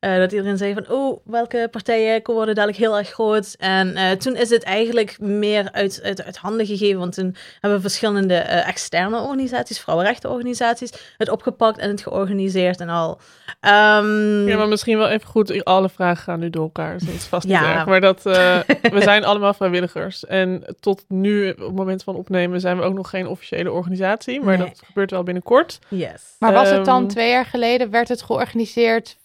Eh, 0.00 0.16
dat 0.16 0.32
iedereen 0.32 0.56
zei 0.56 0.74
van, 0.74 0.88
oh, 0.88 1.20
welke 1.24 1.68
partijen 1.70 2.20
worden 2.24 2.54
dadelijk 2.54 2.78
heel 2.78 2.98
erg 2.98 3.08
groot. 3.08 3.54
En 3.58 3.96
eh, 3.96 4.10
toen 4.10 4.36
is 4.36 4.50
het 4.50 4.62
eigenlijk 4.62 5.20
meer 5.20 5.68
uit, 5.72 6.00
uit, 6.04 6.24
uit 6.24 6.36
handen 6.36 6.66
gegeven, 6.66 6.98
want 6.98 7.14
toen 7.14 7.36
hebben 7.60 7.80
verschillende 7.80 8.34
eh, 8.34 8.68
externe 8.68 9.20
organisaties, 9.20 9.78
vrouwenrechtenorganisaties, 9.80 11.14
het 11.16 11.28
opgepakt 11.30 11.78
en 11.78 11.88
het 11.90 12.02
georganiseerd 12.02 12.80
en 12.80 12.88
al. 12.88 13.20
Ehm, 13.60 14.46
Ja, 14.48 14.56
maar 14.56 14.68
misschien 14.68 14.98
wel 14.98 15.08
even 15.08 15.28
goed, 15.28 15.64
alle 15.64 15.88
vragen 15.88 16.22
gaan 16.22 16.40
nu 16.40 16.50
door 16.50 16.62
elkaar, 16.62 16.92
dus 16.98 17.06
dat 17.06 17.14
is 17.14 17.24
vast 17.26 17.46
niet 17.46 17.56
Ja. 17.56 17.74
erg. 17.74 17.86
Maar 17.86 18.00
dat, 18.00 18.26
eh, 18.26 18.58
we 18.96 19.00
zijn 19.00 19.24
allemaal 19.24 19.54
vrijwilligers. 19.54 20.24
En 20.26 20.76
tot 20.80 21.04
nu, 21.08 21.50
op 21.50 21.56
het 21.58 21.74
moment 21.74 22.02
van 22.02 22.14
opnemen, 22.14 22.60
zijn 22.60 22.76
we 22.76 22.82
ook 22.82 22.94
nog 22.94 23.10
geen 23.10 23.26
officiële 23.26 23.70
organisatie. 23.72 24.40
Maar 24.40 24.58
Nee. 24.58 24.68
dat 24.68 24.82
gebeurt 24.86 25.10
wel 25.10 25.22
binnenkort. 25.22 25.78
yes. 25.88 26.22
Maar 26.38 26.52
was 26.52 26.70
het 26.70 26.84
dan 26.84 26.98
Ehm, 27.02 27.08
twee 27.08 27.30
jaar 27.30 27.46
geleden? 27.46 27.90
Werd 27.90 28.08
het 28.08 28.18
georganiseerd? 28.18 28.39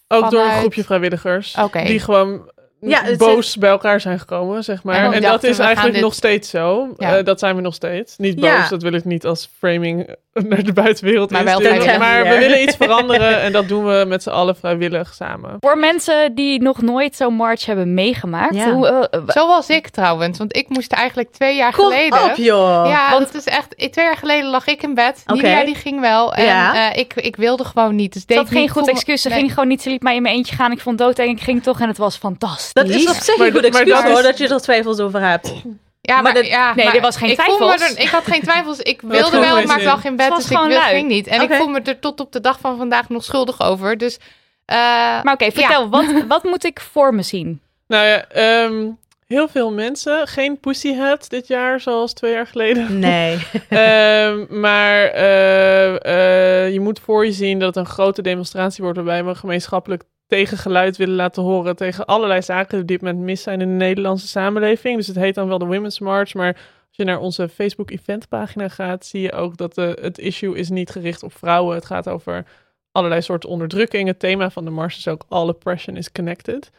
Ook 0.08 0.32
door 0.32 0.42
een 0.42 0.60
groepje 0.60 0.84
vrijwilligers. 0.84 1.58
Die 1.86 2.00
gewoon 2.00 2.52
Ja, 2.90 3.02
het 3.04 3.18
boos 3.18 3.58
bij 3.58 3.70
elkaar 3.70 4.02
zijn 4.02 4.20
gekomen, 4.20 4.64
zeg 4.64 4.84
maar. 4.84 4.96
En 4.96 5.14
En, 5.14 5.22
dat 5.22 5.44
is 5.44 5.60
eigenlijk 5.60 5.94
dit- 5.94 6.04
nog 6.04 6.14
steeds 6.14 6.50
zo. 6.50 6.88
Ja. 6.98 7.18
Eh, 7.18 7.24
dat 7.26 7.40
zijn 7.40 7.56
we 7.56 7.62
nog 7.62 7.74
steeds. 7.74 8.18
Niet 8.18 8.36
boos, 8.40 8.50
Ja. 8.50 8.68
dat 8.70 8.82
wil 8.82 8.94
ik 8.94 9.06
niet 9.06 9.26
als 9.26 9.50
framing 9.58 10.16
naar 10.50 10.64
de 10.64 10.74
buitenwereld 10.74 11.32
Maar 11.32 11.44
wel 11.44 11.60
insturen. 11.62 12.00
Maar 12.00 12.24
we 12.24 12.38
willen 12.38 12.62
iets 12.62 12.76
veranderen 12.76 13.42
en 13.42 13.52
dat 13.52 13.68
doen 13.68 13.86
we 13.86 14.06
met 14.08 14.24
z'n 14.24 14.30
allen 14.30 14.56
vrijwillig 14.56 15.14
samen. 15.14 15.58
voor 15.60 15.78
mensen 15.78 16.36
die 16.36 16.62
nog 16.62 16.82
nooit 16.82 17.16
zo'n 17.16 17.34
march 17.34 17.66
hebben 17.66 17.94
meegemaakt, 17.94 18.56
Ja. 18.56 18.72
hoe, 18.72 18.88
eh, 18.88 19.20
Zoals 19.28 19.70
ik 19.70 19.90
trouwens, 19.90 20.38
want 20.38 20.56
ik 20.56 20.70
moest 20.70 20.92
eigenlijk 20.92 21.32
twee 21.32 21.56
jaar 21.56 21.74
Kom 21.74 21.86
geleden. 21.86 22.24
op, 22.24 22.36
joh. 22.36 22.86
Ja, 22.88 23.12
Want- 23.12 23.26
dat 23.26 23.36
is 23.36 23.46
echt. 23.46 23.92
Twee 23.92 24.06
jaar 24.06 24.18
geleden 24.18 24.50
lag 24.50 24.68
ik 24.68 24.84
in 24.84 24.94
bed. 24.94 25.24
Oké. 25.26 25.34
Nidia 25.42 25.66
die 25.66 25.76
ging 25.76 26.00
wel. 26.02 26.34
En 26.34 26.46
Ja. 26.46 26.92
eh, 26.92 27.00
ik, 27.00 27.14
ik 27.14 27.36
wilde 27.36 27.64
gewoon 27.64 27.96
niet. 27.96 28.14
Dus 28.28 28.38
had 28.38 28.50
geen 28.50 28.70
goed 28.70 28.88
excuus. 28.90 29.22
Ze 29.22 29.30
Nee. 29.30 29.38
ging 29.38 29.54
gewoon 29.54 29.68
niet. 29.68 29.82
Ze 29.82 29.90
liet 29.90 30.02
mij 30.02 30.16
in 30.16 30.22
mijn 30.22 30.36
eentje 30.36 30.56
gaan. 30.56 30.72
Ik 30.72 30.80
vond 30.80 31.00
het 31.00 31.08
doodeng. 31.08 31.38
Ik 31.38 31.44
ging 31.44 31.64
toch 31.64 31.80
en 31.80 31.88
het 31.88 31.98
was 31.98 32.18
fantastisch. 32.18 32.75
Dat 32.84 32.90
is 32.90 33.08
op 33.10 33.16
zich 33.16 33.38
Maar 33.38 33.48
een 33.48 33.54
goed 33.54 33.64
excuus 33.64 33.88
dat 33.90 34.04
hoor, 34.04 34.22
dat 34.22 34.38
je 34.38 34.48
er 34.48 34.62
twijfels 34.62 35.00
over 35.00 35.22
hebt. 35.22 35.54
Ja, 36.02 36.14
Maar 36.14 36.24
maar, 36.24 36.34
dat- 36.34 36.48
ja, 36.48 36.74
nee, 36.76 36.84
maar 36.86 36.94
dit 36.94 37.02
was 37.04 37.16
geen 37.18 37.30
ik 37.30 37.42
voel 37.42 37.60
me 37.60 37.76
twijfels. 37.76 37.98
er- 37.98 38.02
ik 38.04 38.10
had 38.10 38.24
geen 38.28 38.42
twijfels. 38.42 38.80
Ik 38.80 39.02
wilde 39.02 39.40
wel, 39.40 39.56
geen 39.56 39.68
maar 39.68 39.80
ik 39.80 39.86
lag 39.86 40.04
in 40.06 40.16
bed, 40.16 40.36
dus 40.36 40.52
ik 40.52 40.58
wil, 40.58 40.80
ging 40.82 41.08
niet. 41.08 41.28
En 41.28 41.42
ik 41.42 41.54
voel 41.54 41.68
me 41.68 41.82
er 41.82 42.00
tot 42.00 42.20
op 42.20 42.32
de 42.32 42.42
dag 42.42 42.60
van 42.60 42.78
vandaag 42.78 43.10
nog 43.10 43.24
schuldig 43.24 43.62
over. 43.62 43.98
Dus, 43.98 44.18
eh, 44.66 44.76
Maar 45.24 45.34
oké, 45.34 45.52
vertel. 45.52 45.90
Wat, 45.90 46.06
wat 46.28 46.44
moet 46.44 46.64
ik 46.66 46.80
voor 46.80 47.14
me 47.14 47.22
zien? 47.22 47.62
Nou 47.88 48.06
ja, 48.06 48.26
ehm, 48.28 48.86
heel 49.28 49.48
veel 49.48 49.72
mensen. 49.72 50.28
Geen 50.28 50.60
Pussyhat 50.60 51.30
dit 51.30 51.48
jaar, 51.48 51.80
zoals 51.80 52.14
twee 52.14 52.32
jaar 52.34 52.48
geleden. 52.48 53.00
Nee. 53.00 53.38
Ehm, 53.70 54.60
maar 54.60 55.04
eh, 55.06 56.66
eh, 56.66 56.74
je 56.74 56.80
moet 56.80 57.00
voor 57.00 57.26
je 57.26 57.32
zien 57.32 57.60
dat 57.60 57.76
het 57.76 57.86
een 57.86 57.92
grote 57.92 58.22
demonstratie 58.22 58.84
wordt 58.84 58.98
waarbij 58.98 59.24
we 59.26 59.36
gemeenschappelijk 59.36 60.04
tegengeluid 60.28 60.98
willen 60.98 61.16
laten 61.16 61.44
horen 61.44 61.76
tegen 61.76 62.06
allerlei 62.06 62.42
zaken 62.42 62.72
die 62.72 62.82
op 62.82 62.88
dit 62.88 63.02
moment 63.02 63.20
mis 63.20 63.42
zijn 63.42 63.62
in 63.62 63.68
de 63.68 63.86
Nederlandse 63.86 64.28
samenleving. 64.28 64.98
Dus 64.98 65.08
het 65.08 65.16
heet 65.16 65.36
dan 65.36 65.48
wel 65.48 65.58
de 65.58 65.66
Women's 65.66 66.00
March, 66.00 66.34
maar 66.34 66.54
als 66.88 66.98
je 66.98 67.04
naar 67.04 67.20
onze 67.20 67.50
Facebook 67.50 67.92
eventpagina 67.92 68.70
gaat, 68.70 69.06
zie 69.06 69.22
je 69.22 69.32
ook 69.32 69.58
dat 69.58 69.76
de, 69.76 69.98
het 70.02 70.18
issue 70.18 70.58
is 70.58 70.70
niet 70.70 70.90
gericht 70.90 71.24
op 71.24 71.34
vrouwen. 71.34 71.76
Het 71.76 71.86
gaat 71.86 72.10
over 72.10 72.46
allerlei 72.92 73.22
soorten 73.22 73.50
onderdrukking. 73.50 74.08
Het 74.08 74.20
thema 74.20 74.50
van 74.50 74.66
de 74.66 74.72
mars 74.72 74.98
is 74.98 75.08
ook 75.08 75.26
all 75.28 75.48
oppression 75.48 75.96
is 75.96 76.12
connected. 76.12 76.72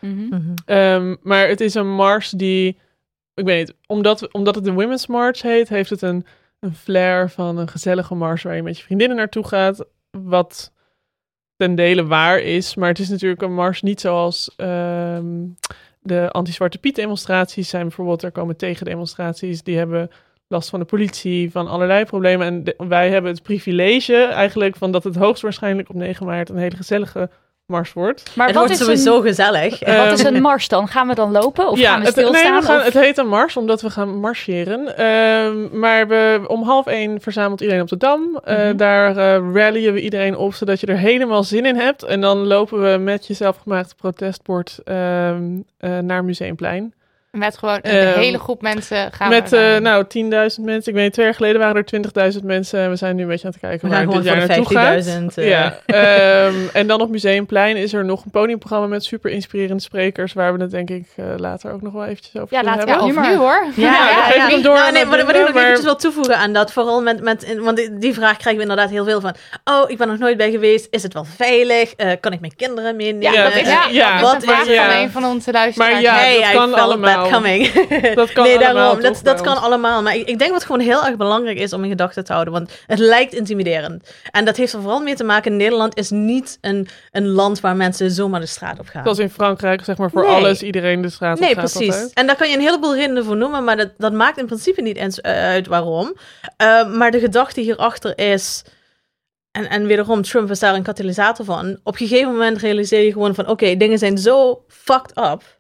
Ehm, 0.65 1.17
maar 1.23 1.49
het 1.49 1.61
is 1.61 1.75
een 1.75 1.95
mars 1.95 2.31
die, 2.31 2.79
ik 3.35 3.45
weet 3.45 3.67
niet, 3.67 3.77
omdat, 3.87 4.33
omdat 4.33 4.55
het 4.55 4.65
de 4.65 4.73
Women's 4.73 5.07
March 5.07 5.43
heet, 5.43 5.69
heeft 5.69 5.91
het 5.91 6.03
een, 6.03 6.27
een 6.61 6.75
flair 6.75 7.31
van 7.31 7.59
een 7.59 7.69
gezellige 7.69 8.15
mars 8.15 8.43
waar 8.43 8.57
je 8.57 8.63
met 8.63 8.79
je 8.79 8.85
vriendinnen 8.85 9.17
naartoe 9.17 9.47
gaat. 9.47 9.85
Wat 10.11 10.73
ten 11.57 11.75
dele 11.75 12.07
waar 12.07 12.39
is, 12.39 12.75
maar 12.75 12.89
het 12.89 12.99
is 12.99 13.09
natuurlijk 13.09 13.43
een 13.43 13.55
mars 13.55 13.83
niet 13.83 14.01
zoals 14.01 14.53
ehm, 14.57 15.25
de 16.03 16.31
anti-Zwarte 16.31 16.79
Piet 16.79 16.95
demonstraties 16.95 17.69
zijn 17.69 17.83
bijvoorbeeld. 17.83 18.23
Er 18.23 18.33
komen 18.33 18.57
tegendemonstraties, 18.57 19.63
die 19.63 19.77
hebben 19.77 20.11
last 20.49 20.71
van 20.71 20.79
de 20.79 20.85
politie, 20.85 21.51
van 21.51 21.69
allerlei 21.69 22.05
problemen. 22.05 22.47
En 22.47 22.89
wij 22.89 23.11
hebben 23.11 23.31
het 23.31 23.43
privilege 23.43 24.25
eigenlijk 24.25 24.77
van 24.77 24.93
dat 24.93 25.05
het 25.05 25.17
hoogstwaarschijnlijk 25.17 25.89
op 25.89 25.95
9 25.95 26.27
maart 26.27 26.49
een 26.49 26.57
hele 26.57 26.77
gezellige 26.77 27.31
mars 27.67 27.93
wordt. 27.93 28.31
Maar 28.37 28.47
het 28.47 28.57
wat 28.57 28.67
wordt 28.67 28.81
is, 28.81 28.87
sowieso 28.87 29.17
een, 29.17 29.23
gezellig. 29.23 29.79
wat 30.09 30.13
is 30.13 30.25
Ehm, 30.25 30.35
een 30.35 30.43
mars 30.43 30.69
dan? 30.69 30.89
Gaan 30.89 31.09
we 31.09 31.15
dan 31.15 31.31
lopen 31.33 31.69
of 31.69 31.81
gaan 31.81 31.99
we 31.99 32.05
het, 32.05 32.13
stilstaan? 32.15 32.51
nee, 32.53 32.61
we 32.61 32.67
gaan, 32.67 32.77
of- 32.79 32.85
het 32.85 32.95
heet 32.95 33.19
een 33.19 33.29
mars 33.29 33.57
omdat 33.57 33.83
we 33.83 33.91
gaan 33.91 34.17
marcheren. 34.21 34.97
Ehm, 34.97 35.79
maar 35.79 36.09
we, 36.09 36.45
om 36.47 36.63
half 36.63 36.87
één 36.87 37.21
verzamelt 37.21 37.61
iedereen 37.61 37.83
op 37.83 37.89
de 37.89 37.97
Dam. 37.97 38.41
Eh, 38.45 38.57
Mhm. 38.57 38.77
Daar 38.77 39.17
eh, 39.17 39.53
rallyen 39.55 39.93
we 39.93 40.01
iedereen 40.01 40.37
op, 40.37 40.55
zodat 40.55 40.81
je 40.81 40.87
er 40.87 40.97
helemaal 40.99 41.45
zin 41.45 41.67
in 41.67 41.77
hebt. 41.77 42.03
En 42.03 42.21
dan 42.21 42.39
lopen 42.47 42.93
we 42.93 42.99
met 42.99 43.27
je 43.27 43.35
zelfgemaakte 43.35 43.95
protestbord 43.95 44.79
ehm, 44.85 45.43
eh, 45.79 45.99
naar 45.99 46.25
Museumplein. 46.25 46.95
Met 47.31 47.59
gewoon 47.59 47.79
een 47.83 47.91
Ehm, 47.91 48.19
hele 48.19 48.39
groep 48.39 48.63
mensen 48.63 49.13
gaan 49.13 49.29
met 49.29 49.51
we 49.51 49.57
eh, 49.57 49.63
naar- 49.63 49.81
nou 49.81 50.05
10.000 50.09 50.65
mensen. 50.65 50.93
Ik 50.93 50.99
weet, 50.99 51.13
twee 51.13 51.25
jaar 51.27 51.35
geleden 51.35 51.61
waren 51.61 51.77
er 51.77 51.85
20.000 51.85 52.45
mensen. 52.45 52.81
En 52.81 52.91
we 52.91 52.97
zijn 52.97 53.17
nu 53.17 53.23
een 53.23 53.29
beetje 53.29 53.47
aan 53.47 53.51
het 53.53 53.61
kijken 53.61 53.89
We 53.89 53.95
waar 53.95 54.05
het 54.05 54.13
dit 54.13 54.25
jaar 54.25 54.37
naartoe 54.37 54.67
gaat. 54.67 55.05
50.000, 55.05 55.39
eh. 55.39 55.49
Ja, 55.49 55.79
ehm, 55.87 56.55
en 56.73 56.87
dan 56.87 57.01
op 57.01 57.11
Museumplein 57.11 57.77
is 57.77 57.93
er 57.93 58.05
nog 58.05 58.25
een 58.25 58.31
podiumprogramma 58.31 58.87
met 58.87 59.05
super 59.05 59.31
inspirerende 59.31 59.83
sprekers. 59.83 60.33
Waar 60.33 60.55
we 60.57 60.61
het 60.63 60.71
denk 60.71 60.91
ik 60.91 61.07
eh, 61.17 61.25
later 61.37 61.73
ook 61.73 61.83
nog 61.83 61.93
wel 61.93 62.05
eventjes 62.05 62.43
over 62.43 62.57
Ja, 62.57 62.63
laten 62.63 62.85
we 62.85 62.91
hebben. 62.91 63.07
Ja, 63.15 63.21
of 63.21 63.27
nu 63.27 63.33
nu 63.33 63.37
hoor. 63.39 63.65
Ja, 63.77 64.27
ik 64.35 64.51
hem 64.51 64.63
door 64.63 64.75
Nou, 64.75 64.93
nee, 64.93 65.03
ik 65.03 65.09
maar- 65.09 65.35
eventjes 65.45 65.83
wil 65.85 65.97
toevoegen 65.97 66.37
aan 66.37 66.53
dat, 66.53 66.73
vooral 66.73 67.03
met, 67.03 67.21
met 67.23 67.57
want 67.59 67.77
die, 67.77 67.99
die 67.99 68.15
vraag 68.15 68.37
krijgen 68.37 68.57
we 68.57 68.69
inderdaad 68.69 68.91
heel 68.91 69.05
veel 69.05 69.21
van, 69.21 69.35
oh, 69.65 69.91
ik 69.91 69.97
ben 69.99 70.09
nog 70.09 70.19
nooit 70.19 70.37
bij 70.37 70.51
geweest, 70.51 70.87
is 70.91 71.03
het 71.03 71.13
wel 71.13 71.25
veilig, 71.37 71.93
Eh, 71.95 72.11
kan 72.21 72.33
ik 72.33 72.41
mijn 72.41 72.57
kinderen 72.57 72.97
meenemen? 72.97 73.23
Ja, 73.23 73.33
Ja, 73.33 73.43
dat 73.45 73.55
is, 73.55 73.69
ja, 73.69 73.87
ja. 73.91 74.13
dat 74.21 74.33
Wat 74.33 74.43
is 74.43 74.49
een 74.49 74.55
vraag 74.55 74.65
van 74.65 74.75
ja. 74.75 75.01
een 75.03 75.11
van 75.11 75.25
onze 75.25 75.53
luisteraars. 75.53 75.93
Maar 75.93 76.01
ja, 76.01 76.41
dat 76.43 76.53
kan 76.53 76.69
felt 76.73 77.25
allemaal. 77.33 77.41
coming. 77.43 77.73
Dat 78.15 78.33
kan 78.33 78.45
nee, 78.45 78.55
allemaal, 78.55 78.75
daarom. 78.75 79.03
Dat, 79.03 79.21
dat 79.23 79.41
kan 79.41 79.57
allemaal. 79.63 80.03
Maar 80.03 80.17
ik, 80.17 80.29
ik 80.29 80.39
denk 80.39 80.53
wat 80.53 80.65
gewoon 80.65 80.81
heel 80.81 81.05
erg 81.05 81.17
belangrijk 81.17 81.59
is 81.59 81.73
om 81.73 81.83
in 81.83 81.91
gedachten 81.91 82.25
te 82.25 82.33
houden. 82.33 82.53
Want 82.53 82.71
het 82.87 82.99
lijkt 82.99 83.33
intimiderend. 83.35 84.11
En 84.31 84.45
dat 84.45 84.57
heeft 84.57 84.73
er 84.73 84.81
vooral 84.81 85.01
mee 85.01 85.15
te 85.15 85.25
maken. 85.25 85.57
Nederland 85.57 85.97
is 85.97 86.11
niet 86.11 86.59
een, 86.61 86.89
een 87.13 87.29
land 87.29 87.61
waar 87.61 87.77
mensen 87.77 88.11
zomaar 88.11 88.41
de 88.41 88.47
straat 88.47 88.79
op 88.79 88.87
gaan. 88.89 89.03
Zoals 89.03 89.19
in 89.19 89.31
Frankrijk, 89.31 89.85
zeg 89.85 89.97
maar 89.97 90.11
voor 90.11 90.23
Nee. 90.23 90.31
alles, 90.35 90.63
iedereen 90.63 91.03
de 91.03 91.11
straat 91.11 91.35
op 91.37 91.41
Nee, 91.41 91.55
gaat 91.55 91.73
precies. 91.73 91.93
altijd. 91.93 92.13
En 92.13 92.27
daar 92.27 92.37
kan 92.37 92.49
je 92.49 92.55
een 92.57 92.61
heleboel 92.63 92.95
redenen 92.95 93.25
voor 93.25 93.37
noemen, 93.37 93.65
maar 93.65 93.77
dat, 93.77 93.91
dat 93.99 94.13
maakt 94.13 94.39
in 94.39 94.47
principe 94.47 94.83
niet 94.83 94.97
eens 94.97 95.21
eh, 95.21 95.33
uit 95.33 95.67
waarom. 95.67 96.17
Eh, 96.57 96.89
maar 96.95 97.11
de 97.11 97.21
gedachte 97.21 97.61
hierachter 97.61 98.19
is, 98.19 98.63
en, 99.51 99.69
en 99.69 99.87
wederom, 99.87 100.23
Trump 100.23 100.51
is 100.51 100.59
daar 100.59 100.75
een 100.75 100.83
katalysator 100.83 101.45
van. 101.45 101.79
Op 101.83 102.01
een 102.01 102.07
gegeven 102.07 102.33
moment 102.33 102.59
realiseer 102.59 103.05
je 103.05 103.13
gewoon 103.13 103.35
van, 103.35 103.49
oké, 103.49 103.77
dingen 103.77 103.99
zijn 103.99 104.19
zo 104.19 104.65
fucked 104.69 105.19
up. 105.19 105.56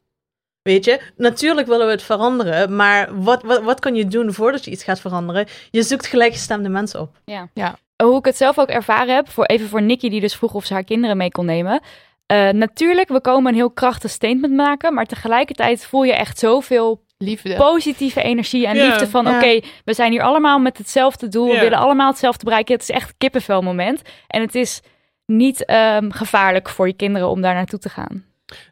Weet 0.66 0.84
je, 0.84 1.00
natuurlijk 1.16 1.66
willen 1.66 1.86
we 1.86 1.92
het 1.92 2.02
veranderen, 2.02 2.76
maar 2.76 3.08
wat, 3.22 3.42
wat, 3.42 3.62
wat 3.62 3.80
kan 3.80 3.94
je 3.94 4.06
doen 4.06 4.32
voordat 4.32 4.64
je 4.64 4.70
iets 4.70 4.84
gaat 4.84 5.00
veranderen? 5.00 5.46
Je 5.70 5.82
zoekt 5.82 6.06
gelijkgestemde 6.06 6.68
mensen 6.68 7.00
op. 7.00 7.16
Ja. 7.24 7.48
Ja. 7.54 7.78
Hoe 8.02 8.18
ik 8.18 8.24
het 8.24 8.36
zelf 8.36 8.58
ook 8.58 8.68
ervaren 8.68 9.14
heb, 9.14 9.30
voor, 9.30 9.44
even 9.44 9.68
voor 9.68 9.82
Nikki 9.82 10.08
die 10.10 10.20
dus 10.20 10.34
vroeg 10.34 10.54
of 10.54 10.64
ze 10.64 10.72
haar 10.72 10.84
kinderen 10.84 11.16
mee 11.16 11.30
kon 11.30 11.46
nemen. 11.46 11.80
Eh, 12.26 12.48
natuurlijk, 12.48 13.08
we 13.08 13.20
komen 13.20 13.48
een 13.50 13.54
heel 13.58 13.70
krachtig 13.70 14.10
statement 14.10 14.54
maken, 14.54 14.94
maar 14.94 15.06
tegelijkertijd 15.06 15.84
voel 15.86 16.02
je 16.02 16.12
echt 16.12 16.38
zoveel 16.38 17.02
Liefde. 17.18 17.54
positieve 17.56 18.22
energie 18.22 18.66
en 18.66 18.76
Ja. 18.76 18.86
liefde 18.86 19.08
van 19.08 19.24
Ja. 19.24 19.36
oké, 19.36 19.60
we 19.84 19.94
zijn 19.94 20.12
hier 20.12 20.22
allemaal 20.22 20.58
met 20.58 20.78
hetzelfde 20.78 21.28
doel, 21.28 21.48
we 21.52 21.58
willen 21.60 21.78
allemaal 21.78 22.10
hetzelfde 22.10 22.44
bereiken. 22.44 22.74
Het 22.74 22.82
is 22.82 22.90
echt 22.90 23.14
kippenvel 23.18 23.62
moment 23.62 24.02
en 24.26 24.40
het 24.40 24.54
is 24.54 24.80
niet 25.26 25.64
ehm, 25.64 26.10
gevaarlijk 26.10 26.68
voor 26.68 26.86
je 26.86 26.92
kinderen 26.96 27.28
om 27.28 27.40
daar 27.40 27.54
naartoe 27.54 27.78
te 27.78 27.88
gaan. 27.88 28.24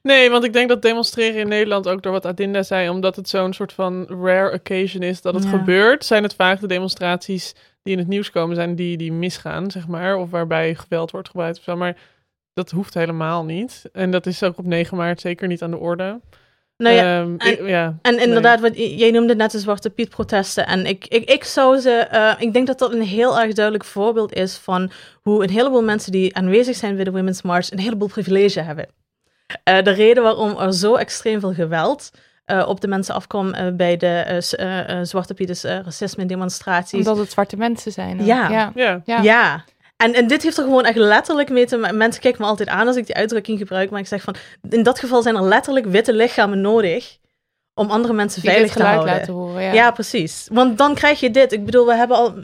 Nee, 0.02 0.30
want 0.30 0.44
ik 0.44 0.52
denk 0.52 0.68
dat 0.68 0.82
demonstreren 0.82 1.40
in 1.40 1.48
Nederland, 1.48 1.88
ook 1.88 2.02
door 2.02 2.12
wat 2.12 2.26
Adinda 2.26 2.62
zei, 2.62 2.88
omdat 2.88 3.16
het 3.16 3.28
zo'n 3.28 3.52
soort 3.52 3.72
van 3.72 4.06
rare 4.22 4.52
occasion 4.52 5.02
is 5.02 5.20
dat 5.20 5.34
het 5.34 5.42
Ja. 5.44 5.48
gebeurt, 5.50 6.04
zijn 6.04 6.22
het 6.22 6.34
vaak 6.34 6.60
de 6.60 6.66
demonstraties 6.66 7.54
die 7.82 7.92
in 7.92 7.98
het 7.98 8.08
nieuws 8.08 8.30
komen, 8.30 8.56
zijn 8.56 8.74
die 8.74 8.96
die 8.96 9.12
misgaan, 9.12 9.70
zeg 9.70 9.86
maar. 9.86 10.16
Of 10.16 10.30
waarbij 10.30 10.74
geweld 10.74 11.10
wordt 11.10 11.28
gebruikt 11.28 11.58
of 11.58 11.64
zo. 11.64 11.76
Maar 11.76 11.96
dat 12.52 12.70
hoeft 12.70 12.94
helemaal 12.94 13.44
niet. 13.44 13.82
En 13.92 14.10
dat 14.10 14.26
is 14.26 14.42
ook 14.42 14.58
op 14.58 14.66
9 14.66 14.96
maart 14.96 15.20
zeker 15.20 15.48
niet 15.48 15.62
aan 15.62 15.70
de 15.70 15.78
orde. 15.78 16.20
Nou 16.76 16.94
ja, 16.94 17.20
Ehm, 17.20 17.34
en- 17.38 17.52
ik- 17.52 17.68
ja, 17.68 17.98
En 18.02 18.14
nee. 18.14 18.24
inderdaad, 18.26 18.60
wat, 18.60 18.76
jij 18.76 19.10
noemde 19.10 19.34
net 19.34 19.50
de 19.50 19.58
Zwarte 19.58 19.90
Piet 19.90 20.08
protesten. 20.08 20.66
En 20.66 20.86
ik, 20.86 21.06
ik, 21.08 21.30
ik 21.30 21.44
zou 21.44 21.78
ze, 21.78 21.90
eh, 21.90 22.32
ik 22.38 22.52
denk 22.52 22.66
dat 22.66 22.78
dat 22.78 22.92
een 22.92 23.02
heel 23.02 23.40
erg 23.40 23.52
duidelijk 23.52 23.84
voorbeeld 23.84 24.32
is 24.32 24.56
van 24.56 24.90
hoe 25.22 25.42
een 25.42 25.50
heleboel 25.50 25.82
mensen 25.82 26.12
die 26.12 26.36
aanwezig 26.36 26.76
zijn 26.76 26.94
bij 26.94 27.04
de 27.04 27.10
Women's 27.10 27.42
March 27.42 27.70
een 27.70 27.78
heleboel 27.78 28.08
privilege 28.08 28.60
hebben. 28.60 28.86
Eh, 29.64 29.82
de 29.82 29.90
reden 29.90 30.22
waarom 30.22 30.58
er 30.58 30.74
zo 30.74 30.94
extreem 30.94 31.40
veel 31.40 31.54
geweld 31.54 32.10
eh, 32.44 32.64
op 32.68 32.80
de 32.80 32.88
mensen 32.88 33.14
afkwam 33.14 33.52
eh, 33.54 33.66
bij 33.72 33.96
de 33.96 34.06
eh, 34.06 34.36
eh, 34.52 34.98
eh, 34.98 35.04
Zwarte 35.06 35.34
Piet 35.34 35.48
is, 35.50 35.64
eh, 35.64 35.78
racisme 35.84 36.26
demonstraties. 36.26 36.98
Omdat 36.98 37.18
het 37.18 37.30
zwarte 37.30 37.56
mensen 37.56 37.92
zijn. 37.92 38.20
ook. 38.20 38.26
Ja. 38.26 38.48
ja. 38.50 38.72
Ja, 38.74 39.00
Ja. 39.04 39.22
Ja. 39.22 39.64
En, 39.96 40.14
en 40.14 40.26
dit 40.26 40.42
heeft 40.42 40.56
er 40.58 40.64
gewoon 40.64 40.84
echt 40.84 40.96
letterlijk 40.96 41.50
mee 41.50 41.66
te 41.66 41.76
maken. 41.76 41.96
Mensen 41.96 42.20
kijken 42.22 42.40
me 42.42 42.46
altijd 42.48 42.68
aan 42.68 42.86
als 42.86 42.96
ik 42.96 43.06
die 43.06 43.14
uitdrukking 43.14 43.58
gebruik. 43.58 43.90
Maar 43.90 44.00
ik 44.00 44.06
zeg 44.06 44.22
van, 44.22 44.34
in 44.70 44.82
dat 44.82 44.98
geval 44.98 45.22
zijn 45.22 45.34
er 45.36 45.42
letterlijk 45.44 45.86
witte 45.86 46.12
lichamen 46.12 46.60
nodig 46.60 47.18
om 47.74 47.90
andere 47.90 48.14
mensen 48.14 48.40
Die 48.40 48.50
veilig 48.50 48.72
te 48.72 48.82
houden. 48.82 49.14
laten 49.14 49.32
horen. 49.32 49.62
Ja. 49.62 49.72
Ja. 49.72 49.90
precies. 49.90 50.48
Want 50.52 50.78
dan 50.78 50.94
krijg 50.94 51.20
je 51.20 51.30
dit. 51.30 51.52
Ik 51.52 51.64
bedoel, 51.64 51.86
we 51.86 51.94
hebben 51.94 52.16
al, 52.16 52.34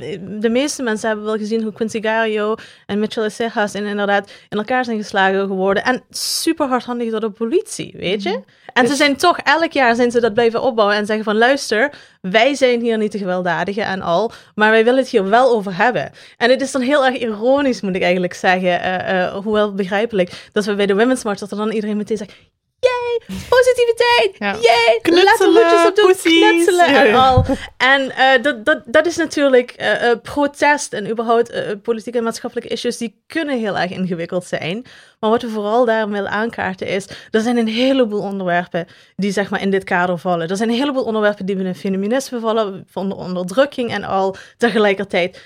de 0.40 0.48
meeste 0.50 0.82
mensen 0.82 1.08
hebben 1.08 1.26
wel 1.26 1.36
gezien 1.36 1.62
hoe 1.62 1.72
Quincy 1.72 2.00
Gario 2.02 2.54
en 2.86 2.98
Mitchell 2.98 3.28
Cejas 3.28 3.74
in 3.74 3.84
inderdaad 3.84 4.30
in 4.48 4.58
elkaar 4.58 4.84
zijn 4.84 4.96
geslagen 4.96 5.46
geworden. 5.46 5.84
En 5.84 6.02
super 6.10 6.68
hardhandig 6.68 7.10
door 7.10 7.20
de 7.20 7.30
politie, 7.30 7.94
weet 7.96 8.22
je? 8.22 8.40
En 8.72 8.86
ze 8.88 8.94
zijn 8.94 9.16
toch, 9.16 9.38
elk 9.38 9.72
jaar 9.72 9.94
zijn 9.94 10.10
ze 10.10 10.20
dat 10.20 10.34
blijven 10.34 10.62
opbouwen 10.62 10.96
en 10.96 11.06
zeggen 11.06 11.24
van 11.24 11.38
luister, 11.38 11.92
wij 12.20 12.54
zijn 12.54 12.80
hier 12.80 12.98
niet 12.98 13.12
de 13.12 13.18
gewelddadigen 13.18 13.84
en 13.84 14.02
al, 14.02 14.32
maar 14.54 14.70
wij 14.70 14.84
willen 14.84 15.00
het 15.00 15.08
hier 15.08 15.28
wel 15.28 15.50
over 15.50 15.76
hebben. 15.76 16.10
En 16.36 16.50
het 16.50 16.60
is 16.60 16.72
dan 16.72 16.80
heel 16.80 17.06
erg 17.06 17.18
ironisch, 17.18 17.80
moet 17.80 17.94
ik 17.94 18.02
eigenlijk 18.02 18.34
zeggen, 18.34 18.80
eh, 18.82 19.22
eh, 19.24 19.34
hoewel 19.34 19.74
begrijpelijk, 19.74 20.48
dat 20.52 20.64
we 20.64 20.74
bij 20.74 20.86
de 20.86 20.94
Women's 20.94 21.24
March, 21.24 21.38
dat 21.38 21.50
er 21.50 21.56
dan 21.56 21.70
iedereen 21.70 21.96
meteen 21.96 22.16
zegt, 22.16 22.32
yay, 22.80 23.20
positiviteit, 23.48 24.36
Ja. 24.38 24.56
yay, 24.60 24.98
Knutselen, 25.02 25.52
laten 25.52 25.82
we 25.82 25.88
op 25.88 25.96
doen, 25.96 26.04
poesies. 26.04 26.50
knutselen 26.50 26.86
en 26.86 27.14
al. 27.14 27.44
En 27.76 28.10
eh, 28.10 28.42
dat, 28.42 28.64
dat, 28.64 28.82
dat 28.86 29.06
is 29.06 29.16
natuurlijk 29.16 29.70
eh, 29.70 30.10
eh, 30.10 30.18
protest 30.22 30.92
en 30.92 31.10
überhaupt 31.10 31.52
politieke 31.82 32.18
en 32.18 32.24
maatschappelijke 32.24 32.70
issues, 32.72 32.96
die 32.96 33.22
kunnen 33.26 33.58
heel 33.58 33.78
erg 33.78 33.90
ingewikkeld 33.90 34.44
zijn. 34.44 34.84
Maar 35.20 35.30
wat 35.30 35.42
we 35.42 35.48
vooral 35.48 35.84
daarom 35.84 36.12
willen 36.12 36.30
aankaarten 36.30 36.86
is, 36.86 37.06
er 37.30 37.40
zijn 37.40 37.56
een 37.56 37.68
heleboel 37.68 38.20
onderwerpen 38.22 38.86
die 39.16 39.32
zeg 39.32 39.50
maar 39.50 39.60
in 39.60 39.70
dit 39.70 39.84
kader 39.84 40.18
vallen. 40.18 40.48
Er 40.48 40.56
zijn 40.56 40.68
een 40.68 40.74
heleboel 40.76 41.04
onderwerpen 41.04 41.46
die 41.46 41.56
binnen 41.56 41.74
feminisme 41.74 42.40
vallen, 42.40 42.86
van 42.90 43.12
onderdrukking 43.12 43.90
en 43.90 44.04
al. 44.04 44.36
Tegelijkertijd, 44.56 45.40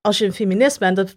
als 0.00 0.18
je 0.18 0.24
een 0.24 0.32
feminist 0.32 0.78
bent, 0.78 0.96
dan 0.96 1.08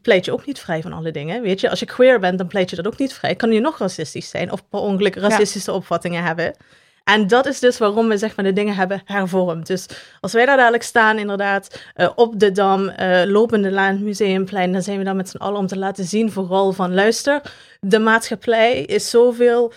pleit- 0.00 0.24
je 0.24 0.32
ook 0.32 0.46
niet 0.46 0.58
vrij 0.58 0.82
van 0.82 0.92
alle 0.92 1.10
dingen, 1.10 1.42
weet 1.42 1.60
je. 1.60 1.70
Als 1.70 1.80
je 1.80 1.86
queer 1.86 2.20
bent, 2.20 2.38
dan 2.38 2.46
pleit 2.46 2.70
je 2.70 2.76
dat 2.76 2.86
ook 2.86 2.98
niet 2.98 3.14
vrij. 3.14 3.34
Kan 3.34 3.52
je 3.52 3.60
nog 3.60 3.78
racistisch 3.78 4.28
zijn 4.28 4.52
of 4.52 4.68
per 4.68 4.80
ongeluk 4.80 5.14
racistische 5.14 5.72
opvattingen 5.72 6.22
hebben. 6.22 6.56
En 7.04 7.26
dat 7.26 7.46
is 7.46 7.58
dus 7.58 7.78
waarom 7.78 8.08
we 8.08 8.18
zeg 8.18 8.36
maar 8.36 8.44
de 8.44 8.52
dingen 8.52 8.74
hebben 8.74 9.02
hervormd. 9.04 9.66
Dus 9.66 9.86
als 10.20 10.32
wij 10.32 10.46
daar 10.46 10.56
dadelijk 10.56 10.82
staan, 10.82 11.18
inderdaad, 11.18 11.82
eh, 11.94 12.10
op 12.14 12.40
de 12.40 12.52
Dam, 12.52 12.88
eh, 12.88 13.22
lopende 13.24 13.70
laan, 13.70 14.02
museumplein, 14.04 14.72
dan 14.72 14.82
zijn 14.82 14.98
we 14.98 15.04
daar 15.04 15.16
met 15.16 15.28
z'n 15.28 15.36
allen 15.36 15.58
om 15.58 15.66
te 15.66 15.78
laten 15.78 16.04
zien, 16.04 16.32
vooral 16.32 16.72
van 16.72 16.94
luister, 16.94 17.40
de 17.80 17.98
maatschappij 17.98 18.80
is 18.80 19.10
zoveel 19.10 19.72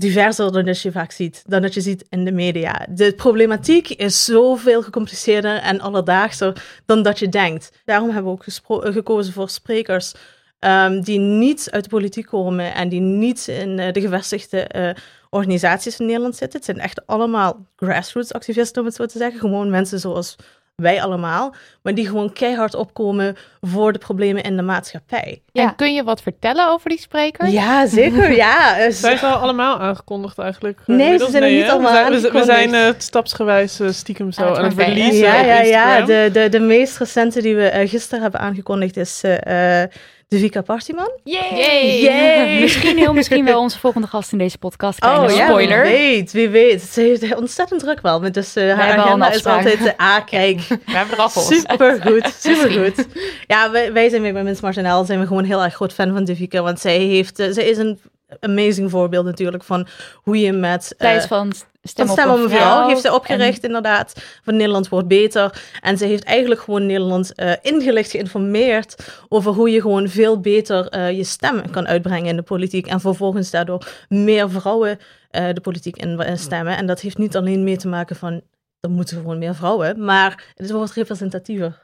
diverser 0.00 0.52
dan 0.52 0.64
dat 0.64 0.80
je 0.80 0.92
vaak 0.92 1.10
ziet, 1.10 1.42
dan 1.46 1.62
dat 1.62 1.74
je 1.74 1.80
ziet 1.80 2.04
in 2.08 2.24
de 2.24 2.32
media. 2.32 2.86
De 2.90 3.12
problematiek 3.12 3.88
is 3.88 4.24
zoveel 4.24 4.82
gecompliceerder 4.82 5.56
en 5.56 5.80
alledaagser 5.80 6.64
dan 6.86 7.02
dat 7.02 7.18
je 7.18 7.28
denkt. 7.28 7.72
Daarom 7.84 8.10
hebben 8.10 8.32
we 8.32 8.38
ook 8.68 8.84
eh, 8.84 8.92
gekozen 8.92 9.32
voor 9.32 9.48
sprekers 9.48 10.14
ehm, 10.58 11.00
die 11.00 11.18
niet 11.18 11.68
uit 11.70 11.84
de 11.84 11.90
politiek 11.90 12.26
komen 12.26 12.74
en 12.74 12.88
die 12.88 13.00
niet 13.00 13.48
in 13.48 13.78
eh, 13.78 13.92
de 13.92 14.00
gevestigde 14.00 14.60
eh, 14.60 14.90
organisaties 15.30 15.98
in 15.98 16.06
Nederland 16.06 16.36
zitten. 16.36 16.58
Het 16.58 16.68
zijn 16.68 16.78
echt 16.80 17.06
allemaal 17.06 17.66
grassroots 17.76 18.32
activisten, 18.32 18.80
om 18.80 18.86
het 18.86 18.96
zo 18.96 19.06
te 19.06 19.18
zeggen. 19.18 19.40
Gewoon 19.40 19.70
mensen 19.70 20.00
zoals 20.00 20.36
wij 20.80 21.02
allemaal, 21.02 21.54
maar 21.82 21.94
die 21.94 22.06
gewoon 22.06 22.32
keihard 22.32 22.74
opkomen 22.74 23.36
voor 23.60 23.92
de 23.92 23.98
problemen 23.98 24.42
in 24.42 24.56
de 24.56 24.62
maatschappij. 24.62 25.42
Ja. 25.52 25.62
En 25.62 25.74
kun 25.76 25.94
je 25.94 26.04
wat 26.04 26.22
vertellen 26.22 26.68
over 26.70 26.88
die 26.90 26.98
sprekers? 27.00 27.50
Ja, 27.50 27.86
zeker. 27.86 28.32
Ja, 28.32 28.76
eh, 28.78 28.90
Zijn 28.92 29.18
ze 29.18 29.26
al 29.26 29.36
allemaal 29.36 29.78
aangekondigd 29.80 30.38
eigenlijk? 30.38 30.78
eh, 30.86 30.96
Nee, 30.96 31.18
ze 31.18 31.26
zijn 31.30 31.42
er 31.42 31.50
niet 31.50 31.62
hè? 31.64 31.70
allemaal 31.70 31.90
we 31.92 31.96
zijn, 31.96 32.12
we 32.12 32.18
zijn- 32.20 32.32
We 32.32 32.38
aangekondigd. 32.38 32.70
zijn 32.72 32.94
eh, 32.94 33.00
stapsgewijs 33.00 33.80
stiekem 33.90 34.32
zo 34.32 34.42
Aan 34.42 34.48
het 34.48 34.58
aan 34.58 34.64
het 34.64 34.74
vervelen. 34.74 34.96
releasen 34.98 35.26
Ja, 35.26 35.40
ja, 35.40 35.60
ja. 35.62 36.04
De, 36.04 36.28
de, 36.32 36.48
de 36.48 36.60
meest 36.60 36.98
recente 36.98 37.42
die 37.42 37.54
we 37.56 37.82
gisteren 37.86 38.22
hebben 38.22 38.40
aangekondigd 38.40 38.96
is 38.96 39.20
eh 39.22 39.82
eh, 39.82 39.88
de 40.30 40.38
Vika 40.38 40.62
Partyman. 40.62 41.10
Yay! 41.24 42.00
Yay! 42.00 42.60
misschien 42.64 42.98
heel 42.98 43.12
misschien 43.12 43.44
wel 43.44 43.60
onze 43.60 43.78
volgende 43.78 44.06
gast 44.06 44.32
in 44.32 44.38
deze 44.38 44.58
podcast. 44.58 44.98
Kleine 44.98 45.24
Oh, 45.24 45.36
ja, 45.36 45.46
spoiler. 45.46 45.82
wie 45.82 45.92
weet, 45.92 46.32
wie 46.32 46.48
weet. 46.48 46.82
Ze 46.82 47.00
heeft 47.00 47.34
ontzettend 47.34 47.80
druk 47.80 48.00
wel. 48.00 48.20
met 48.20 48.34
Dus 48.34 48.56
eh, 48.56 48.64
haar 48.64 48.86
hebben 48.86 49.04
al 49.04 49.10
agenda 49.10 49.32
is 49.32 49.46
altijd... 49.46 49.86
eh, 49.86 49.92
ah, 49.96 50.24
kijk. 50.26 50.60
We 50.68 50.76
hebben 50.84 51.14
er 51.14 51.22
al 51.22 51.30
volgens. 51.30 51.60
Supergoed, 51.60 52.34
supergoed. 52.46 53.06
Ja, 53.46 53.70
wij, 53.70 53.92
wij 53.92 54.08
zijn 54.08 54.22
bij 54.22 54.32
Women's 54.32 54.60
March 54.60 54.76
NL 54.76 55.04
zijn 55.04 55.20
we 55.20 55.26
gewoon 55.26 55.44
heel 55.44 55.62
erg 55.64 55.74
groot 55.74 55.92
fan 55.92 56.12
van 56.12 56.24
Devika. 56.24 56.62
Want 56.62 56.80
zij, 56.80 56.98
heeft, 56.98 57.38
eh, 57.38 57.50
zij 57.50 57.64
is 57.64 57.78
een 57.78 58.00
amazing 58.40 58.90
voorbeeld 58.90 59.24
natuurlijk 59.24 59.64
van 59.64 59.86
hoe 60.14 60.40
je 60.40 60.52
met... 60.52 60.92
eh, 60.92 60.98
Tijd 60.98 61.26
van 61.26 61.52
stem, 61.82 62.06
van 62.06 62.16
Stem 62.16 62.30
op 62.30 62.36
een 62.38 62.48
vrouw 62.50 62.88
heeft 62.88 63.00
ze 63.00 63.14
opgericht, 63.14 63.64
inderdaad. 63.64 64.12
Van 64.42 64.56
Nederland 64.56 64.88
wordt 64.88 65.08
beter. 65.08 65.62
En 65.80 65.98
ze 65.98 66.04
heeft 66.04 66.24
eigenlijk 66.24 66.60
gewoon 66.60 66.86
Nederland 66.86 67.34
eh, 67.34 67.52
ingelicht, 67.62 68.10
geïnformeerd 68.10 69.22
over 69.28 69.52
hoe 69.52 69.70
je 69.70 69.80
gewoon 69.80 70.08
veel 70.08 70.40
beter 70.40 70.88
eh, 70.88 71.10
je 71.16 71.24
stem 71.24 71.70
kan 71.70 71.86
uitbrengen 71.86 72.28
in 72.28 72.36
de 72.36 72.42
politiek. 72.42 72.86
En 72.86 73.00
vervolgens 73.00 73.50
daardoor 73.50 73.86
meer 74.08 74.50
vrouwen 74.50 74.98
eh, 75.30 75.52
de 75.52 75.60
politiek 75.60 75.96
in 75.96 76.38
stemmen. 76.38 76.76
En 76.76 76.86
dat 76.86 77.00
heeft 77.00 77.18
niet 77.18 77.36
alleen 77.36 77.64
mee 77.64 77.76
te 77.76 77.88
maken 77.88 78.16
van, 78.16 78.40
er 78.80 78.90
moeten 78.90 79.16
gewoon 79.16 79.38
meer 79.38 79.54
vrouwen, 79.54 80.04
maar 80.04 80.44
het 80.54 80.70
wordt 80.70 80.92
representatiever. 80.92 81.80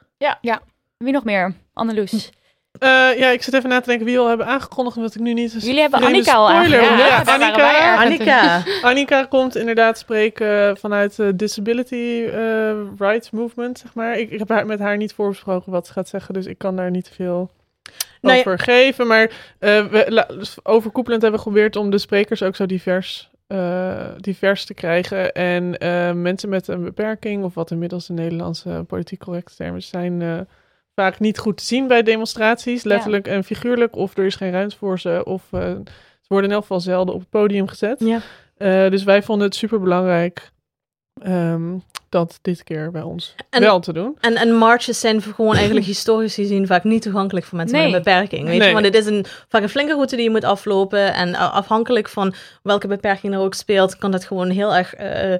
Wie 0.97 1.11
nog 1.13 1.23
meer? 1.23 1.53
Anneloes. 1.73 2.31
Eh, 2.79 2.89
ja, 3.19 3.29
ik 3.29 3.43
zit 3.43 3.53
even 3.53 3.69
na 3.69 3.79
te 3.79 3.87
denken 3.87 4.05
wie 4.05 4.15
we 4.15 4.21
al 4.21 4.27
hebben 4.27 4.45
aangekondigd, 4.47 4.95
omdat 4.97 5.15
ik 5.15 5.21
nu 5.21 5.33
niet... 5.33 5.51
Jullie 5.59 5.81
hebben 5.81 6.01
Annika 6.03 6.33
al 6.33 6.49
aangekondigd. 6.49 6.97
Ja, 7.07 7.23
daar 7.23 7.39
waren 7.39 7.55
wij 7.57 7.81
erg 7.81 8.03
Annika. 8.03 8.63
Annika 8.81 9.23
komt 9.23 9.55
inderdaad 9.55 9.97
spreken 9.97 10.77
vanuit 10.77 11.15
de 11.15 11.35
Disability 11.35 12.23
eh, 12.33 12.71
Rights 12.97 13.29
Movement, 13.31 13.79
zeg 13.79 13.93
maar. 13.93 14.17
Ik, 14.19 14.31
ik 14.31 14.39
heb 14.39 14.49
haar, 14.49 14.65
met 14.65 14.79
haar 14.79 14.97
niet 14.97 15.13
voorbesproken 15.13 15.71
wat 15.71 15.87
ze 15.87 15.93
gaat 15.93 16.07
zeggen, 16.09 16.33
dus 16.33 16.45
ik 16.45 16.57
kan 16.57 16.75
daar 16.75 16.91
niet 16.91 17.09
veel 17.15 17.49
Nou 18.21 18.33
ja- 18.35 18.39
over 18.39 18.59
geven. 18.59 19.07
Maar 19.07 19.31
eh, 19.59 19.85
we, 19.85 20.05
la- 20.07 20.27
dus 20.37 20.57
overkoepelend 20.63 21.21
hebben 21.21 21.39
we 21.39 21.45
geprobeerd 21.45 21.75
om 21.75 21.89
de 21.89 21.97
sprekers 21.97 22.43
ook 22.43 22.55
zo 22.55 22.65
divers, 22.65 23.29
eh, 23.47 24.05
divers 24.17 24.65
te 24.65 24.73
krijgen. 24.73 25.33
En 25.33 25.77
eh, 25.77 26.11
mensen 26.11 26.49
met 26.49 26.67
een 26.67 26.83
beperking, 26.83 27.43
of 27.43 27.53
wat 27.53 27.71
inmiddels 27.71 28.07
de 28.07 28.13
Nederlandse 28.13 28.83
politiek 28.87 29.19
correcte 29.19 29.55
termen 29.55 29.83
zijn... 29.83 30.21
eh, 30.21 30.37
vaak 30.99 31.19
niet 31.19 31.37
goed 31.37 31.57
te 31.57 31.63
zien 31.65 31.87
bij 31.87 32.03
demonstraties, 32.03 32.83
letterlijk 32.83 33.27
en 33.27 33.43
figuurlijk. 33.43 33.95
Of 33.95 34.17
er 34.17 34.25
is 34.25 34.35
geen 34.35 34.51
ruimte 34.51 34.77
voor 34.77 34.99
ze, 34.99 35.21
of 35.25 35.43
eh, 35.51 35.61
ze 36.21 36.27
worden 36.27 36.49
in 36.49 36.55
elk 36.55 36.61
geval 36.65 36.79
zelden 36.79 37.13
op 37.13 37.19
het 37.19 37.29
podium 37.29 37.67
gezet. 37.67 37.99
Ja. 37.99 38.19
Eh, 38.57 38.89
dus 38.89 39.03
wij 39.03 39.23
vonden 39.23 39.47
het 39.47 39.55
super 39.55 39.79
belangrijk 39.79 40.51
dat 42.09 42.39
dit 42.41 42.63
keer 42.63 42.91
bij 42.91 43.01
ons 43.01 43.35
En- 43.49 43.61
wel 43.61 43.79
te 43.79 43.93
doen. 43.93 44.17
En, 44.19 44.35
en 44.35 44.53
marches 44.53 44.99
zijn 44.99 45.21
gewoon 45.21 45.55
eigenlijk 45.55 45.85
historisch 45.95 46.35
gezien 46.35 46.67
vaak 46.67 46.83
niet 46.83 47.01
toegankelijk 47.01 47.45
voor 47.45 47.57
mensen 47.57 47.77
Nee. 47.77 47.85
met 47.91 47.95
een 47.95 48.03
beperking. 48.03 48.47
Weet 48.47 48.57
Nee. 48.57 48.67
je? 48.67 48.73
Want 48.73 48.85
het 48.85 48.95
is 48.95 49.05
een, 49.05 49.25
vaak 49.49 49.61
een 49.61 49.69
flinke 49.69 49.93
route 49.93 50.15
die 50.15 50.23
je 50.25 50.29
moet 50.31 50.43
aflopen. 50.43 51.13
En 51.13 51.29
uh, 51.29 51.53
afhankelijk 51.53 52.09
van 52.09 52.33
welke 52.63 52.87
beperking 52.87 53.33
er 53.33 53.39
ook 53.39 53.53
speelt, 53.53 53.97
kan 53.97 54.11
dat 54.11 54.25
gewoon 54.25 54.49
heel 54.49 54.75
erg 54.75 54.93
eh, 54.93 55.33
eh, 55.33 55.39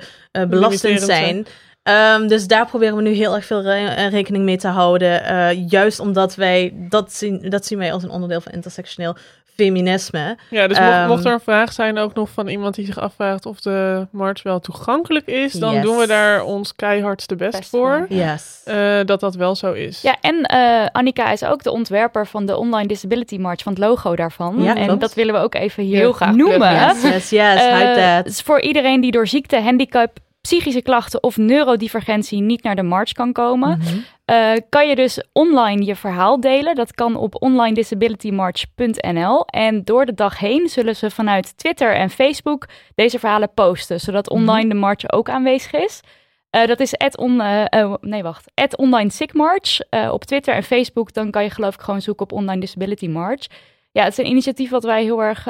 belastend 0.49 1.01
zijn. 1.01 1.45
Ehm, 1.87 2.27
dus 2.27 2.47
daar 2.47 2.65
proberen 2.65 2.95
we 2.95 3.01
nu 3.01 3.11
heel 3.11 3.35
erg 3.35 3.45
veel 3.45 3.61
re- 3.61 3.87
eh, 3.87 4.09
rekening 4.09 4.43
mee 4.43 4.57
te 4.57 4.67
houden. 4.67 5.23
eh, 5.23 5.69
juist 5.69 5.99
omdat 5.99 6.35
wij, 6.35 6.71
dat 6.75 7.13
zien, 7.13 7.49
dat 7.49 7.65
zien 7.65 7.77
wij 7.77 7.93
als 7.93 8.03
een 8.03 8.09
onderdeel 8.09 8.41
van 8.41 8.51
intersectioneel 8.51 9.15
feminisme. 9.55 10.37
Ja, 10.49 10.67
dus 10.67 10.79
mocht, 10.79 10.91
Ehm, 10.91 11.07
mocht 11.07 11.25
er 11.25 11.31
een 11.33 11.39
vraag 11.39 11.73
zijn 11.73 11.97
ook 11.97 12.13
nog 12.13 12.29
van 12.29 12.47
iemand 12.47 12.75
die 12.75 12.85
zich 12.85 12.99
afvraagt 12.99 13.45
of 13.45 13.59
de 13.61 14.07
march 14.11 14.43
wel 14.43 14.59
toegankelijk 14.59 15.25
is, 15.27 15.51
dan 15.53 15.73
Yes. 15.73 15.83
doen 15.83 15.97
we 15.97 16.07
daar 16.07 16.43
ons 16.43 16.75
keihardste 16.75 17.35
best, 17.35 17.57
Best 17.57 17.69
voor. 17.69 18.05
Yes. 18.09 18.61
eh, 18.65 18.99
dat 19.05 19.19
dat 19.19 19.35
wel 19.35 19.55
zo 19.55 19.71
is. 19.73 20.01
Ja, 20.01 20.15
en 20.21 20.41
eh, 20.43 20.85
Annika 20.91 21.31
is 21.31 21.43
ook 21.43 21.63
de 21.63 21.71
ontwerper 21.71 22.27
van 22.27 22.45
de 22.45 22.57
Online 22.57 22.87
Disability 22.87 23.37
March, 23.37 23.61
van 23.63 23.73
het 23.73 23.81
logo 23.81 24.15
daarvan. 24.15 24.61
Ja, 24.63 24.75
en 24.75 24.85
klopt. 24.85 25.01
dat 25.01 25.13
willen 25.13 25.33
we 25.33 25.39
ook 25.39 25.55
even 25.55 25.83
hier 25.83 25.97
Heel 25.97 26.13
graag 26.13 26.35
noemen. 26.35 26.73
Yes, 26.73 27.01
yes, 27.01 27.29
yes. 27.29 27.55
That. 27.95 27.95
het 28.23 28.27
is 28.27 28.41
voor 28.41 28.61
iedereen 28.61 29.01
die 29.01 29.11
door 29.11 29.27
ziekte, 29.27 29.61
handicap, 29.61 30.17
psychische 30.41 30.81
klachten 30.81 31.23
of 31.23 31.37
neurodivergentie 31.37 32.41
niet 32.41 32.63
naar 32.63 32.75
de 32.75 32.83
march 32.83 33.11
kan 33.11 33.33
komen, 33.33 33.77
Mhm. 33.77 33.97
eh, 34.25 34.51
kan 34.69 34.87
je 34.89 34.95
dus 34.95 35.23
online 35.33 35.85
je 35.85 35.95
verhaal 35.95 36.39
delen. 36.39 36.75
Dat 36.75 36.93
kan 36.93 37.15
op 37.15 37.41
onlinedisabilitymarch.nl. 37.41 39.45
En 39.45 39.83
door 39.83 40.05
de 40.05 40.13
dag 40.13 40.39
heen 40.39 40.67
zullen 40.69 40.95
ze 40.95 41.09
vanuit 41.11 41.57
Twitter 41.57 41.95
en 41.95 42.09
Facebook 42.09 42.65
deze 42.95 43.19
verhalen 43.19 43.53
posten, 43.53 43.99
zodat 43.99 44.29
online 44.29 44.69
de 44.69 44.75
march 44.75 45.11
ook 45.11 45.29
aanwezig 45.29 45.73
is. 45.73 46.01
Eh, 46.49 46.65
dat 46.67 46.79
is 46.79 46.97
at 46.97 47.17
on, 47.17 47.41
eh, 47.41 47.93
nee, 48.01 48.23
wacht. 48.23 48.51
At 48.53 48.77
online 48.77 49.09
sick 49.09 49.33
march 49.33 49.79
op 50.11 50.25
Twitter 50.25 50.53
en 50.53 50.63
Facebook. 50.63 51.13
Dan 51.13 51.31
kan 51.31 51.43
je 51.43 51.49
geloof 51.49 51.73
ik 51.73 51.81
gewoon 51.81 52.01
zoeken 52.01 52.23
op 52.23 52.31
online 52.31 52.59
disability 52.59 53.07
march. 53.07 53.45
Ja, 53.91 54.03
het 54.03 54.11
is 54.11 54.17
een 54.17 54.29
initiatief 54.31 54.69
wat 54.69 54.83
wij 54.83 55.03
heel 55.03 55.23
erg 55.23 55.47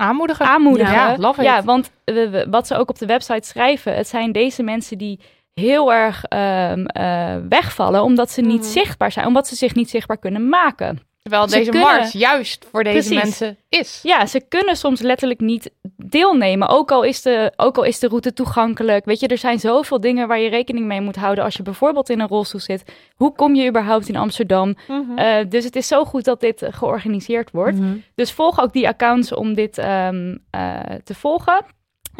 Aanmoedigen. 0.00 0.46
aanmoedigen. 0.46 0.94
Ja, 0.94 1.16
love 1.18 1.40
it. 1.40 1.46
Ja, 1.46 1.62
want 1.62 1.90
we- 2.04 2.30
we- 2.30 2.46
wat 2.50 2.66
ze 2.66 2.76
ook 2.76 2.88
op 2.88 2.98
de 2.98 3.06
website 3.06 3.48
schrijven, 3.48 3.94
het 3.96 4.08
zijn 4.08 4.32
deze 4.32 4.62
mensen 4.62 4.98
die 4.98 5.20
heel 5.54 5.92
erg 5.92 6.24
ehm, 6.24 6.84
eh, 6.84 7.36
wegvallen 7.48 8.02
omdat 8.02 8.30
ze 8.30 8.40
niet 8.40 8.60
Mhm. 8.60 8.70
zichtbaar 8.70 9.12
zijn, 9.12 9.26
omdat 9.26 9.46
ze 9.48 9.54
zich 9.56 9.74
niet 9.74 9.90
zichtbaar 9.90 10.18
kunnen 10.18 10.48
maken. 10.48 10.98
Terwijl 11.22 11.48
Ze 11.48 11.56
deze 11.56 11.70
kunnen- 11.70 11.88
march 11.88 12.12
juist 12.12 12.66
voor 12.70 12.84
deze 12.84 12.96
Precies. 13.08 13.22
mensen 13.22 13.56
is. 13.68 14.00
Ja, 14.02 14.26
ze 14.26 14.40
kunnen 14.48 14.76
soms 14.76 15.00
letterlijk 15.00 15.40
niet 15.40 15.70
deelnemen, 15.96 16.68
ook 16.68 16.90
al, 16.92 17.02
is 17.02 17.22
de, 17.22 17.52
ook 17.56 17.76
al 17.76 17.82
is 17.84 17.98
de 17.98 18.08
route 18.08 18.32
toegankelijk. 18.32 19.04
Weet 19.04 19.20
je, 19.20 19.26
er 19.26 19.38
zijn 19.38 19.58
zoveel 19.58 20.00
dingen 20.00 20.28
waar 20.28 20.38
je 20.38 20.48
rekening 20.48 20.86
mee 20.86 21.00
moet 21.00 21.16
houden 21.16 21.44
als 21.44 21.54
je 21.56 21.62
bijvoorbeeld 21.62 22.08
in 22.10 22.20
een 22.20 22.28
rolstoel 22.28 22.60
zit. 22.60 22.84
Hoe 23.14 23.32
kom 23.34 23.54
je 23.54 23.68
überhaupt 23.68 24.08
in 24.08 24.16
Amsterdam? 24.16 24.74
Mhm. 24.88 25.18
Eh, 25.18 25.44
dus 25.48 25.64
het 25.64 25.76
is 25.76 25.86
zo 25.86 26.04
goed 26.04 26.24
dat 26.24 26.40
dit 26.40 26.62
eh, 26.62 26.72
georganiseerd 26.72 27.50
wordt. 27.50 27.78
Mhm. 27.78 27.96
Dus 28.14 28.32
volg 28.32 28.60
ook 28.60 28.72
die 28.72 28.88
accounts 28.88 29.32
om 29.34 29.54
dit 29.54 29.78
ehm, 29.78 30.36
eh, 30.50 30.80
te 31.04 31.14
volgen. 31.14 31.64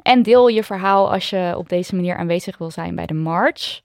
En 0.03 0.23
deel 0.23 0.49
je 0.49 0.65
verhaal 0.65 1.13
als 1.13 1.31
je 1.31 1.55
op 1.57 1.69
deze 1.69 1.95
manier 1.95 2.17
aanwezig 2.17 2.59
wil 2.59 2.71
zijn 2.71 2.95
bij 2.95 3.07
de 3.07 3.15
march. 3.15 3.81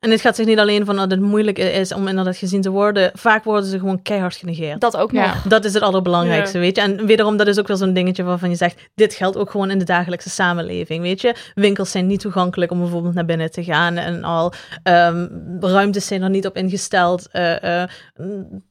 En 0.00 0.10
het 0.10 0.20
gaat 0.20 0.36
zich 0.36 0.46
niet 0.46 0.58
alleen 0.58 0.84
van 0.84 0.96
dat 0.96 1.10
het 1.10 1.20
moeilijk 1.20 1.58
is 1.58 1.92
om 1.92 2.08
inderdaad 2.08 2.36
gezien 2.36 2.60
te 2.60 2.70
worden. 2.70 3.10
Vaak 3.14 3.44
worden 3.44 3.70
ze 3.70 3.78
gewoon 3.78 4.02
keihard 4.02 4.36
genegeerd. 4.36 4.80
Dat 4.80 4.96
ook 4.96 5.12
Ja. 5.12 5.26
nog. 5.26 5.42
Dat 5.42 5.64
is 5.64 5.74
het 5.74 5.82
allerbelangrijkste, 5.82 6.58
weet 6.58 6.76
je. 6.76 6.82
En 6.82 7.06
wederom, 7.06 7.36
dat 7.36 7.46
is 7.46 7.58
ook 7.58 7.66
wel 7.66 7.76
zo'n 7.76 7.92
dingetje 7.92 8.22
waarvan 8.22 8.50
je 8.50 8.56
zegt... 8.56 8.88
dit 8.94 9.14
geldt 9.14 9.36
ook 9.36 9.50
gewoon 9.50 9.70
in 9.70 9.78
de 9.78 9.84
dagelijkse 9.84 10.30
samenleving, 10.30 11.02
weet 11.02 11.20
je. 11.20 11.34
Winkels 11.54 11.90
zijn 11.90 12.06
niet 12.06 12.20
toegankelijk 12.20 12.70
om 12.70 12.78
bijvoorbeeld 12.78 13.14
naar 13.14 13.24
binnen 13.24 13.50
te 13.50 13.64
gaan 13.64 13.96
en 13.96 14.24
al. 14.24 14.52
Ehm, 14.82 15.26
ruimtes 15.60 16.06
zijn 16.06 16.22
er 16.22 16.30
niet 16.30 16.46
op 16.46 16.56
ingesteld. 16.56 17.28
Eh, 17.30 17.82
eh, 17.82 17.88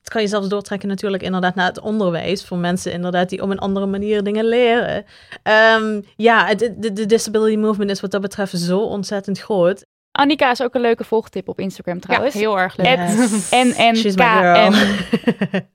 het 0.02 0.10
kan 0.10 0.22
je 0.22 0.28
zelfs 0.28 0.48
doortrekken 0.48 0.90
natuurlijk 0.90 1.24
inderdaad 1.24 1.56
naar 1.56 1.68
het 1.68 1.80
onderwijs... 1.80 2.46
voor 2.46 2.58
mensen 2.58 2.92
inderdaad 2.92 3.30
die 3.30 3.42
op 3.42 3.50
een 3.50 3.60
andere 3.60 3.86
manier 3.86 4.24
dingen 4.24 4.46
leren. 4.46 5.06
Ehm, 5.44 6.02
ja, 6.16 6.54
de 6.56 7.06
disability 7.06 7.56
movement 7.56 7.90
is 7.92 8.02
wat 8.02 8.12
dat 8.12 8.22
betreft 8.22 8.58
zo 8.58 8.80
ontzettend 8.80 9.40
groot. 9.40 9.86
Annika 10.16 10.52
is 10.52 10.62
ook 10.62 10.76
een 10.76 10.82
leuke 10.82 11.04
volgtip 11.04 11.48
op 11.50 11.60
Instagram 11.60 11.96
Ja, 11.96 12.02
trouwens. 12.02 12.34
heel 12.34 12.60
erg 12.60 12.78
leuk. 12.78 12.88
Yes. 12.88 13.50
NNKM. 13.50 14.74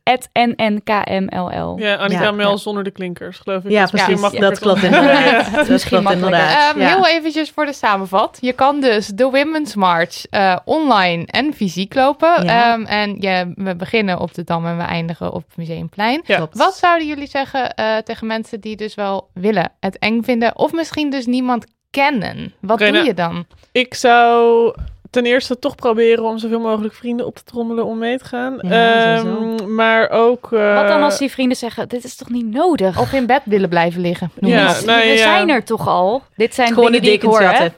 At 0.05 0.29
NNKMLL. 0.33 1.79
Ja, 1.79 1.95
Annika 1.95 2.23
Ja, 2.23 2.31
Mel 2.31 2.51
ja. 2.51 2.57
zonder 2.57 2.85
de 2.85 2.91
klinkers, 2.91 3.39
geloof 3.39 3.65
ik. 3.65 3.71
Ja, 3.71 3.85
is 3.85 3.91
misschien 3.93 4.15
precies. 4.19 4.39
makkelijker 4.41 4.51
Dat 4.51 4.81
klopt 4.81 4.83
inderdaad. 4.93 5.67
Dat 5.69 5.85
klopt 5.85 6.11
inderdaad. 6.11 6.71
Ehm, 6.75 6.81
Ja. 6.81 6.89
Heel 6.89 7.07
eventjes 7.07 7.51
voor 7.51 7.67
de 7.67 7.73
samenvat. 7.73 8.39
Je 8.41 8.53
kan 8.53 8.81
dus 8.81 9.07
de 9.07 9.25
Women's 9.25 9.75
March 9.75 10.27
eh, 10.27 10.57
online 10.65 11.27
en 11.27 11.55
fysiek 11.55 11.95
lopen. 11.95 12.45
Ja. 12.45 12.73
Ehm, 12.73 12.85
en 12.85 13.17
je, 13.21 13.53
we 13.55 13.77
beginnen 13.77 14.21
op 14.21 14.35
de 14.35 14.45
Dam 14.45 14.67
en 14.67 14.77
we 14.77 14.83
eindigen 14.83 15.33
op 15.33 15.45
het 15.49 15.57
Museumplein. 15.57 16.21
Ja. 16.25 16.37
Klopt. 16.37 16.57
Wat 16.59 16.75
zouden 16.77 17.07
jullie 17.07 17.29
zeggen 17.29 17.75
eh, 17.75 17.97
tegen 17.97 18.27
mensen 18.27 18.61
die 18.61 18.77
dus 18.77 18.95
wel 18.95 19.31
willen 19.35 19.73
het 19.81 19.99
eng 19.99 20.23
vinden 20.23 20.59
of 20.59 20.73
misschien 20.73 21.11
dus 21.11 21.27
niemand 21.27 21.67
kennen? 21.91 22.53
Wat 22.61 22.79
doe 22.79 22.97
je 22.97 23.15
dan? 23.15 23.45
Ik 23.73 23.95
zou 23.95 24.75
ten 25.11 25.25
eerste 25.27 25.59
toch 25.59 25.75
proberen 25.75 26.25
om 26.25 26.39
zoveel 26.39 26.61
mogelijk 26.61 26.95
vrienden 26.95 27.27
op 27.27 27.37
te 27.37 27.45
trommelen 27.45 27.85
om 27.85 27.99
mee 27.99 28.19
te 28.19 28.25
gaan. 28.25 28.59
Ja, 28.61 29.17
Ehm, 29.17 29.75
maar 29.75 30.11
ook... 30.11 30.53
eh, 30.53 30.75
Wat 30.75 30.89
dan 30.89 31.03
als 31.03 31.19
die 31.19 31.31
vrienden 31.31 31.57
zeggen, 31.57 31.89
dit 31.89 32.05
is 32.05 32.17
toch 32.17 32.29
niet 32.29 32.47
nodig? 32.47 33.01
Of 33.01 33.13
in 33.13 33.27
bed 33.27 33.41
willen 33.45 33.69
blijven 33.69 34.01
liggen? 34.01 34.31
Ja, 34.41 34.75
nou 34.85 35.01
we 35.03 35.07
ja. 35.09 35.17
zijn 35.17 35.49
er 35.49 35.65
toch 35.65 35.89
al? 35.89 36.23
Dit 36.37 36.55
zijn 36.55 36.69
Gewoon 36.69 36.93
de 36.93 37.01
dingen 37.01 37.21
die 37.21 37.29
ik 37.29 37.35
hoor. 37.37 37.71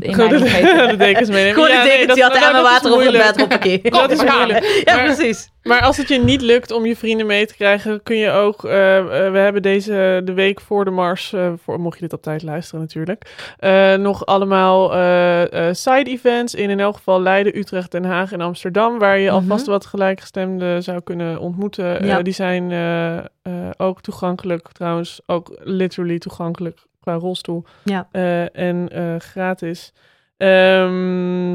In 0.00 0.12
de, 0.12 0.94
dekens 0.98 1.28
meenemen. 1.28 1.54
Gewoon 1.54 1.68
Ja, 1.70 1.82
de 1.82 1.88
dekens 1.88 2.18
nou, 2.18 2.30
dat 2.32 2.54
is 2.54 2.62
water 2.62 2.92
over 2.92 3.04
het 3.04 3.12
bed, 3.12 3.36
hoppakee. 3.40 3.80
Dat 3.82 4.10
is 4.10 4.24
moeilijk. 4.24 4.82
Ja, 4.84 4.94
Maar- 4.94 5.04
precies. 5.04 5.48
Maar 5.62 5.82
als 5.82 5.96
het 5.96 6.08
je 6.08 6.18
niet 6.18 6.40
lukt 6.42 6.70
om 6.70 6.86
je 6.86 6.96
vrienden 6.96 7.26
mee 7.26 7.46
te 7.46 7.54
krijgen, 7.54 8.02
kun 8.02 8.16
je 8.16 8.30
ook. 8.30 8.64
eh, 8.64 8.98
eh, 8.98 9.32
we 9.32 9.38
hebben 9.38 9.62
deze 9.62 10.20
de 10.24 10.32
week 10.32 10.60
voor 10.60 10.84
de 10.84 10.90
mars, 10.90 11.32
eh, 11.32 11.52
voor, 11.62 11.80
mocht 11.80 11.94
je 11.98 12.02
dit 12.02 12.12
op 12.12 12.22
tijd 12.22 12.42
luisteren 12.42 12.80
natuurlijk, 12.80 13.24
nog 14.00 14.26
allemaal 14.26 14.88
side 15.74 16.10
events 16.10 16.54
in 16.54 16.70
in 16.70 16.80
elk 16.80 16.96
geval 16.96 17.20
Leiden, 17.22 17.58
Utrecht, 17.58 17.90
Den 17.90 18.04
Haag 18.04 18.32
en 18.32 18.40
Amsterdam, 18.40 18.98
waar 18.98 19.18
je 19.18 19.26
Mhm. 19.26 19.34
alvast 19.34 19.66
wat 19.66 19.86
gelijkgestemden 19.86 20.82
zou 20.82 21.00
kunnen 21.00 21.38
ontmoeten. 21.38 22.06
Ja. 22.06 22.22
Die 22.22 22.32
zijn 22.32 22.72
ook 23.76 24.00
toegankelijk, 24.00 24.68
trouwens 24.72 25.20
ook 25.26 25.56
literally 25.62 26.18
toegankelijk 26.18 26.78
qua 27.08 27.18
rolstoel 27.18 27.64
Ja. 27.84 28.08
eh, 28.12 28.56
en 28.56 28.88
eh, 28.92 29.14
gratis. 29.18 29.92
Ehm, 30.36 31.54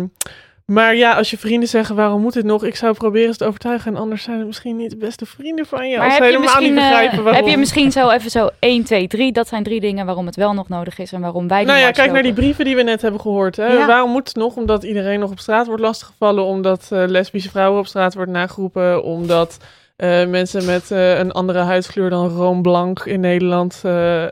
maar 0.65 0.95
ja, 0.95 1.13
als 1.13 1.29
je 1.29 1.37
vrienden 1.37 1.69
zeggen, 1.69 1.95
waarom 1.95 2.21
moet 2.21 2.33
dit 2.33 2.43
nog? 2.43 2.63
Ik 2.63 2.75
zou 2.75 2.93
proberen 2.93 3.31
ze 3.33 3.37
te 3.39 3.45
overtuigen. 3.45 3.93
En 3.95 4.01
anders 4.01 4.23
zijn 4.23 4.37
het 4.37 4.47
misschien 4.47 4.75
niet 4.75 4.89
de 4.89 4.97
beste 4.97 5.25
vrienden 5.25 5.65
van 5.65 5.89
je. 5.89 5.97
Maar 5.97 6.05
als 6.05 6.15
ze 6.15 6.23
heb 6.23 6.31
je, 6.31 6.37
helemaal 6.37 6.61
niet 6.61 6.77
eh, 6.77 6.89
begrijpen 6.89 7.23
waarom. 7.23 7.43
heb 7.43 7.51
je 7.51 7.57
misschien 7.57 7.91
zo 7.91 8.09
even 8.09 8.31
zo 8.31 8.49
1, 8.59 8.83
2, 8.83 9.07
3. 9.07 9.31
Dat 9.31 9.47
zijn 9.47 9.63
drie 9.63 9.79
dingen 9.79 10.05
waarom 10.05 10.25
het 10.25 10.35
wel 10.35 10.53
nog 10.53 10.69
nodig 10.69 10.99
is 10.99 11.11
en 11.11 11.21
waarom 11.21 11.47
wij 11.47 11.63
Nou 11.63 11.79
ja, 11.79 11.91
kijk 11.91 12.11
naar 12.11 12.23
die 12.23 12.33
brieven 12.33 12.65
die 12.65 12.75
we 12.75 12.83
net 12.83 13.01
hebben 13.01 13.21
gehoord. 13.21 13.55
Hè? 13.55 13.67
Ja. 13.67 13.87
Waarom 13.87 14.11
moet 14.11 14.27
het 14.27 14.37
nog? 14.37 14.55
Omdat 14.55 14.83
iedereen 14.83 15.19
nog 15.19 15.31
op 15.31 15.39
straat 15.39 15.67
wordt 15.67 15.81
lastiggevallen. 15.81 16.43
Omdat 16.43 16.87
lesbische 16.89 17.49
vrouwen 17.49 17.79
op 17.79 17.87
straat 17.87 18.13
worden 18.13 18.33
nageroepen. 18.33 19.03
Omdat 19.03 19.57
eh, 19.95 20.25
mensen 20.25 20.65
met 20.65 20.91
eh, 20.91 21.17
een 21.17 21.31
andere 21.31 21.59
huidskleur 21.59 22.09
dan 22.09 22.29
roomblank 22.29 23.05
in 23.05 23.19
Nederland 23.19 23.81
eh, 23.83 24.23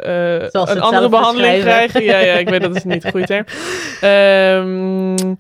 een 0.52 0.82
andere 0.82 1.10
behandeling 1.10 1.62
krijgen. 1.62 2.04
Ja, 2.04 2.18
ja, 2.18 2.34
ik 2.34 2.50
weet 2.50 2.62
dat 2.62 2.76
is 2.76 2.84
niet 2.84 3.04
een 3.04 3.12
goede 3.12 3.28
term. 4.00 5.36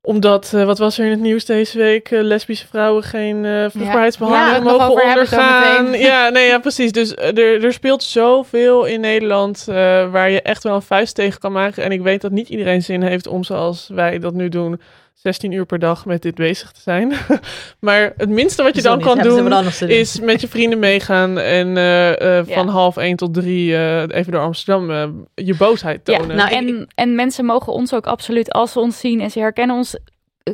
Omdat, 0.00 0.50
wat 0.50 0.78
was 0.78 0.98
er 0.98 1.04
in 1.04 1.10
het 1.10 1.20
nieuws 1.20 1.44
deze 1.44 1.78
week? 1.78 2.08
Lesbische 2.10 2.66
vrouwen 2.66 3.02
geen 3.02 3.44
eh 3.44 3.50
Ja, 3.50 3.70
vruchtbaarheidsbehandeling 3.70 4.64
nog 4.64 4.78
mogen 4.78 5.04
ondergaan. 5.04 5.98
Ja, 5.98 6.28
nee, 6.34 6.46
ja, 6.46 6.58
precies. 6.58 6.92
Dus 6.92 7.16
er, 7.16 7.64
er 7.64 7.72
speelt 7.72 8.02
zoveel 8.02 8.84
in 8.84 9.00
Nederland 9.00 9.64
waar 10.10 10.30
je 10.30 10.42
echt 10.42 10.62
wel 10.62 10.74
een 10.74 10.82
vuist 10.82 11.14
tegen 11.14 11.40
kan 11.40 11.52
maken. 11.52 11.82
En 11.84 11.92
ik 11.92 12.00
weet 12.00 12.20
dat 12.20 12.30
niet 12.30 12.48
iedereen 12.48 12.82
zin 12.82 13.02
heeft 13.02 13.26
om 13.26 13.44
zoals 13.44 13.90
wij 13.94 14.18
dat 14.18 14.34
nu 14.34 14.48
doen, 14.48 14.80
16 15.16 15.52
uur 15.52 15.66
per 15.66 15.78
dag 15.78 16.06
met 16.06 16.22
dit 16.22 16.34
bezig 16.34 16.72
te 16.72 16.80
zijn. 16.80 17.12
maar 17.80 18.12
het 18.16 18.28
minste 18.28 18.62
wat 18.62 18.76
je 18.76 18.82
dan 18.82 18.96
niet, 18.96 19.06
kan 19.06 19.18
doen 19.18 19.64
is 19.88 20.20
met 20.20 20.40
je 20.40 20.48
vrienden 20.48 20.78
meegaan 20.78 21.38
en 21.38 21.76
eh, 21.76 22.38
eh, 22.38 22.46
Ja. 22.46 22.54
van 22.54 22.68
half 22.68 22.96
één 22.96 23.16
tot 23.16 23.34
drie 23.34 23.76
eh, 23.76 24.18
even 24.18 24.32
door 24.32 24.40
Amsterdam 24.40 24.90
eh, 24.90 25.08
je 25.46 25.54
boosheid 25.56 26.00
Ja, 26.04 26.18
tonen. 26.18 26.36
nou, 26.36 26.50
ik- 26.50 26.56
en, 26.56 26.86
en 26.94 27.14
mensen 27.14 27.44
mogen 27.44 27.72
ons 27.72 27.94
ook 27.94 28.06
absoluut, 28.06 28.52
als 28.52 28.72
ze 28.72 28.80
ons 28.80 28.98
zien 29.00 29.20
en 29.20 29.30
ze 29.30 29.38
herkennen 29.38 29.76
ons, 29.76 29.96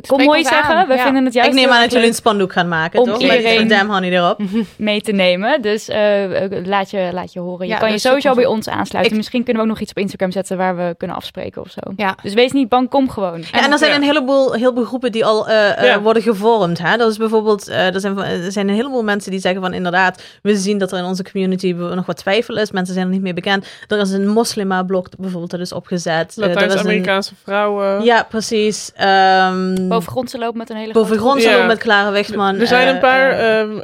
kom 0.07 0.23
mooi 0.23 0.43
zeggen. 0.43 0.75
aan, 0.75 0.87
We 0.87 0.93
ja. 0.95 1.03
vinden 1.03 1.25
het 1.25 1.33
juist 1.33 1.49
ik 1.49 1.55
neem 1.55 1.69
aan 1.69 1.81
dat 1.81 1.91
jullie 1.91 2.07
een 2.07 2.13
spandoek 2.13 2.51
gaan 2.53 2.67
maken, 2.67 2.99
Om 2.99 3.05
toch? 3.05 3.19
iedereen- 3.21 3.59
Met 3.59 3.69
Damn 3.69 3.91
Honey 3.91 4.09
erop. 4.11 4.41
mee 4.77 5.01
te 5.01 5.11
nemen. 5.11 5.61
Dus 5.61 5.89
eh, 5.89 6.23
laat, 6.63 6.89
je, 6.91 7.09
laat 7.13 7.33
je 7.33 7.39
horen. 7.39 7.67
Je 7.67 7.73
Ja, 7.73 7.79
kan 7.79 7.91
je 7.91 7.97
sowieso 7.99 8.33
bij 8.33 8.45
ons 8.45 8.69
aansluiten. 8.69 9.11
Ik- 9.11 9.17
Misschien 9.17 9.43
kunnen 9.43 9.61
we 9.63 9.67
ook 9.69 9.73
nog 9.73 9.81
iets 9.83 9.91
op 9.91 9.97
Instagram 9.97 10.31
zetten 10.31 10.57
waar 10.57 10.75
we 10.77 10.95
kunnen 10.97 11.17
afspreken 11.17 11.61
of 11.61 11.69
zo. 11.69 11.79
Ja. 11.95 12.15
Dus 12.23 12.33
wees 12.33 12.51
niet 12.51 12.69
bang, 12.69 12.89
kom 12.89 13.09
gewoon. 13.09 13.39
Ja, 13.51 13.63
en 13.65 13.71
er 13.71 13.77
zijn 13.77 13.93
een 13.95 14.01
heleboel, 14.03 14.53
heleboel 14.53 14.83
groepen 14.85 15.11
die 15.11 15.25
al 15.25 15.47
eh, 15.47 15.93
eh, 15.93 16.01
worden 16.01 16.21
gevormd. 16.23 16.79
Hè? 16.79 16.97
Dat 16.97 17.11
is 17.11 17.17
bijvoorbeeld, 17.17 17.67
eh, 17.67 17.93
er, 17.93 17.99
zijn, 17.99 18.17
er 18.17 18.51
zijn 18.51 18.67
een 18.69 18.75
heleboel 18.75 19.03
mensen 19.03 19.31
die 19.31 19.39
zeggen 19.39 19.61
van 19.61 19.73
inderdaad, 19.73 20.23
we 20.41 20.55
zien 20.57 20.77
dat 20.77 20.91
er 20.91 20.97
in 20.97 21.03
onze 21.05 21.23
community 21.31 21.71
nog 21.71 22.05
wat 22.05 22.17
twijfel 22.17 22.57
is. 22.57 22.71
Mensen 22.71 22.93
zijn 22.93 23.05
er 23.07 23.11
niet 23.13 23.21
meer 23.21 23.33
bekend. 23.33 23.67
Er 23.87 23.99
is 23.99 24.11
een 24.11 24.27
moslima-blok 24.27 25.07
bijvoorbeeld, 25.17 25.51
dat 25.51 25.59
is 25.59 25.71
opgezet. 25.73 26.33
Latijns-Amerikaanse 26.35 27.33
vrouwen. 27.43 28.03
Ja, 28.03 28.23
precies. 28.29 28.91
Ehm 28.95 29.81
Bovengrondse 29.89 30.37
lopen 30.37 30.57
met 30.57 30.69
een 30.69 30.75
hele 30.75 30.93
bovengrond 30.93 31.41
Ja. 31.41 31.43
zullen 31.43 31.59
we 31.61 31.67
met 31.67 31.77
Clara 31.79 32.11
Wichtman. 32.11 32.59
Er 32.59 32.67
zijn 32.67 32.87
eh, 32.87 32.93
een 32.93 32.99
paar. 32.99 33.31
eh, 33.31 33.59
ehm, 33.59 33.69
eh, 33.77 33.83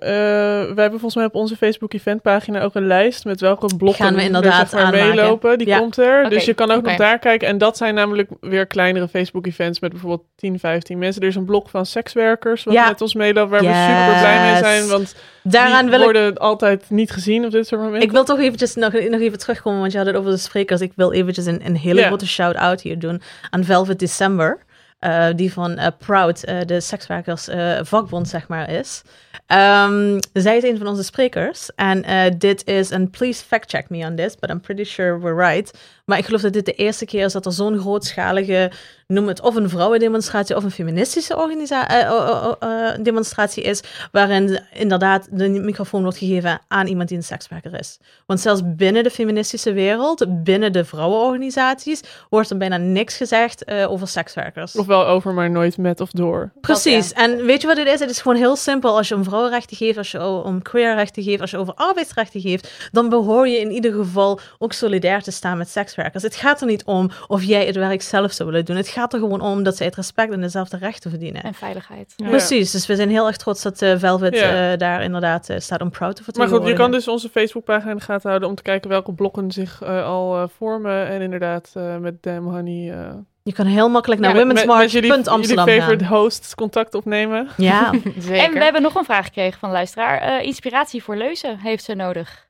we 0.76 0.82
hebben 0.82 0.90
volgens 0.90 1.16
mij 1.16 1.26
op 1.26 1.36
onze 1.36 1.56
Facebook 1.56 1.94
eventpagina 1.94 2.62
ook 2.62 2.76
een 2.76 2.88
lijst 2.88 3.26
met 3.26 3.42
welke 3.42 3.76
blokken 3.78 4.06
Gaan 4.06 4.14
we 4.14 4.20
er, 4.20 4.26
inderdaad 4.26 4.70
zeg 4.70 4.92
meelopen. 4.92 5.58
Die 5.58 5.68
Ja. 5.68 5.78
komt 5.80 5.98
er. 5.98 6.30
Dus 6.30 6.46
je 6.46 6.54
kan 6.54 6.72
ook 6.72 6.84
nog 6.84 6.96
daar 6.96 7.20
kijken. 7.20 7.48
En 7.48 7.58
dat 7.58 7.78
zijn 7.78 7.94
namelijk 7.96 8.30
weer 8.42 8.66
kleinere 8.68 9.08
Facebook 9.08 9.48
events 9.48 9.80
met 9.80 9.92
bijvoorbeeld 9.92 10.24
10, 10.36 10.60
15 10.60 10.98
mensen. 10.98 11.22
Er 11.22 11.28
is 11.28 11.36
een 11.36 11.46
blok 11.46 11.70
van 11.70 11.86
sekswerkers 11.86 12.64
wat 12.64 12.74
Ja. 12.74 12.88
met 12.88 13.02
ons 13.02 13.14
meeloopt, 13.14 13.50
waar 13.50 13.60
we 13.62 13.66
super 13.66 14.20
blij 14.20 14.52
mee 14.52 14.58
zijn. 14.58 14.88
Want 14.88 15.16
daaraan 15.44 15.82
die 15.82 15.90
wil 15.90 16.00
ik 16.00 16.06
worden 16.06 16.38
altijd 16.38 16.86
niet 16.90 17.12
gezien 17.12 17.46
op 17.46 17.52
dit 17.52 17.68
soort 17.68 17.82
momenten. 17.82 18.08
Ik 18.08 18.12
wil 18.14 18.24
toch 18.24 18.40
eventjes 18.40 18.76
nog, 18.76 18.94
nog 18.94 19.20
even 19.22 19.40
terugkomen, 19.40 19.80
want 19.80 19.92
je 19.92 19.98
had 19.98 20.08
het 20.08 20.16
over 20.16 20.32
de 20.32 20.38
sprekers. 20.38 20.82
Ik 20.82 20.92
wil 20.96 21.14
eventjes 21.14 21.46
een, 21.46 21.62
een 21.66 21.76
hele 21.78 22.00
Ja. 22.00 22.08
grote 22.08 22.28
shout-out 22.28 22.82
hier 22.82 23.00
doen 23.00 23.22
aan 23.50 23.64
Velvet 23.64 24.00
December. 24.00 24.68
Eh, 25.00 25.28
die 25.36 25.54
van 25.54 25.78
eh, 25.78 25.88
Proud, 25.98 26.44
eh, 26.44 26.58
de 26.66 26.82
sekswerkers 26.82 27.48
eh, 27.48 27.80
vakbond, 27.82 28.28
zeg 28.28 28.48
maar, 28.48 28.70
is. 28.70 29.02
Ehm, 29.46 30.20
zij 30.34 30.58
is 30.58 30.64
een 30.64 30.78
van 30.78 30.88
onze 30.88 31.04
sprekers. 31.04 31.70
En 31.76 32.04
dit 32.38 32.68
is, 32.68 32.92
en 32.92 33.10
please 33.10 33.44
fact-check 33.46 33.90
me 33.90 34.06
on 34.06 34.16
this, 34.16 34.36
but 34.36 34.50
I'm 34.50 34.60
pretty 34.60 34.84
sure 34.84 35.20
we're 35.20 35.48
right. 35.50 35.80
Maar 36.06 36.18
ik 36.18 36.26
geloof 36.26 36.42
dat 36.42 36.54
dit 36.54 36.66
de 36.66 36.74
eerste 36.74 37.06
keer 37.06 37.26
is 37.26 37.34
dat 37.34 37.46
er 37.46 37.52
zo'n 37.52 37.80
grootschalige, 37.80 38.72
noem 39.14 39.28
het 39.28 39.42
of 39.42 39.56
een 39.56 39.70
vrouwendemonstratie 39.70 40.56
of 40.56 40.64
een 40.64 40.72
feministische 40.72 41.38
organisa- 41.38 41.88
eh, 41.88 42.12
oh, 42.12 42.54
eh, 42.60 43.04
demonstratie 43.04 43.64
is, 43.64 43.82
waarin 44.12 44.60
inderdaad 44.74 45.28
de 45.32 45.50
microfoon 45.50 46.02
wordt 46.02 46.18
gegeven 46.18 46.60
aan 46.68 46.88
iemand 46.88 47.10
die 47.10 47.18
een 47.18 47.24
sekswerker 47.24 47.80
is. 47.80 48.00
Want 48.26 48.40
zelfs 48.40 48.62
binnen 48.66 49.04
de 49.04 49.10
feministische 49.10 49.74
wereld, 49.74 50.44
binnen 50.44 50.74
de 50.74 50.86
vrouwenorganisaties, 50.86 52.02
wordt 52.30 52.50
er 52.50 52.58
bijna 52.58 52.78
niks 52.78 53.18
gezegd 53.18 53.64
eh, 53.64 53.92
over 53.92 54.08
sekswerkers. 54.08 54.76
Ofwel 54.76 55.06
over, 55.06 55.34
maar 55.34 55.50
nooit 55.50 55.78
met 55.78 56.02
of 56.02 56.12
door. 56.12 56.52
Precies. 56.62 57.14
En 57.14 57.46
weet 57.46 57.62
je 57.62 57.68
wat 57.68 57.78
het 57.78 57.88
is? 57.88 58.00
Het 58.00 58.10
is 58.10 58.22
gewoon 58.22 58.38
heel 58.38 58.56
simpel. 58.56 58.98
Als 58.98 59.08
je 59.08 59.16
om 59.16 59.24
vrouwenrechten 59.24 59.78
geeft, 59.78 59.98
als 59.98 60.12
je 60.12 60.24
om 60.24 60.62
queerrechten 60.62 61.24
geeft, 61.24 61.42
als 61.42 61.52
je 61.52 61.58
over 61.58 61.74
arbeidsrechten 61.74 62.42
geeft, 62.42 62.90
dan 62.92 63.10
behoor 63.10 63.48
je 63.48 63.60
in 63.60 63.72
ieder 63.72 63.94
geval 63.94 64.40
ook 64.58 64.74
solidair 64.74 65.22
te 65.22 65.32
staan 65.32 65.58
met 65.58 65.70
sekswerkers. 65.70 66.24
Het 66.24 66.36
gaat 66.36 66.62
er 66.62 66.68
niet 66.68 66.84
om 66.84 67.10
of 67.28 67.44
jij 67.44 67.66
het 67.66 67.76
werk 67.76 68.02
zelf 68.02 68.32
zou 68.32 68.50
willen 68.50 68.66
doen. 68.66 68.76
Het 68.76 68.98
gaat 69.00 69.14
er 69.14 69.20
gewoon 69.20 69.42
om 69.42 69.64
dat 69.64 69.78
zij 69.78 69.86
het 69.86 69.96
respect 69.96 70.32
en 70.34 70.42
dezelfde 70.42 70.78
rechten 70.78 71.10
verdienen. 71.10 71.44
En 71.44 71.54
veiligheid. 71.54 72.14
Ja. 72.16 72.28
Precies. 72.30 72.72
Dus 72.72 72.86
we 72.88 72.96
zijn 72.96 73.10
heel 73.10 73.28
erg 73.28 73.38
trots 73.38 73.62
dat 73.62 73.82
eh, 73.82 73.98
Velvet 73.98 74.36
Ja. 74.36 74.72
eh, 74.72 74.78
daar 74.78 75.04
inderdaad 75.04 75.50
eh, 75.50 75.60
staat 75.60 75.82
om 75.82 75.90
proud 75.90 76.16
te 76.16 76.22
Maar 76.22 76.34
vertegenwoordigen. 76.34 76.70
goed, 76.78 76.78
je 76.78 76.84
kan 76.84 76.92
dus 76.92 77.08
onze 77.08 77.30
Facebookpagina 77.30 77.92
in 77.92 77.98
de 77.98 78.04
gaten 78.04 78.28
houden 78.30 78.50
om 78.50 78.56
te 78.56 78.62
kijken 78.64 78.90
welke 78.90 79.14
blokken 79.14 79.52
zich 79.52 79.82
eh, 79.82 80.06
al 80.06 80.36
eh, 80.38 80.44
vormen. 80.58 81.08
En 81.08 81.22
inderdaad 81.22 81.72
eh, 81.74 81.98
met 81.98 82.24
Damn 82.24 82.48
Honey... 82.56 82.92
eh, 82.92 83.10
Je 83.44 83.54
kan 83.54 83.66
heel 83.66 83.90
makkelijk 83.90 84.22
naar 84.22 84.36
met- 84.36 84.46
met 84.48 84.92
jullie, 84.92 85.24
jullie 85.24 85.58
gaan. 85.58 85.68
favorite 85.68 86.06
host 86.06 86.56
contact 86.56 86.96
opnemen. 86.96 87.48
Ja. 87.58 87.92
Zeker. 88.18 88.44
En 88.46 88.52
we 88.54 88.64
hebben 88.64 88.82
nog 88.82 88.96
een 88.96 89.06
vraag 89.06 89.26
gekregen 89.26 89.60
van 89.60 89.72
luisteraar. 89.72 90.20
Eh, 90.22 90.46
inspiratie 90.46 91.04
voor 91.04 91.16
leuzen 91.18 91.58
heeft 91.60 91.84
ze 91.84 91.94
nodig. 91.96 92.48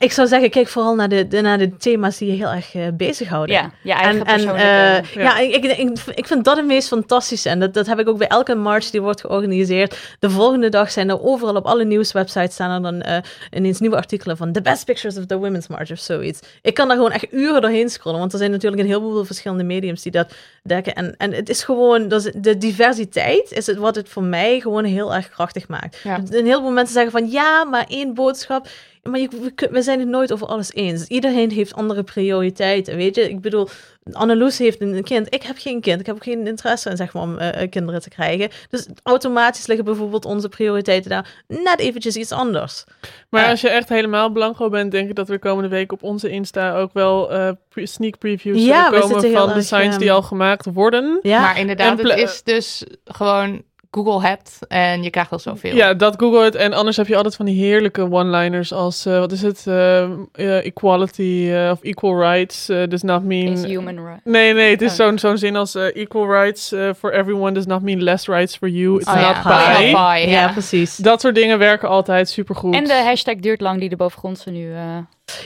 Ik 0.00 0.12
zou 0.12 0.28
zeggen, 0.28 0.50
kijk 0.50 0.68
vooral 0.68 0.94
naar 0.94 1.08
de, 1.08 1.28
de, 1.28 1.40
naar 1.40 1.58
de 1.58 1.76
thema's 1.76 2.18
die 2.18 2.30
je 2.30 2.36
heel 2.36 2.48
erg 2.48 2.74
eh, 2.74 2.82
bezighouden. 2.92 3.54
Ja, 3.54 3.70
je 3.82 3.92
eigen 3.92 4.10
En, 4.10 4.18
en 4.18 4.24
persoonlijke... 4.24 4.62
eh, 4.62 5.14
Ja. 5.14 5.22
ja, 5.22 5.38
ik, 5.38 5.64
ik, 5.64 5.98
ik, 6.14 6.26
vind 6.26 6.44
dat 6.44 6.56
het 6.56 6.66
meest 6.66 6.88
fantastische. 6.88 7.48
En 7.48 7.60
dat, 7.60 7.74
dat 7.74 7.86
heb 7.86 7.98
ik 7.98 8.08
ook 8.08 8.18
bij 8.18 8.26
elke 8.26 8.54
march 8.54 8.90
die 8.90 9.02
wordt 9.02 9.20
georganiseerd. 9.20 10.16
De 10.18 10.30
volgende 10.30 10.68
dag 10.68 10.90
zijn 10.90 11.08
er 11.08 11.22
overal 11.22 11.54
op 11.54 11.64
alle 11.64 11.84
nieuwswebsites 11.84 12.52
staan 12.54 12.70
er 12.70 12.82
dan 12.90 13.00
eh, 13.02 13.16
ineens 13.50 13.80
nieuwe 13.80 13.96
artikelen 13.96 14.36
van 14.36 14.52
The 14.52 14.62
Best 14.62 14.84
Pictures 14.84 15.16
of 15.18 15.26
the 15.26 15.38
Women's 15.38 15.66
March 15.68 15.90
of 15.90 15.98
zoiets. 15.98 16.40
Ik 16.62 16.74
kan 16.74 16.88
daar 16.88 16.96
gewoon 16.96 17.12
echt 17.12 17.32
uren 17.32 17.60
doorheen 17.60 17.88
scrollen. 17.90 18.18
Want 18.18 18.32
er 18.32 18.38
zijn 18.38 18.50
natuurlijk 18.50 18.82
een 18.82 18.88
heleboel 18.88 19.24
verschillende 19.24 19.64
mediums 19.64 20.02
die 20.02 20.12
dat 20.12 20.34
dekken. 20.62 20.94
En, 20.94 21.14
en 21.16 21.32
het 21.32 21.48
is 21.48 21.62
gewoon, 21.64 22.08
dat 22.08 22.24
is, 22.24 22.32
de 22.36 22.58
diversiteit 22.58 23.52
is 23.52 23.66
het 23.66 23.76
wat 23.76 23.94
het 23.94 24.08
voor 24.08 24.22
mij 24.22 24.60
gewoon 24.60 24.84
heel 24.84 25.14
erg 25.14 25.28
krachtig 25.28 25.68
maakt. 25.68 26.00
Ja. 26.04 26.16
Een 26.30 26.46
heleboel 26.46 26.70
mensen 26.70 26.94
zeggen 26.94 27.12
van 27.12 27.30
ja, 27.30 27.64
maar 27.64 27.84
één 27.88 28.14
boodschap. 28.14 28.66
Maar 29.10 29.20
je, 29.20 29.28
we, 29.28 29.68
we 29.70 29.82
zijn 29.82 29.98
het 29.98 30.08
nooit 30.08 30.32
over 30.32 30.46
alles 30.46 30.72
eens. 30.74 31.06
Iedereen 31.06 31.50
heeft 31.50 31.74
andere 31.74 32.02
prioriteiten, 32.02 32.96
weet 32.96 33.14
je. 33.14 33.30
Ik 33.30 33.40
bedoel, 33.40 33.68
Anneloes 34.12 34.58
heeft 34.58 34.80
een 34.80 35.02
kind. 35.02 35.34
Ik 35.34 35.42
heb 35.42 35.56
geen 35.58 35.80
kind. 35.80 36.00
Ik 36.00 36.06
heb 36.06 36.14
ook 36.14 36.22
geen 36.22 36.46
interesse 36.46 36.90
in, 36.90 36.96
zeg 36.96 37.12
maar, 37.12 37.22
om 37.22 37.38
eh, 37.38 37.62
eh, 37.62 37.70
kinderen 37.70 38.00
te 38.02 38.08
krijgen. 38.08 38.48
Dus 38.70 38.86
automatisch 39.02 39.66
liggen 39.66 39.84
bijvoorbeeld 39.84 40.24
onze 40.24 40.48
prioriteiten 40.48 41.10
daar 41.10 41.44
net 41.48 41.78
eventjes 41.78 42.16
iets 42.16 42.32
anders. 42.32 42.84
Maar 43.30 43.48
als 43.48 43.60
je 43.60 43.68
echt 43.68 43.88
helemaal 43.88 44.30
blanco 44.30 44.68
bent, 44.68 44.90
denk 44.90 45.08
ik 45.08 45.14
dat 45.14 45.28
we 45.28 45.38
komende 45.38 45.68
week 45.68 45.92
op 45.92 46.02
onze 46.02 46.30
Insta 46.30 46.76
ook 46.76 46.92
wel 46.92 47.32
eh, 47.32 47.50
pre- 47.68 47.86
sneak 47.86 48.18
previews 48.18 48.64
Ja, 48.64 48.88
komen 48.88 49.32
van 49.32 49.48
erg, 49.48 49.54
designs 49.54 49.98
die 49.98 50.12
al 50.12 50.22
gemaakt 50.22 50.66
worden. 50.72 51.18
Ja, 51.22 51.40
Maar 51.40 51.58
inderdaad, 51.58 51.98
het 51.98 52.18
is 52.18 52.42
dus 52.42 52.84
gewoon 53.04 53.62
Google 53.94 54.26
hebt 54.28 54.58
en 54.68 55.02
je 55.02 55.10
krijgt 55.10 55.32
al 55.32 55.38
zoveel. 55.38 55.74
Ja, 55.76 55.94
dat 55.94 56.14
Google 56.18 56.44
het. 56.44 56.54
En 56.54 56.72
anders 56.72 56.96
heb 56.96 57.06
je 57.06 57.16
altijd 57.16 57.36
van 57.36 57.44
die 57.46 57.64
heerlijke 57.64 58.02
one-liners 58.12 58.72
als, 58.72 59.06
eh, 59.06 59.18
wat 59.18 59.32
is 59.32 59.42
het? 59.42 59.64
Eh, 59.66 60.02
eh, 60.32 60.64
equality 60.64 61.48
eh, 61.52 61.70
of 61.70 61.82
equal 61.82 62.18
rights 62.20 62.68
eh, 62.68 62.82
does 62.88 63.02
not 63.02 63.22
mean... 63.22 63.52
is 63.52 63.64
human 63.64 63.96
right. 64.06 64.24
Nee, 64.24 64.52
nee, 64.52 64.70
het 64.70 64.82
is 64.82 64.90
Oh. 64.90 64.96
zo'n 64.96 65.18
zo'n 65.18 65.38
zin 65.38 65.56
als 65.56 65.74
equal 65.74 66.30
rights 66.30 66.68
for 66.98 67.12
everyone 67.12 67.52
does 67.52 67.66
not 67.66 67.82
mean 67.82 68.02
less 68.02 68.26
rights 68.26 68.56
for 68.56 68.68
you. 68.68 68.96
It's 68.98 69.08
Oh 69.08 69.14
not 69.14 69.22
ja, 69.22 69.76
by. 69.76 69.84
by, 69.90 70.30
ja, 70.30 70.40
ja. 70.40 70.52
precies. 70.52 70.96
Dat 70.96 71.20
soort 71.20 71.34
dingen 71.34 71.58
werken 71.58 71.88
altijd 71.88 72.28
supergoed. 72.28 72.74
En 72.74 72.84
de 72.84 72.92
hashtag 73.04 73.34
duurt 73.36 73.60
lang 73.60 73.80
die 73.80 73.88
de 73.88 73.96
bovengrondse 73.96 74.50
nu... 74.50 74.72
eh, 74.72 74.78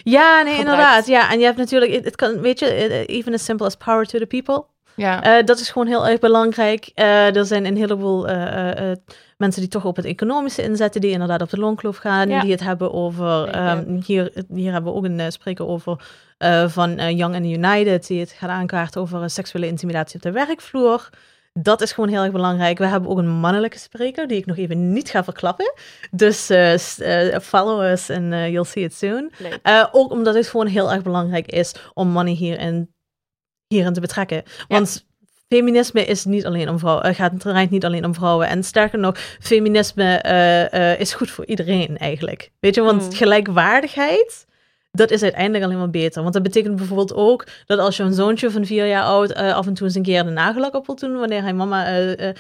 Ja, 0.03 0.43
nee, 0.43 0.55
gebruikt. 0.55 0.59
inderdaad. 0.59 1.07
Ja, 1.07 1.31
en 1.31 1.39
je 1.39 1.45
hebt 1.45 1.57
natuurlijk, 1.59 2.05
het, 2.05 2.17
kan, 2.17 2.41
weet 2.41 2.59
je, 2.59 3.07
even 3.07 3.35
as 3.35 3.45
simple 3.45 3.67
as 3.67 3.75
power 3.77 4.05
to 4.07 4.19
the 4.19 4.27
people. 4.27 4.65
Ja. 4.99 5.23
Eh, 5.23 5.45
dat 5.45 5.59
is 5.61 5.71
gewoon 5.71 5.89
heel 5.89 6.07
erg 6.09 6.19
belangrijk. 6.19 6.91
Eh, 6.95 7.37
er 7.37 7.45
zijn 7.47 7.67
een 7.67 7.77
heleboel 7.77 8.29
eh, 8.29 8.93
mensen 9.37 9.61
die 9.61 9.71
toch 9.71 9.85
op 9.85 9.97
het 9.97 10.05
economische 10.05 10.63
inzetten, 10.63 11.01
die 11.01 11.11
inderdaad 11.11 11.43
op 11.43 11.51
de 11.51 11.59
loonkloof 11.59 11.97
gaan, 11.97 12.29
Ja. 12.29 12.41
die 12.41 12.51
het 12.51 12.61
hebben 12.61 12.93
over. 12.93 13.49
Ehm, 13.49 14.01
hier, 14.05 14.33
hier 14.55 14.73
hebben 14.73 14.93
we 14.93 14.99
ook 14.99 15.05
een 15.05 15.33
spreker 15.33 15.67
over 15.67 15.97
van 16.67 17.15
Young 17.15 17.35
and 17.35 17.45
United, 17.45 18.07
die 18.07 18.21
het 18.21 18.33
gaat 18.33 18.51
aankaarten 18.51 19.01
over 19.01 19.31
seksuele 19.31 19.67
intimidatie 19.67 20.17
op 20.17 20.23
de 20.23 20.31
werkvloer. 20.33 21.09
Dat 21.53 21.81
is 21.81 21.93
gewoon 21.93 22.09
heel 22.09 22.23
erg 22.23 22.33
belangrijk. 22.33 22.79
We 22.79 22.87
hebben 22.87 23.11
ook 23.11 23.19
een 23.19 23.29
mannelijke 23.41 23.79
spreker, 23.79 24.27
die 24.29 24.39
ik 24.39 24.47
nog 24.47 24.57
even 24.57 24.93
niet 24.93 25.11
ga 25.11 25.25
verklappen. 25.25 25.73
Dus 26.11 26.51
follow 27.43 27.83
us 27.83 28.11
and 28.11 28.33
you'll 28.33 28.65
see 28.65 28.83
it 28.85 28.95
soon. 28.95 29.31
ook 29.93 30.11
omdat 30.13 30.35
het 30.35 30.47
gewoon 30.49 30.67
heel 30.67 30.93
erg 30.93 31.03
belangrijk 31.03 31.47
is 31.47 31.75
om 31.95 32.09
mannen 32.09 32.35
hierin, 32.35 32.91
hierin 33.69 33.93
te 33.93 34.01
betrekken. 34.01 34.43
Want 34.69 35.07
feminisme 35.49 36.05
is 36.05 36.25
niet 36.25 36.47
alleen 36.47 36.69
om 36.69 36.79
vrouwen, 36.79 37.15
gaat 37.15 37.33
het 37.33 37.41
draait 37.41 37.71
niet 37.71 37.85
alleen 37.85 38.05
om 38.05 38.15
vrouwen. 38.15 38.49
En 38.49 38.65
sterker 38.65 38.99
nog, 38.99 39.19
feminisme 39.41 40.17
eh, 40.17 40.93
eh, 40.93 41.01
is 41.01 41.15
goed 41.15 41.31
voor 41.31 41.47
iedereen 41.47 41.99
eigenlijk. 41.99 42.51
Weet 42.61 42.75
je, 42.75 42.81
want 42.81 43.03
Hmm. 43.03 43.13
gelijkwaardigheid, 43.13 44.47
dat 44.91 45.11
is 45.11 45.23
uiteindelijk 45.23 45.65
alleen 45.65 45.79
maar 45.79 45.91
beter. 45.91 46.23
Want 46.23 46.35
dat 46.35 46.43
betekent 46.43 46.77
bijvoorbeeld 46.77 47.15
ook 47.15 47.47
dat 47.67 47.79
als 47.79 47.97
je 47.97 48.03
een 48.03 48.13
zoontje 48.13 48.51
van 48.51 48.65
vier 48.67 48.87
jaar 48.87 49.05
oud 49.05 49.31
eh, 49.31 49.55
af 49.55 49.67
en 49.67 49.75
toe 49.75 49.87
eens 49.87 49.97
een 49.97 50.03
keer 50.03 50.25
de 50.25 50.31
nagellak 50.31 50.75
op 50.75 50.87
wil 50.87 50.95
doen, 50.97 51.19
wanneer 51.19 51.43
hij 51.43 51.53
mama 51.53 51.87
eh, 51.87 52.29
eh, 52.29 52.35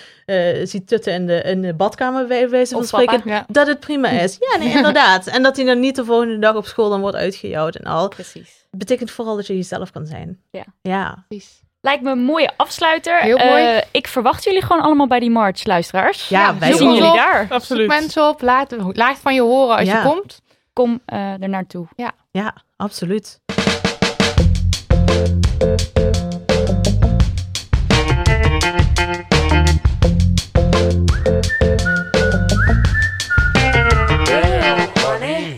eh, 0.60 0.66
ziet 0.66 0.88
tutten 0.88 1.12
in 1.12 1.26
de, 1.26 1.42
in 1.42 1.62
de 1.62 1.74
badkamer 1.74 2.26
bij 2.26 2.48
wijze 2.48 2.72
van 2.74 2.82
Of 2.82 2.90
papa, 2.90 3.02
spreken, 3.02 3.30
ja. 3.30 3.44
dat 3.48 3.66
het 3.66 3.80
prima 3.80 4.08
is. 4.08 4.36
Ja, 4.52 4.58
nee, 4.58 4.72
inderdaad. 4.76 5.26
En 5.26 5.42
dat 5.42 5.56
hij 5.56 5.64
dan 5.64 5.80
niet 5.80 5.96
de 5.96 6.04
volgende 6.04 6.38
dag 6.38 6.54
op 6.54 6.66
school 6.66 6.90
dan 6.90 7.00
wordt 7.00 7.16
uitgejouwd 7.16 7.74
en 7.74 7.84
al. 7.84 8.08
Precies. 8.08 8.66
Betekent 8.70 9.10
vooral 9.10 9.36
dat 9.36 9.46
je 9.46 9.56
jezelf 9.56 9.90
kan 9.92 10.06
zijn. 10.06 10.40
Ja. 10.50 10.64
Ja. 10.82 11.24
Precies. 11.28 11.60
Lijkt 11.80 12.02
me 12.02 12.10
een 12.10 12.22
mooie 12.24 12.50
afsluiter. 12.56 13.18
Heel 13.18 13.38
mooi. 13.38 13.64
Eh, 13.64 13.82
ik 13.90 14.06
verwacht 14.08 14.44
jullie 14.44 14.62
gewoon 14.62 14.82
allemaal 14.82 15.06
bij 15.06 15.20
die 15.20 15.30
march, 15.30 15.64
luisteraars. 15.64 16.28
Ja, 16.28 16.58
wij 16.58 16.70
We 16.70 16.76
zien 16.76 16.94
jullie 16.94 17.08
Op. 17.08 17.14
daar. 17.14 17.40
Zoek 17.42 17.50
Absoluut. 17.52 17.88
mensen 17.88 18.28
op, 18.28 18.42
laat, 18.42 18.74
laat 18.92 19.18
van 19.18 19.34
je 19.34 19.40
horen 19.40 19.76
als 19.76 19.86
Ja. 19.88 20.02
je 20.02 20.08
komt. 20.08 20.40
Kom 20.72 21.00
eh 21.04 21.42
er 21.42 21.48
naartoe. 21.48 21.86
Ja, 21.96 22.12
absoluut. 22.76 23.40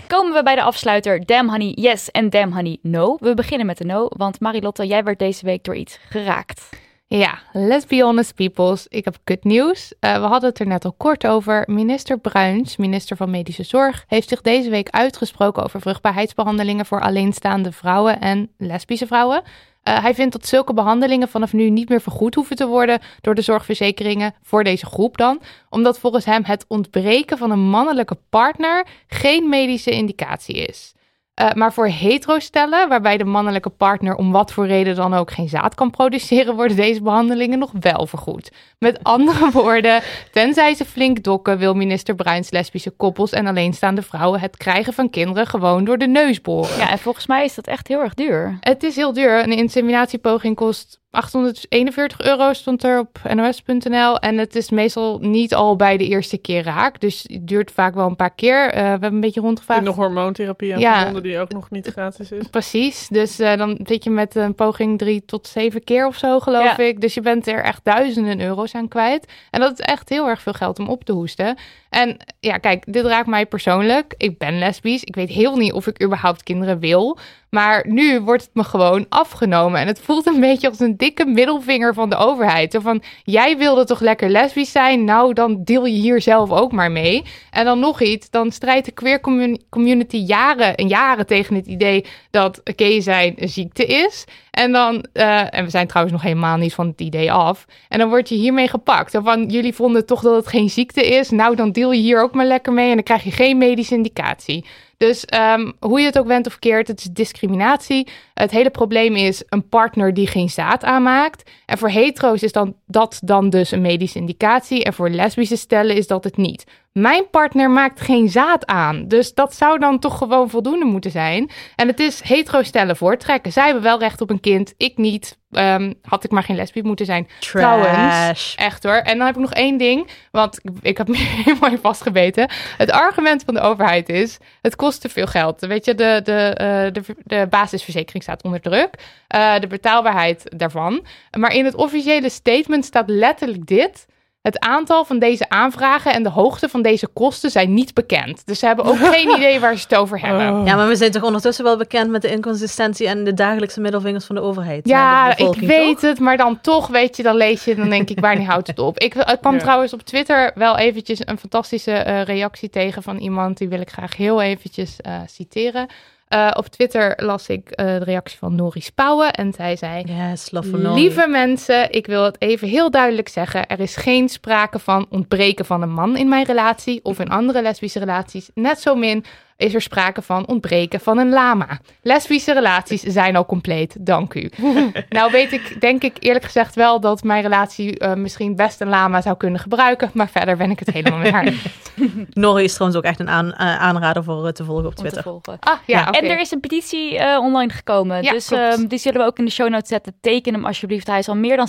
Komen 0.06 0.32
we 0.34 0.40
bij 0.42 0.54
de 0.54 0.62
afsluiter 0.62 1.26
Damn 1.26 1.48
Honey 1.48 1.72
Yes 1.74 2.10
en 2.10 2.30
Damn 2.30 2.52
Honey 2.52 2.78
No. 2.82 3.16
We 3.20 3.34
beginnen 3.34 3.66
met 3.66 3.78
de 3.78 3.84
No, 3.84 4.06
want 4.08 4.40
Marilotte, 4.40 4.86
jij 4.86 5.04
werd 5.04 5.18
deze 5.18 5.44
week 5.44 5.64
door 5.64 5.76
iets 5.76 5.98
geraakt. 6.08 6.68
Ja, 7.12 7.38
let's 7.52 7.86
be 7.86 8.02
honest 8.02 8.34
peoples. 8.34 8.86
Ik 8.88 9.04
heb 9.04 9.16
kut 9.24 9.44
nieuws. 9.44 9.92
Eh, 10.00 10.14
we 10.14 10.26
hadden 10.26 10.48
het 10.48 10.58
er 10.58 10.66
net 10.66 10.84
al 10.84 10.92
kort 10.92 11.26
over. 11.26 11.64
Minister 11.66 12.18
Bruins, 12.18 12.76
minister 12.76 13.16
van 13.16 13.30
Medische 13.30 13.62
Zorg, 13.62 14.04
heeft 14.06 14.28
zich 14.28 14.40
deze 14.40 14.70
week 14.70 14.90
uitgesproken 14.90 15.62
over 15.62 15.80
vruchtbaarheidsbehandelingen 15.80 16.86
voor 16.86 17.00
alleenstaande 17.00 17.72
vrouwen 17.72 18.20
en 18.20 18.50
lesbische 18.56 19.06
vrouwen. 19.06 19.42
Eh, 19.82 20.02
hij 20.02 20.14
vindt 20.14 20.32
dat 20.32 20.46
zulke 20.46 20.74
behandelingen 20.74 21.28
vanaf 21.28 21.52
nu 21.52 21.70
niet 21.70 21.88
meer 21.88 22.00
vergoed 22.00 22.34
hoeven 22.34 22.56
te 22.56 22.66
worden 22.66 23.00
door 23.20 23.34
de 23.34 23.42
zorgverzekeringen 23.42 24.34
voor 24.42 24.64
deze 24.64 24.86
groep 24.86 25.16
dan, 25.16 25.40
omdat 25.68 25.98
volgens 25.98 26.24
hem 26.24 26.44
het 26.44 26.64
ontbreken 26.68 27.38
van 27.38 27.50
een 27.50 27.68
mannelijke 27.68 28.18
partner 28.28 28.86
geen 29.06 29.48
medische 29.48 29.90
indicatie 29.90 30.54
is. 30.54 30.94
Eh, 31.40 31.52
maar 31.52 31.72
voor 31.72 31.86
hetero-stellen, 31.86 32.88
waarbij 32.88 33.16
de 33.16 33.24
mannelijke 33.24 33.68
partner 33.68 34.14
om 34.14 34.32
wat 34.32 34.52
voor 34.52 34.66
reden 34.66 34.94
dan 34.94 35.14
ook 35.14 35.30
geen 35.30 35.48
zaad 35.48 35.74
kan 35.74 35.90
produceren, 35.90 36.54
worden 36.54 36.76
deze 36.76 37.02
behandelingen 37.02 37.58
nog 37.58 37.72
wel 37.80 38.06
vergoed. 38.06 38.50
Met 38.78 39.02
andere 39.16 39.50
woorden, 39.50 40.02
tenzij 40.32 40.74
ze 40.74 40.84
flink 40.84 41.22
dokken, 41.22 41.58
wil 41.58 41.74
minister 41.74 42.14
Bruins 42.14 42.50
lesbische 42.50 42.90
koppels 42.90 43.32
en 43.32 43.46
alleenstaande 43.46 44.02
vrouwen 44.02 44.40
het 44.40 44.56
krijgen 44.56 44.92
van 44.92 45.10
kinderen 45.10 45.46
gewoon 45.46 45.84
door 45.84 45.98
de 45.98 46.06
neus 46.06 46.40
boren. 46.40 46.76
Ja, 46.76 46.90
en 46.90 46.98
volgens 46.98 47.26
mij 47.26 47.44
is 47.44 47.54
dat 47.54 47.66
echt 47.66 47.88
heel 47.88 48.00
erg 48.00 48.14
duur. 48.14 48.58
Het 48.60 48.82
is 48.82 48.96
heel 48.96 49.12
duur. 49.12 49.42
Een 49.42 49.56
inseminatiepoging 49.56 50.56
kost 50.56 50.99
841 51.10 52.20
euro, 52.20 52.52
stond 52.52 52.84
er 52.84 52.98
op 52.98 53.18
nos.nl. 53.34 54.18
En 54.18 54.38
het 54.38 54.56
is 54.56 54.70
meestal 54.70 55.18
niet 55.18 55.54
al 55.54 55.76
bij 55.76 55.96
de 55.96 56.06
eerste 56.08 56.38
keer 56.38 56.62
raak. 56.62 57.00
Dus 57.00 57.24
het 57.28 57.46
duurt 57.48 57.70
vaak 57.70 57.94
wel 57.94 58.06
een 58.06 58.16
paar 58.16 58.34
keer. 58.34 58.70
Eh, 58.70 58.82
we 58.82 58.88
hebben 58.88 59.12
een 59.12 59.20
beetje 59.20 59.40
rondgevraagd. 59.40 59.82
nog 59.82 59.96
hormoontherapie 59.96 60.72
aan 60.74 60.80
Ja. 60.80 61.10
die 61.20 61.38
ook 61.38 61.52
nog 61.52 61.70
niet 61.70 61.86
gratis 61.86 62.30
is. 62.32 62.46
Precies, 62.46 63.08
dus 63.08 63.38
eh, 63.38 63.56
dan 63.56 63.78
zit 63.84 64.04
je 64.04 64.10
met 64.10 64.34
een 64.34 64.54
poging 64.54 64.98
drie 64.98 65.24
tot 65.24 65.46
zeven 65.46 65.84
keer 65.84 66.06
of 66.06 66.16
zo, 66.16 66.40
geloof 66.40 66.76
Ja. 66.76 66.78
ik. 66.78 67.00
Dus 67.00 67.14
je 67.14 67.20
bent 67.20 67.46
er 67.46 67.62
echt 67.64 67.84
duizenden 67.84 68.40
euro's 68.40 68.74
aan 68.74 68.88
kwijt. 68.88 69.32
En 69.50 69.60
dat 69.60 69.72
is 69.72 69.78
echt 69.80 70.08
heel 70.08 70.28
erg 70.28 70.42
veel 70.42 70.52
geld 70.52 70.78
om 70.78 70.88
op 70.88 71.04
te 71.04 71.12
hoesten. 71.12 71.56
En 71.90 72.16
ja, 72.40 72.56
kijk, 72.56 72.92
dit 72.92 73.04
raakt 73.04 73.26
mij 73.26 73.46
persoonlijk. 73.46 74.14
Ik 74.16 74.38
ben 74.38 74.58
lesbisch. 74.58 75.04
Ik 75.04 75.14
weet 75.14 75.28
heel 75.28 75.56
niet 75.56 75.72
of 75.72 75.86
ik 75.86 76.02
überhaupt 76.02 76.42
kinderen 76.42 76.78
wil. 76.78 77.18
Maar 77.50 77.84
nu 77.88 78.20
wordt 78.20 78.42
het 78.42 78.54
me 78.54 78.64
gewoon 78.64 79.06
afgenomen. 79.08 79.80
En 79.80 79.86
het 79.86 80.00
voelt 80.00 80.26
een 80.26 80.40
beetje 80.40 80.68
als 80.68 80.80
een 80.80 80.96
dikke 80.96 81.24
middelvinger 81.24 81.94
van 81.94 82.10
de 82.10 82.16
overheid. 82.16 82.72
Zo 82.72 82.80
van, 82.80 83.02
jij 83.24 83.56
wilde 83.58 83.84
toch 83.84 84.00
lekker 84.00 84.28
lesbisch 84.28 84.72
zijn? 84.72 85.04
Nou, 85.04 85.32
dan 85.32 85.64
deel 85.64 85.86
je 85.86 86.00
hier 86.00 86.20
zelf 86.22 86.50
ook 86.50 86.72
maar 86.72 86.90
mee. 86.90 87.22
En 87.50 87.64
dan 87.64 87.78
nog 87.78 88.00
iets, 88.00 88.30
dan 88.30 88.52
strijdt 88.52 88.86
de 88.86 88.92
queer 88.92 89.20
commun- 89.20 89.62
community 89.70 90.16
jaren 90.16 90.74
en 90.74 90.88
jaren 90.88 91.26
tegen 91.26 91.54
het 91.54 91.66
idee 91.66 92.04
dat 92.30 92.60
gay 92.64 93.00
zijn 93.00 93.34
een 93.36 93.48
ziekte 93.48 93.86
is. 93.86 94.24
En 94.50 94.72
dan, 94.72 95.04
eh, 95.12 95.54
en 95.54 95.64
we 95.64 95.70
zijn 95.70 95.86
trouwens 95.86 96.16
nog 96.16 96.24
helemaal 96.24 96.56
niet 96.56 96.74
van 96.74 96.86
het 96.86 97.00
idee 97.00 97.32
af. 97.32 97.64
En 97.88 97.98
dan 97.98 98.08
word 98.08 98.28
je 98.28 98.34
hiermee 98.34 98.68
gepakt. 98.68 99.10
Zo 99.10 99.20
van, 99.20 99.46
jullie 99.46 99.74
vonden 99.74 100.06
toch 100.06 100.20
dat 100.20 100.36
het 100.36 100.46
geen 100.46 100.70
ziekte 100.70 101.06
is? 101.06 101.30
Nou, 101.30 101.56
dan 101.56 101.72
deel 101.72 101.92
je 101.92 102.00
hier 102.00 102.22
ook 102.22 102.34
maar 102.34 102.46
lekker 102.46 102.72
mee 102.72 102.88
en 102.88 102.94
dan 102.94 103.04
krijg 103.04 103.24
je 103.24 103.30
geen 103.30 103.58
medische 103.58 103.94
indicatie. 103.94 104.64
Dus 104.96 105.24
ehm, 105.24 105.70
hoe 105.78 106.00
je 106.00 106.06
het 106.06 106.18
ook 106.18 106.26
went 106.26 106.46
of 106.46 106.58
keert, 106.58 106.88
het 106.88 106.98
is 106.98 107.04
discriminatie. 107.04 108.08
Het 108.34 108.50
hele 108.50 108.70
probleem 108.70 109.16
is 109.16 109.42
een 109.48 109.68
partner 109.68 110.14
die 110.14 110.26
geen 110.26 110.48
zaad 110.50 110.84
aanmaakt. 110.84 111.50
En 111.66 111.78
voor 111.78 111.88
hetero's 111.88 112.42
is 112.42 112.52
dan, 112.52 112.74
dat 112.86 113.20
dan 113.24 113.50
dus 113.50 113.70
een 113.70 113.80
medische 113.80 114.18
indicatie. 114.18 114.84
En 114.84 114.92
voor 114.92 115.10
lesbische 115.10 115.56
stellen 115.56 115.96
is 115.96 116.06
dat 116.06 116.24
het 116.24 116.36
niet. 116.36 116.64
Mijn 116.92 117.30
partner 117.30 117.70
maakt 117.70 118.00
geen 118.00 118.28
zaad 118.28 118.66
aan. 118.66 119.08
Dus 119.08 119.34
dat 119.34 119.54
zou 119.54 119.78
dan 119.78 119.98
toch 119.98 120.18
gewoon 120.18 120.50
voldoende 120.50 120.84
moeten 120.84 121.10
zijn. 121.10 121.50
En 121.76 121.86
het 121.86 122.00
is 122.00 122.20
hetero 122.22 122.62
stellen 122.62 122.96
voortrekken. 122.96 123.52
Zij 123.52 123.64
hebben 123.64 123.82
wel 123.82 123.98
recht 123.98 124.20
op 124.20 124.30
een 124.30 124.40
kind, 124.40 124.74
ik 124.76 124.96
niet. 124.96 125.38
Ehm, 125.50 125.92
had 126.02 126.24
ik 126.24 126.30
maar 126.30 126.42
geen 126.42 126.56
lesbisch 126.56 126.82
moeten 126.82 127.06
zijn. 127.06 127.28
Trouwens, 127.40 127.94
Trash. 127.94 128.54
Echt 128.54 128.82
hoor. 128.82 128.94
En 128.94 129.16
dan 129.16 129.26
heb 129.26 129.34
ik 129.34 129.40
nog 129.40 129.52
één 129.52 129.76
ding, 129.78 130.08
want 130.30 130.58
ik, 130.62 130.70
ik 130.80 130.96
heb 130.98 131.08
me 131.08 131.16
helemaal 131.16 131.78
vastgebeten. 131.80 132.50
Het 132.76 132.90
argument 132.90 133.42
van 133.44 133.54
de 133.54 133.60
overheid 133.60 134.08
is, 134.08 134.38
het 134.62 134.76
kost 134.76 135.00
te 135.00 135.08
veel 135.08 135.26
geld. 135.26 135.60
Weet 135.60 135.84
je, 135.84 135.94
de, 135.94 136.20
de, 136.24 136.54
eh, 136.54 136.92
de, 136.92 137.02
de 137.24 137.46
basisverzekering 137.50 138.22
staat 138.22 138.42
onder 138.42 138.60
druk. 138.60 138.94
Eh, 139.26 139.58
de 139.58 139.66
betaalbaarheid 139.66 140.52
daarvan. 140.56 141.06
Maar 141.38 141.54
in 141.54 141.64
het 141.64 141.74
officiële 141.74 142.28
statement 142.28 142.84
staat 142.84 143.08
letterlijk 143.08 143.66
dit. 143.66 144.06
Het 144.42 144.58
aantal 144.58 145.04
van 145.04 145.18
deze 145.18 145.48
aanvragen 145.48 146.12
en 146.12 146.22
de 146.22 146.28
hoogte 146.28 146.68
van 146.68 146.82
deze 146.82 147.06
kosten 147.06 147.50
zijn 147.50 147.74
niet 147.74 147.94
bekend. 147.94 148.46
Dus 148.46 148.58
ze 148.58 148.66
hebben 148.66 148.84
ook 148.84 148.96
geen 149.14 149.36
idee 149.36 149.60
waar 149.60 149.76
ze 149.76 149.82
het 149.88 149.94
over 149.98 150.20
hebben. 150.20 150.60
Oh. 150.60 150.66
Ja, 150.66 150.76
maar 150.76 150.88
we 150.88 150.96
zijn 150.96 151.10
toch 151.10 151.22
ondertussen 151.22 151.64
wel 151.64 151.76
bekend 151.76 152.10
met 152.10 152.22
de 152.22 152.30
inconsistentie 152.30 153.08
en 153.08 153.24
de 153.24 153.34
dagelijkse 153.34 153.80
middelvingers 153.80 154.24
van 154.24 154.34
de 154.34 154.40
overheid. 154.40 154.88
Ja, 154.88 155.34
de 155.34 155.44
ik 155.44 155.60
weet 155.60 155.92
toch? 156.00 156.10
het, 156.10 156.20
maar 156.20 156.36
dan 156.36 156.60
toch, 156.60 156.86
weet 156.86 157.16
je, 157.16 157.22
dan 157.22 157.36
lees 157.36 157.64
je, 157.64 157.74
dan 157.74 157.88
denk 157.90 158.10
ik, 158.10 158.20
waar 158.20 158.38
niet 158.38 158.48
houdt 158.48 158.66
het 158.66 158.78
op. 158.78 158.98
Ik, 158.98 159.14
ik 159.14 159.38
kwam 159.40 159.54
Ja. 159.54 159.60
trouwens 159.60 159.92
op 159.92 160.02
Twitter 160.02 160.50
wel 160.54 160.78
eventjes 160.78 161.18
een 161.24 161.38
fantastische 161.38 161.92
eh, 161.92 162.22
reactie 162.22 162.70
tegen 162.70 163.02
van 163.02 163.16
iemand, 163.18 163.58
die 163.58 163.68
wil 163.68 163.80
ik 163.80 163.90
graag 163.90 164.16
heel 164.16 164.42
eventjes 164.42 164.96
eh, 165.00 165.14
citeren. 165.26 165.88
Eh, 166.30 166.50
op 166.54 166.66
Twitter 166.66 167.14
las 167.16 167.48
ik 167.48 167.70
eh, 167.70 167.86
de 167.86 168.04
reactie 168.04 168.38
van 168.38 168.54
Nori 168.54 168.80
Spouwen 168.80 169.32
en 169.32 169.52
zij 169.52 169.76
zei... 169.76 170.04
Yes. 170.04 170.50
Lieve 170.72 171.26
mensen, 171.28 171.92
ik 171.92 172.06
wil 172.06 172.24
het 172.24 172.40
even 172.40 172.68
heel 172.68 172.90
duidelijk 172.90 173.28
zeggen. 173.28 173.66
Er 173.66 173.80
is 173.80 173.96
geen 173.96 174.28
sprake 174.28 174.78
van 174.78 175.06
ontbreken 175.08 175.64
van 175.64 175.82
een 175.82 175.92
man 175.92 176.16
in 176.16 176.28
mijn 176.28 176.44
relatie 176.44 177.00
of 177.02 177.18
in 177.18 177.28
andere 177.28 177.62
lesbische 177.62 177.98
relaties. 177.98 178.50
Net 178.54 178.80
zo 178.80 178.94
min 178.94 179.24
is 179.60 179.74
er 179.74 179.82
sprake 179.82 180.22
van 180.22 180.46
ontbreken 180.46 181.00
van 181.00 181.18
een 181.18 181.30
lama. 181.30 181.78
Lesbische 182.02 182.52
relaties 182.52 183.02
zijn 183.02 183.36
al 183.36 183.46
compleet, 183.46 183.96
dank 184.06 184.34
u. 184.34 184.50
nou 185.08 185.30
weet 185.32 185.52
ik, 185.52 185.80
denk 185.80 186.02
ik 186.02 186.16
eerlijk 186.18 186.44
gezegd 186.44 186.74
wel 186.74 187.00
dat 187.00 187.22
mijn 187.22 187.42
relatie 187.42 187.98
eh, 187.98 188.14
misschien 188.14 188.56
best 188.56 188.80
een 188.80 188.88
lama 188.88 189.20
zou 189.20 189.36
kunnen 189.36 189.60
gebruiken. 189.60 190.10
Maar 190.14 190.28
verder 190.28 190.56
ben 190.56 190.70
ik 190.70 190.78
het 190.78 190.90
helemaal 190.90 191.18
met 191.18 191.30
haar. 191.32 191.44
eens. 191.46 191.64
Nori 192.30 192.64
is 192.64 192.74
trouwens 192.74 192.98
ook 192.98 193.06
echt 193.10 193.20
een 193.20 193.28
aan, 193.28 193.52
eh, 193.52 193.78
aanrader 193.80 194.24
voor 194.24 194.46
eh, 194.46 194.52
te 194.52 194.64
volgen 194.64 194.86
op 194.86 194.94
Twitter. 194.94 195.22
volgen. 195.22 195.56
Ah, 195.60 195.78
ja. 195.86 196.10
En 196.10 196.24
er 196.30 196.40
is 196.40 196.50
een 196.50 196.60
petitie 196.60 197.18
eh, 197.18 197.38
online 197.38 197.72
gekomen. 197.72 198.22
Ja, 198.22 198.32
dus 198.32 198.50
ehm, 198.50 198.86
die 198.86 198.98
zullen 198.98 199.20
we 199.20 199.26
ook 199.26 199.38
in 199.38 199.44
de 199.44 199.50
show 199.50 199.68
notes 199.68 199.88
zetten. 199.88 200.14
Teken 200.20 200.54
hem 200.54 200.64
alsjeblieft. 200.64 201.06
Hij 201.06 201.18
is 201.18 201.28
al 201.28 201.36
meer 201.36 201.56
dan 201.56 201.68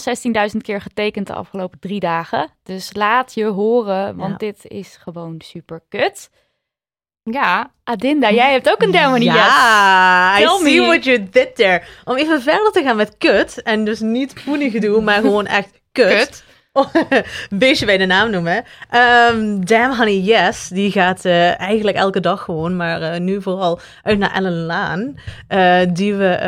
16.000 0.52 0.58
keer 0.62 0.82
getekend 0.82 1.28
de 1.28 1.34
afgelopen 1.34 1.80
drie 1.80 2.00
dagen. 2.00 2.50
Dus 2.64 2.90
laat 2.94 3.34
je 3.34 3.46
horen, 3.46 4.16
want 4.16 4.32
Ja. 4.32 4.38
dit 4.38 4.66
is 4.68 4.98
gewoon 5.02 5.36
super 5.46 5.82
kut. 5.90 6.30
Ja, 7.24 7.72
Adinda, 7.84 8.32
jij 8.32 8.52
hebt 8.52 8.70
ook 8.70 8.82
een 8.82 8.92
demo 8.92 9.14
niet. 9.14 9.24
Ja, 9.24 10.38
I 10.40 10.44
Tell 10.44 10.58
see 10.72 10.80
me. 10.82 10.88
what 10.88 11.04
you 11.04 11.28
did 11.32 11.56
there. 11.56 11.82
Om 12.04 12.16
even 12.16 12.42
verder 12.42 12.72
te 12.72 12.84
gaan 12.84 12.96
met 12.96 13.16
kut. 13.18 13.62
En 13.64 13.84
dus 13.86 14.00
niet 14.00 14.34
poenengedoe, 14.46 15.02
maar 15.02 15.22
gewoon 15.22 15.46
echt 15.46 15.70
kut. 15.92 16.08
kut. 16.08 16.44
Beestje 17.50 17.86
bij 17.86 17.98
de 17.98 18.06
naam 18.06 18.30
noemen. 18.30 18.64
Ehm 18.90 19.60
Damn 19.64 19.96
Honey 19.98 20.20
Yes, 20.20 20.68
die 20.68 20.92
gaat 20.92 21.26
eh, 21.26 21.60
eigenlijk 21.60 21.98
elke 21.98 22.20
dag 22.20 22.42
gewoon, 22.44 22.76
maar 22.76 23.02
eh, 23.02 23.20
nu 23.20 23.42
vooral 23.42 23.80
uit 24.04 24.18
naar 24.20 24.34
Ellen 24.34 24.66
Laan. 24.66 25.16
eh, 25.48 25.80
die 25.94 26.14
we 26.16 26.40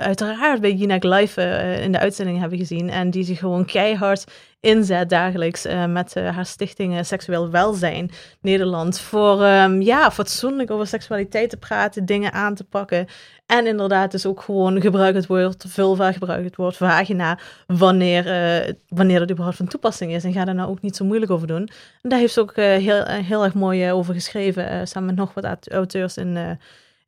uiteraard 0.00 0.60
bij 0.60 0.72
Jinek 0.72 1.04
Live 1.04 1.42
in 1.82 1.92
de 1.92 1.98
uitzending 1.98 2.40
hebben 2.40 2.58
gezien. 2.58 2.90
En 2.90 3.10
die 3.10 3.24
zich 3.24 3.38
gewoon 3.38 3.64
keihard 3.64 4.24
inzet 4.60 5.08
dagelijks 5.08 5.64
eh, 5.64 5.86
met 5.86 6.16
eh, 6.16 6.34
haar 6.34 6.46
stichting 6.46 6.96
eh, 6.96 7.02
Seksueel 7.02 7.50
Welzijn 7.50 8.10
Nederland. 8.40 9.00
Voor 9.00 9.42
ehm, 9.42 9.80
ja, 9.80 10.10
fatsoenlijk 10.10 10.70
over 10.70 10.86
seksualiteit 10.86 11.50
te 11.50 11.56
praten, 11.56 12.04
dingen 12.04 12.32
aan 12.32 12.54
te 12.54 12.64
pakken. 12.64 13.06
En 13.46 13.66
inderdaad 13.66 14.10
dus 14.10 14.26
ook 14.26 14.40
gewoon 14.40 14.80
gebruik 14.80 15.14
het 15.14 15.26
woord 15.26 15.64
vulva, 15.68 16.12
gebruik 16.12 16.44
het 16.44 16.56
woord 16.56 16.76
vagina, 16.76 17.38
wanneer, 17.66 18.26
eh, 18.26 18.72
wanneer 18.88 19.18
dat 19.18 19.30
überhaupt 19.30 19.56
van 19.56 19.66
toepassing 19.66 20.12
is. 20.12 20.24
En 20.24 20.32
ga 20.32 20.44
daar 20.44 20.54
nou 20.54 20.70
ook 20.70 20.80
niet 20.82 20.96
zo 20.96 21.04
moeilijk 21.04 21.32
over 21.32 21.46
doen. 21.46 21.68
En 22.02 22.10
daar 22.10 22.18
heeft 22.18 22.32
ze 22.32 22.40
ook 22.40 22.56
heel, 22.56 23.04
heel 23.04 23.44
erg 23.44 23.54
mooi 23.54 23.92
over 23.92 24.14
geschreven, 24.14 24.88
samen 24.88 25.08
met 25.08 25.18
nog 25.18 25.34
wat 25.34 25.44
aut- 25.44 25.70
auteurs 25.70 26.16
in, 26.16 26.58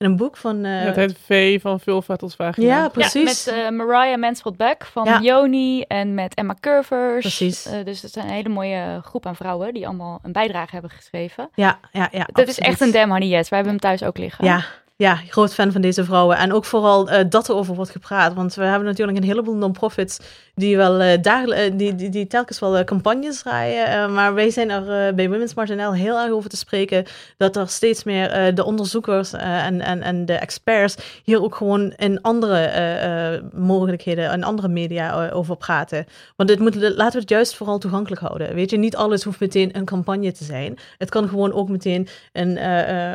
een 0.05 0.17
boek 0.17 0.37
van... 0.37 0.65
eh, 0.65 0.85
het 0.85 0.97
heet 0.97 1.19
V 1.25 1.61
van 1.61 1.81
vulva 1.81 2.17
tot 2.17 2.35
vagina. 2.35 2.67
ja, 2.67 2.89
precies. 2.89 3.45
Ja, 3.45 3.53
met 3.55 3.65
eh, 3.65 3.71
Mariah 3.71 4.19
Mansfield 4.21 4.57
Beck 4.57 4.85
van 4.85 5.05
Ja. 5.05 5.21
Yoni 5.21 5.83
en 5.83 6.15
met 6.15 6.35
Emma 6.35 6.55
Curvers. 6.61 7.21
Precies. 7.21 7.67
Eh, 7.67 7.85
dus 7.85 8.03
het 8.03 8.17
is 8.17 8.23
een 8.23 8.31
hele 8.31 8.49
mooie 8.49 9.01
groep 9.05 9.27
aan 9.27 9.37
vrouwen 9.37 9.75
die 9.75 9.87
allemaal 9.87 10.19
een 10.23 10.33
bijdrage 10.33 10.71
hebben 10.73 10.91
geschreven. 10.91 11.51
ja, 11.55 11.79
ja, 11.93 12.09
ja. 12.13 12.29
Dat 12.33 12.49
is 12.49 12.59
echt 12.59 12.81
een 12.81 12.91
damn 12.93 13.11
honey 13.13 13.29
yes. 13.29 13.49
Wij 13.49 13.59
hebben 13.59 13.79
hem 13.79 13.81
thuis 13.81 14.03
ook 14.03 14.19
liggen. 14.19 14.45
Ja, 14.45 14.65
ja, 15.03 15.15
groot 15.29 15.55
fan 15.55 15.73
van 15.73 15.81
deze 15.81 16.05
vrouwen. 16.05 16.37
En 16.37 16.53
ook 16.53 16.65
vooral 16.65 17.09
eh, 17.09 17.25
dat 17.29 17.49
er 17.49 17.55
over 17.55 17.75
wordt 17.75 17.91
gepraat. 17.91 18.35
Want 18.35 18.55
we 18.55 18.65
hebben 18.65 18.89
natuurlijk 18.89 19.19
een 19.19 19.25
heleboel 19.25 19.55
non-profits 19.55 20.19
die, 20.55 20.77
wel, 20.77 21.01
eh, 21.01 21.71
die, 21.77 21.95
die, 21.95 22.09
die 22.09 22.27
telkens 22.27 22.59
wel 22.59 22.85
campagnes 22.85 23.43
draaien. 23.43 24.13
Maar 24.13 24.35
wij 24.35 24.51
zijn 24.51 24.71
er 24.71 25.15
bij 25.15 25.29
Women's 25.29 25.55
March 25.55 25.69
NL 25.69 25.95
heel 25.95 26.19
erg 26.19 26.31
over 26.31 26.51
te 26.51 26.57
spreken 26.57 27.05
dat 27.37 27.57
er 27.57 27.69
steeds 27.69 28.05
meer 28.05 28.55
de 28.55 28.65
onderzoekers 28.65 29.33
en, 29.33 29.81
en, 29.81 30.03
en 30.03 30.27
de 30.27 30.35
experts 30.35 30.97
hier 31.25 31.43
ook 31.43 31.55
gewoon 31.55 31.93
in 31.97 32.21
andere 32.21 33.43
mogelijkheden 33.53 34.31
en 34.31 34.43
andere 34.43 34.69
media 34.69 35.31
over 35.31 35.57
praten. 35.57 36.07
Want 36.37 36.49
dit 36.49 36.59
moet, 36.59 36.75
laten 36.75 37.13
we 37.13 37.19
het 37.19 37.29
juist 37.29 37.55
vooral 37.55 37.79
toegankelijk 37.79 38.21
houden. 38.21 38.55
Weet 38.55 38.71
je, 38.71 38.77
niet 38.77 38.97
alles 38.97 39.25
hoeft 39.25 39.41
meteen 39.41 39.77
een 39.77 39.85
campagne 39.85 40.33
te 40.33 40.45
zijn. 40.45 40.79
Het 40.99 41.11
kan 41.11 41.29
gewoon 41.29 41.53
ook 41.53 41.69
meteen 41.69 42.09
een, 42.33 42.65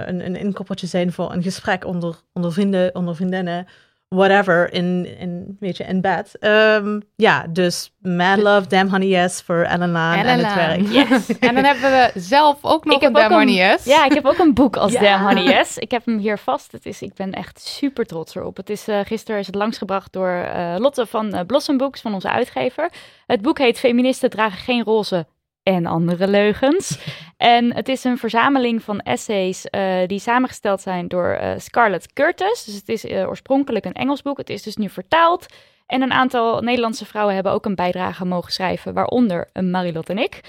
een, 0.10 0.26
een 0.26 0.36
inkoppertje 0.36 0.88
zijn 0.88 1.12
voor 1.12 1.32
een 1.34 1.44
gesprek 1.44 1.77
onder, 1.86 2.16
onder 2.34 2.54
vrienden, 2.54 2.96
onder 2.96 3.16
vriendinnen, 3.16 3.68
whatever, 4.08 4.74
in, 4.74 5.18
in, 5.20 5.58
weet 5.60 5.78
je, 5.78 5.84
in 5.84 6.02
bed. 6.02 6.38
Ehm, 6.40 7.00
ja, 7.16 7.46
dus 7.50 7.92
mad 8.00 8.38
love, 8.38 8.68
damn 8.68 8.90
honey 8.90 9.08
yes 9.08 9.42
voor 9.42 9.62
Ellen 9.62 9.92
Laan 9.92 10.18
en 10.18 10.28
het 10.28 10.46
Ellen 10.46 10.56
werk. 10.56 11.10
Yes. 11.10 11.28
En 11.40 11.56
dan 11.56 11.64
hebben 11.64 11.92
we 11.92 12.20
zelf 12.20 12.58
ook 12.62 12.86
nog 12.86 12.96
Ik 12.96 13.02
heb 13.02 13.16
een 13.16 13.24
ook 13.24 13.30
Damn 13.30 13.36
Honey 13.36 13.70
Yes. 13.70 13.84
Ja, 13.84 14.06
ik 14.06 14.14
heb 14.14 14.26
ook 14.26 14.38
een 14.38 14.54
boek 14.54 14.78
als 14.78 14.92
Ja. 14.92 15.02
Damn 15.02 15.24
Honey 15.26 15.44
Yes. 15.44 15.78
Ik 15.78 15.92
heb 15.92 16.06
hem 16.06 16.18
hier 16.18 16.38
vast. 16.38 16.72
Het 16.72 16.86
is, 16.86 17.02
ik 17.02 17.14
ben 17.14 17.32
echt 17.32 17.62
super 17.62 18.06
trots 18.06 18.36
erop. 18.36 18.58
Het 18.58 18.70
is, 18.70 18.88
eh, 18.88 19.00
gisteren 19.04 19.40
is 19.40 19.46
het 19.46 19.56
langsgebracht 19.56 20.14
door 20.14 20.30
eh, 20.30 20.76
Lotte 20.78 21.06
van 21.06 21.34
eh, 21.34 21.46
Blossom 21.46 21.78
Books, 21.78 22.02
van 22.02 22.14
onze 22.14 22.30
uitgever. 22.30 22.92
Het 23.26 23.42
boek 23.42 23.58
heet 23.58 23.80
Feministen 23.80 24.30
dragen 24.30 24.60
geen 24.60 24.84
roze 24.84 25.26
en 25.76 25.86
andere 25.86 26.28
leugens. 26.28 27.00
en 27.38 27.74
het 27.74 27.90
is 27.90 28.04
een 28.04 28.18
verzameling 28.18 28.84
van 28.84 29.00
essays 29.00 29.66
eh, 29.66 30.08
die 30.08 30.20
samengesteld 30.20 30.82
zijn 30.82 31.08
door 31.08 31.30
eh, 31.30 31.52
Scarlett 31.58 32.14
Curtis. 32.14 32.64
Dus 32.64 32.76
het 32.76 32.90
is 32.90 33.06
eh, 33.06 33.28
oorspronkelijk 33.28 33.86
een 33.86 33.94
Engels 33.94 34.22
boek. 34.22 34.38
Het 34.38 34.50
is 34.50 34.64
dus 34.64 34.76
nu 34.76 34.90
vertaald. 34.90 35.46
En 35.86 36.02
een 36.02 36.12
aantal 36.12 36.62
Nederlandse 36.62 37.06
vrouwen 37.06 37.34
hebben 37.34 37.52
ook 37.52 37.66
een 37.66 37.76
bijdrage 37.76 38.26
mogen 38.26 38.52
schrijven, 38.52 38.94
waaronder 38.94 39.50
een 39.54 39.72
Marilot 39.72 40.10
en 40.10 40.18
ik. 40.18 40.42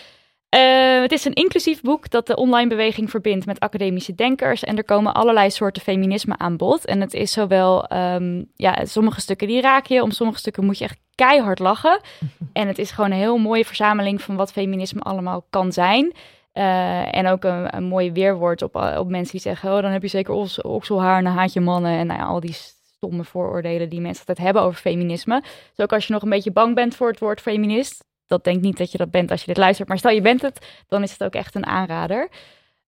Eh, 0.49 1.01
het 1.01 1.13
is 1.13 1.25
een 1.25 1.33
inclusief 1.33 1.81
boek 1.81 2.11
dat 2.11 2.27
de 2.27 2.37
online 2.37 2.69
beweging 2.69 3.11
verbindt 3.11 3.47
met 3.47 3.61
academische 3.61 4.15
denkers. 4.15 4.65
En 4.65 4.77
er 4.77 4.85
komen 4.85 5.15
allerlei 5.15 5.51
soorten 5.51 5.83
feminisme 5.83 6.39
aan 6.39 6.57
bod. 6.57 6.85
En 6.85 7.01
het 7.01 7.15
is 7.15 7.33
zowel, 7.33 7.87
ehm, 7.87 8.45
ja, 8.55 8.85
sommige 8.85 9.21
stukken 9.21 9.47
die 9.47 9.61
raken 9.61 9.95
je, 9.95 10.03
om 10.03 10.11
sommige 10.11 10.39
stukken 10.39 10.65
moet 10.65 10.79
je 10.79 10.85
echt 10.85 10.99
keihard 11.15 11.59
lachen. 11.59 12.01
En 12.53 12.67
het 12.69 12.79
is 12.79 12.91
gewoon 12.91 13.11
een 13.11 13.17
heel 13.17 13.39
mooie 13.39 13.65
verzameling 13.65 14.23
van 14.23 14.37
wat 14.37 14.53
feminisme 14.53 15.01
allemaal 15.01 15.47
kan 15.51 15.73
zijn. 15.73 16.13
Eh, 16.53 17.15
en 17.15 17.27
ook 17.27 17.45
een, 17.45 17.77
een 17.77 17.85
mooi 17.85 18.13
weerwoord 18.13 18.63
op, 18.63 18.77
eh, 18.77 18.97
op 18.99 19.09
mensen 19.09 19.33
die 19.33 19.41
zeggen: 19.41 19.75
Oh, 19.75 19.83
dan 19.83 19.91
heb 19.91 20.03
je 20.03 20.09
zeker 20.09 20.35
oks- 20.35 20.63
okselhaar 20.63 21.19
en 21.19 21.25
dan 21.25 21.33
haat 21.33 21.53
je 21.53 21.61
mannen. 21.61 21.99
En 21.99 22.07
nou 22.07 22.21
ja, 22.21 22.27
al 22.27 22.41
die 22.41 22.57
stomme 22.97 23.25
vooroordelen 23.25 23.89
die 23.89 24.01
mensen 24.01 24.19
altijd 24.27 24.47
hebben 24.47 24.63
over 24.63 24.81
feminisme. 24.81 25.41
Dus 25.41 25.85
ook 25.85 25.93
als 25.93 26.07
je 26.07 26.13
nog 26.13 26.23
een 26.23 26.31
beetje 26.31 26.53
bang 26.53 26.75
bent 26.75 26.97
voor 26.97 27.09
het 27.09 27.19
woord 27.19 27.41
feminist. 27.41 28.05
Dat 28.29 28.45
denk 28.45 28.61
niet 28.61 28.77
dat 28.79 28.93
je 28.93 28.99
dat 28.99 29.11
bent 29.11 29.31
als 29.31 29.41
je 29.41 29.47
dit 29.47 29.57
luistert. 29.57 29.89
Maar 29.89 29.99
stel 29.99 30.11
je 30.11 30.21
bent 30.21 30.43
het, 30.43 30.67
dan 30.89 31.03
is 31.03 31.11
het 31.13 31.25
ook 31.25 31.35
echt 31.35 31.55
een 31.55 31.67
aanrader. 31.67 32.29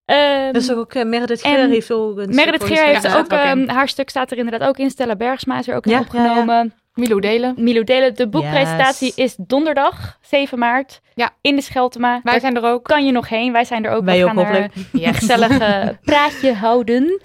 Ehm, 0.04 0.52
Dus 0.52 0.72
ook 0.72 0.94
uh, 0.94 1.04
Meredith 1.04 1.40
Geer 1.42 1.68
heeft 1.68 1.92
ook 1.92 2.18
een 2.18 2.34
Meredith 2.34 2.64
Geer 2.64 2.84
heeft 2.84 3.16
ook, 3.16 3.26
ehm, 3.28 3.68
haar 3.68 3.88
stuk 3.88 4.08
staat 4.10 4.30
er 4.30 4.36
inderdaad 4.38 4.68
ook 4.68 4.78
in. 4.78 4.90
Stella 4.90 5.16
Bergsma 5.16 5.58
is 5.58 5.68
er 5.68 5.76
ook 5.76 5.84
in 5.86 5.92
Ja, 5.92 6.00
opgenomen. 6.00 6.74
Milo 6.94 7.20
Delen. 7.20 7.54
Milo 7.58 7.84
Delen. 7.84 8.14
De 8.14 8.28
boekpresentatie 8.28 9.06
Yes. 9.06 9.16
is 9.16 9.34
donderdag, 9.38 10.18
7 10.20 10.58
maart. 10.58 11.00
Ja. 11.14 11.30
In 11.40 11.56
de 11.56 11.62
Scheltema. 11.62 12.10
Wij 12.22 12.32
Daar 12.32 12.40
zijn 12.40 12.56
er 12.56 12.64
ook. 12.64 12.84
kan 12.84 13.06
je 13.06 13.12
nog 13.12 13.28
heen. 13.28 13.52
Wij 13.52 13.64
zijn 13.64 13.84
er 13.84 13.90
ook. 13.90 14.04
Wij 14.04 14.16
We 14.18 14.22
ook, 14.24 14.28
gaan 14.28 14.38
er 14.38 14.44
hopelijk. 14.46 14.74
een 14.92 15.14
gezellig 15.14 15.58
eh, 15.58 15.88
praatje 16.04 16.52
houden. 16.54 17.20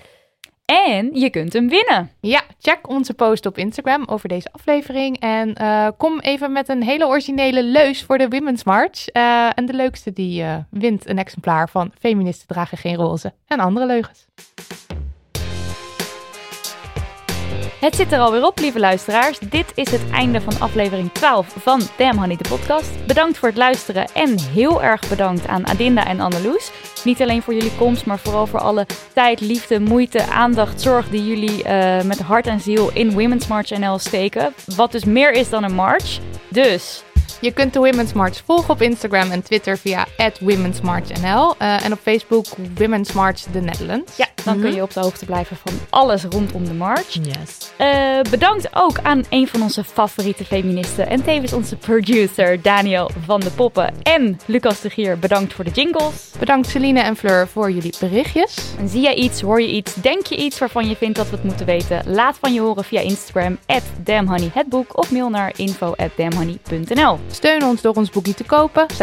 En 0.66 1.09
je 1.13 1.30
kunt 1.30 1.53
hem 1.53 1.70
winnen. 1.70 2.11
Ja, 2.20 2.41
check 2.59 2.89
onze 2.89 3.13
post 3.13 3.45
op 3.45 3.57
Instagram 3.57 4.03
over 4.05 4.30
deze 4.30 4.49
aflevering. 4.51 5.20
En 5.20 5.53
eh, 5.53 5.88
kom 5.97 6.20
even 6.20 6.51
met 6.51 6.70
een 6.70 6.84
hele 6.84 7.07
originele 7.07 7.63
leus 7.63 8.03
voor 8.03 8.18
de 8.18 8.28
Women's 8.28 8.63
March. 8.63 9.07
Eh, 9.07 9.49
en 9.55 9.66
de 9.66 9.74
leukste 9.74 10.13
die 10.13 10.43
eh, 10.43 10.57
wint 10.70 11.07
een 11.07 11.18
exemplaar 11.18 11.70
van 11.70 11.91
Feministen 11.99 12.47
dragen 12.47 12.78
geen 12.78 12.95
roze 12.95 13.34
en 13.47 13.59
andere 13.59 13.86
leugens. 13.86 14.28
Het 17.80 17.95
zit 17.95 18.11
er 18.11 18.19
alweer 18.19 18.45
op, 18.45 18.59
lieve 18.59 18.80
luisteraars. 18.80 19.39
Dit 19.39 19.71
is 19.76 19.91
het 19.91 20.09
einde 20.11 20.41
van 20.41 20.59
aflevering 20.59 21.11
12 21.11 21.55
van 21.59 21.82
Damn 21.97 22.17
Honey, 22.19 22.36
de 22.36 22.49
podcast. 22.49 23.05
Bedankt 23.07 23.38
voor 23.38 23.47
het 23.47 23.57
luisteren 23.57 24.07
en 24.13 24.39
heel 24.39 24.84
erg 24.84 25.09
bedankt 25.09 25.47
aan 25.47 25.67
Adinda 25.67 26.05
en 26.05 26.19
Anneloes. 26.19 26.71
Niet 27.03 27.21
alleen 27.21 27.41
voor 27.41 27.53
jullie 27.53 27.76
komst, 27.78 28.05
maar 28.05 28.19
vooral 28.19 28.47
voor 28.47 28.59
alle 28.59 28.86
tijd, 29.13 29.39
liefde, 29.41 29.80
moeite, 29.80 30.23
aandacht, 30.26 30.82
zorg 30.82 31.09
die 31.09 31.26
jullie 31.26 31.63
eh, 31.63 32.03
met 32.03 32.19
hart 32.19 32.47
en 32.47 32.59
ziel 32.59 32.89
in 32.93 33.11
Women's 33.11 33.47
March 33.47 33.69
NL 33.69 33.99
steken. 33.99 34.53
Wat 34.76 34.91
dus 34.91 35.03
meer 35.05 35.32
is 35.32 35.49
dan 35.49 35.63
een 35.63 35.76
march. 35.76 36.19
Dus 36.49 37.03
Je 37.41 37.51
kunt 37.51 37.73
de 37.73 37.80
Women's 37.80 38.13
March 38.13 38.41
volgen 38.45 38.73
op 38.73 38.82
Instagram 38.82 39.32
en 39.32 39.43
Twitter 39.43 39.78
via 39.78 40.05
@womensmarchnl 40.39 41.55
uh, 41.61 41.86
en 41.86 41.91
op 41.91 41.99
Facebook 42.01 42.45
Women's 42.78 43.11
March 43.11 43.39
the 43.39 43.59
Netherlands. 43.59 44.17
ja, 44.17 44.28
dan 44.45 44.59
kun 44.59 44.73
je 44.73 44.81
op 44.81 44.93
de 44.93 44.99
hoogte 44.99 45.25
blijven 45.25 45.57
van 45.57 45.73
alles 45.89 46.23
rondom 46.23 46.65
de 46.65 46.73
march. 46.73 47.13
Yes. 47.13 47.71
Eh, 47.77 48.21
bedankt 48.29 48.69
ook 48.73 48.99
aan 49.03 49.23
een 49.29 49.47
van 49.47 49.61
onze 49.61 49.83
favoriete 49.83 50.45
feministen 50.45 51.07
en 51.07 51.23
tevens 51.23 51.53
onze 51.53 51.75
producer 51.75 52.61
Daniel 52.61 53.09
van 53.25 53.39
de 53.39 53.49
Poppen 53.49 53.93
en 54.03 54.39
Lucas 54.45 54.81
de 54.81 54.89
Gier. 54.89 55.19
Bedankt 55.19 55.53
voor 55.53 55.63
de 55.63 55.71
jingles. 55.71 56.31
Bedankt 56.39 56.67
Celine 56.67 56.99
en 56.99 57.15
Fleur 57.15 57.47
voor 57.47 57.71
jullie 57.71 57.93
berichtjes. 57.99 58.57
En 58.79 58.89
zie 58.89 59.01
jij 59.01 59.15
iets, 59.15 59.41
hoor 59.41 59.61
je 59.61 59.71
iets, 59.71 59.93
denk 59.93 60.25
je 60.25 60.35
iets 60.35 60.59
waarvan 60.59 60.89
je 60.89 60.95
vindt 60.95 61.17
dat 61.17 61.29
we 61.29 61.35
het 61.35 61.45
moeten 61.45 61.65
weten? 61.65 62.01
Laat 62.05 62.37
van 62.39 62.53
je 62.53 62.61
horen 62.61 62.83
via 62.83 62.99
Instagram 62.99 63.57
at 63.65 63.83
damhoneyhetboek 64.03 64.97
of 64.97 65.11
mail 65.11 65.29
naar 65.29 65.53
info 65.55 65.93
at 65.95 66.11
damhoney.nl. 66.15 67.19
Steun 67.31 67.63
ons 67.63 67.81
door 67.81 67.93
ons 67.93 68.09
boekje 68.09 68.33
te 68.33 68.43
kopen, 68.43 68.85
6,50 68.91 68.97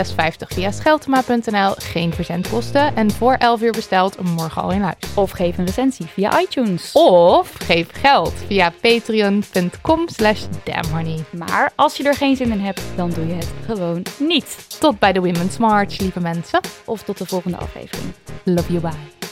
via 0.46 0.70
scheltema.nl, 0.70 1.74
geen 1.76 2.12
verzendkosten 2.12 2.96
en 2.96 3.10
voor 3.10 3.34
11 3.34 3.62
uur 3.62 3.72
besteld 3.72 4.22
morgen 4.22 4.62
al 4.62 4.70
in 4.70 4.80
huis. 4.80 4.96
Of 5.14 5.31
geef 5.34 5.58
een 5.58 5.66
recensie 5.66 6.06
via 6.06 6.40
iTunes. 6.40 6.90
Of 6.92 7.52
geef 7.58 7.88
geld 7.92 8.32
via 8.46 8.72
patreon.com 8.80 10.08
slash 10.08 10.44
damnhoney. 10.64 11.24
Maar 11.30 11.72
als 11.76 11.96
je 11.96 12.04
er 12.04 12.14
geen 12.14 12.36
zin 12.36 12.52
in 12.52 12.60
hebt, 12.60 12.82
dan 12.96 13.10
doe 13.10 13.26
je 13.26 13.34
het 13.34 13.52
gewoon 13.66 14.02
niet. 14.18 14.80
Tot 14.80 14.98
bij 14.98 15.12
de 15.12 15.20
Women's 15.20 15.56
March, 15.56 15.98
lieve 15.98 16.20
mensen. 16.20 16.60
Of 16.84 17.02
tot 17.02 17.18
de 17.18 17.26
volgende 17.26 17.56
aflevering. 17.56 18.12
Love 18.44 18.72
you, 18.72 18.80
bye. 18.80 19.31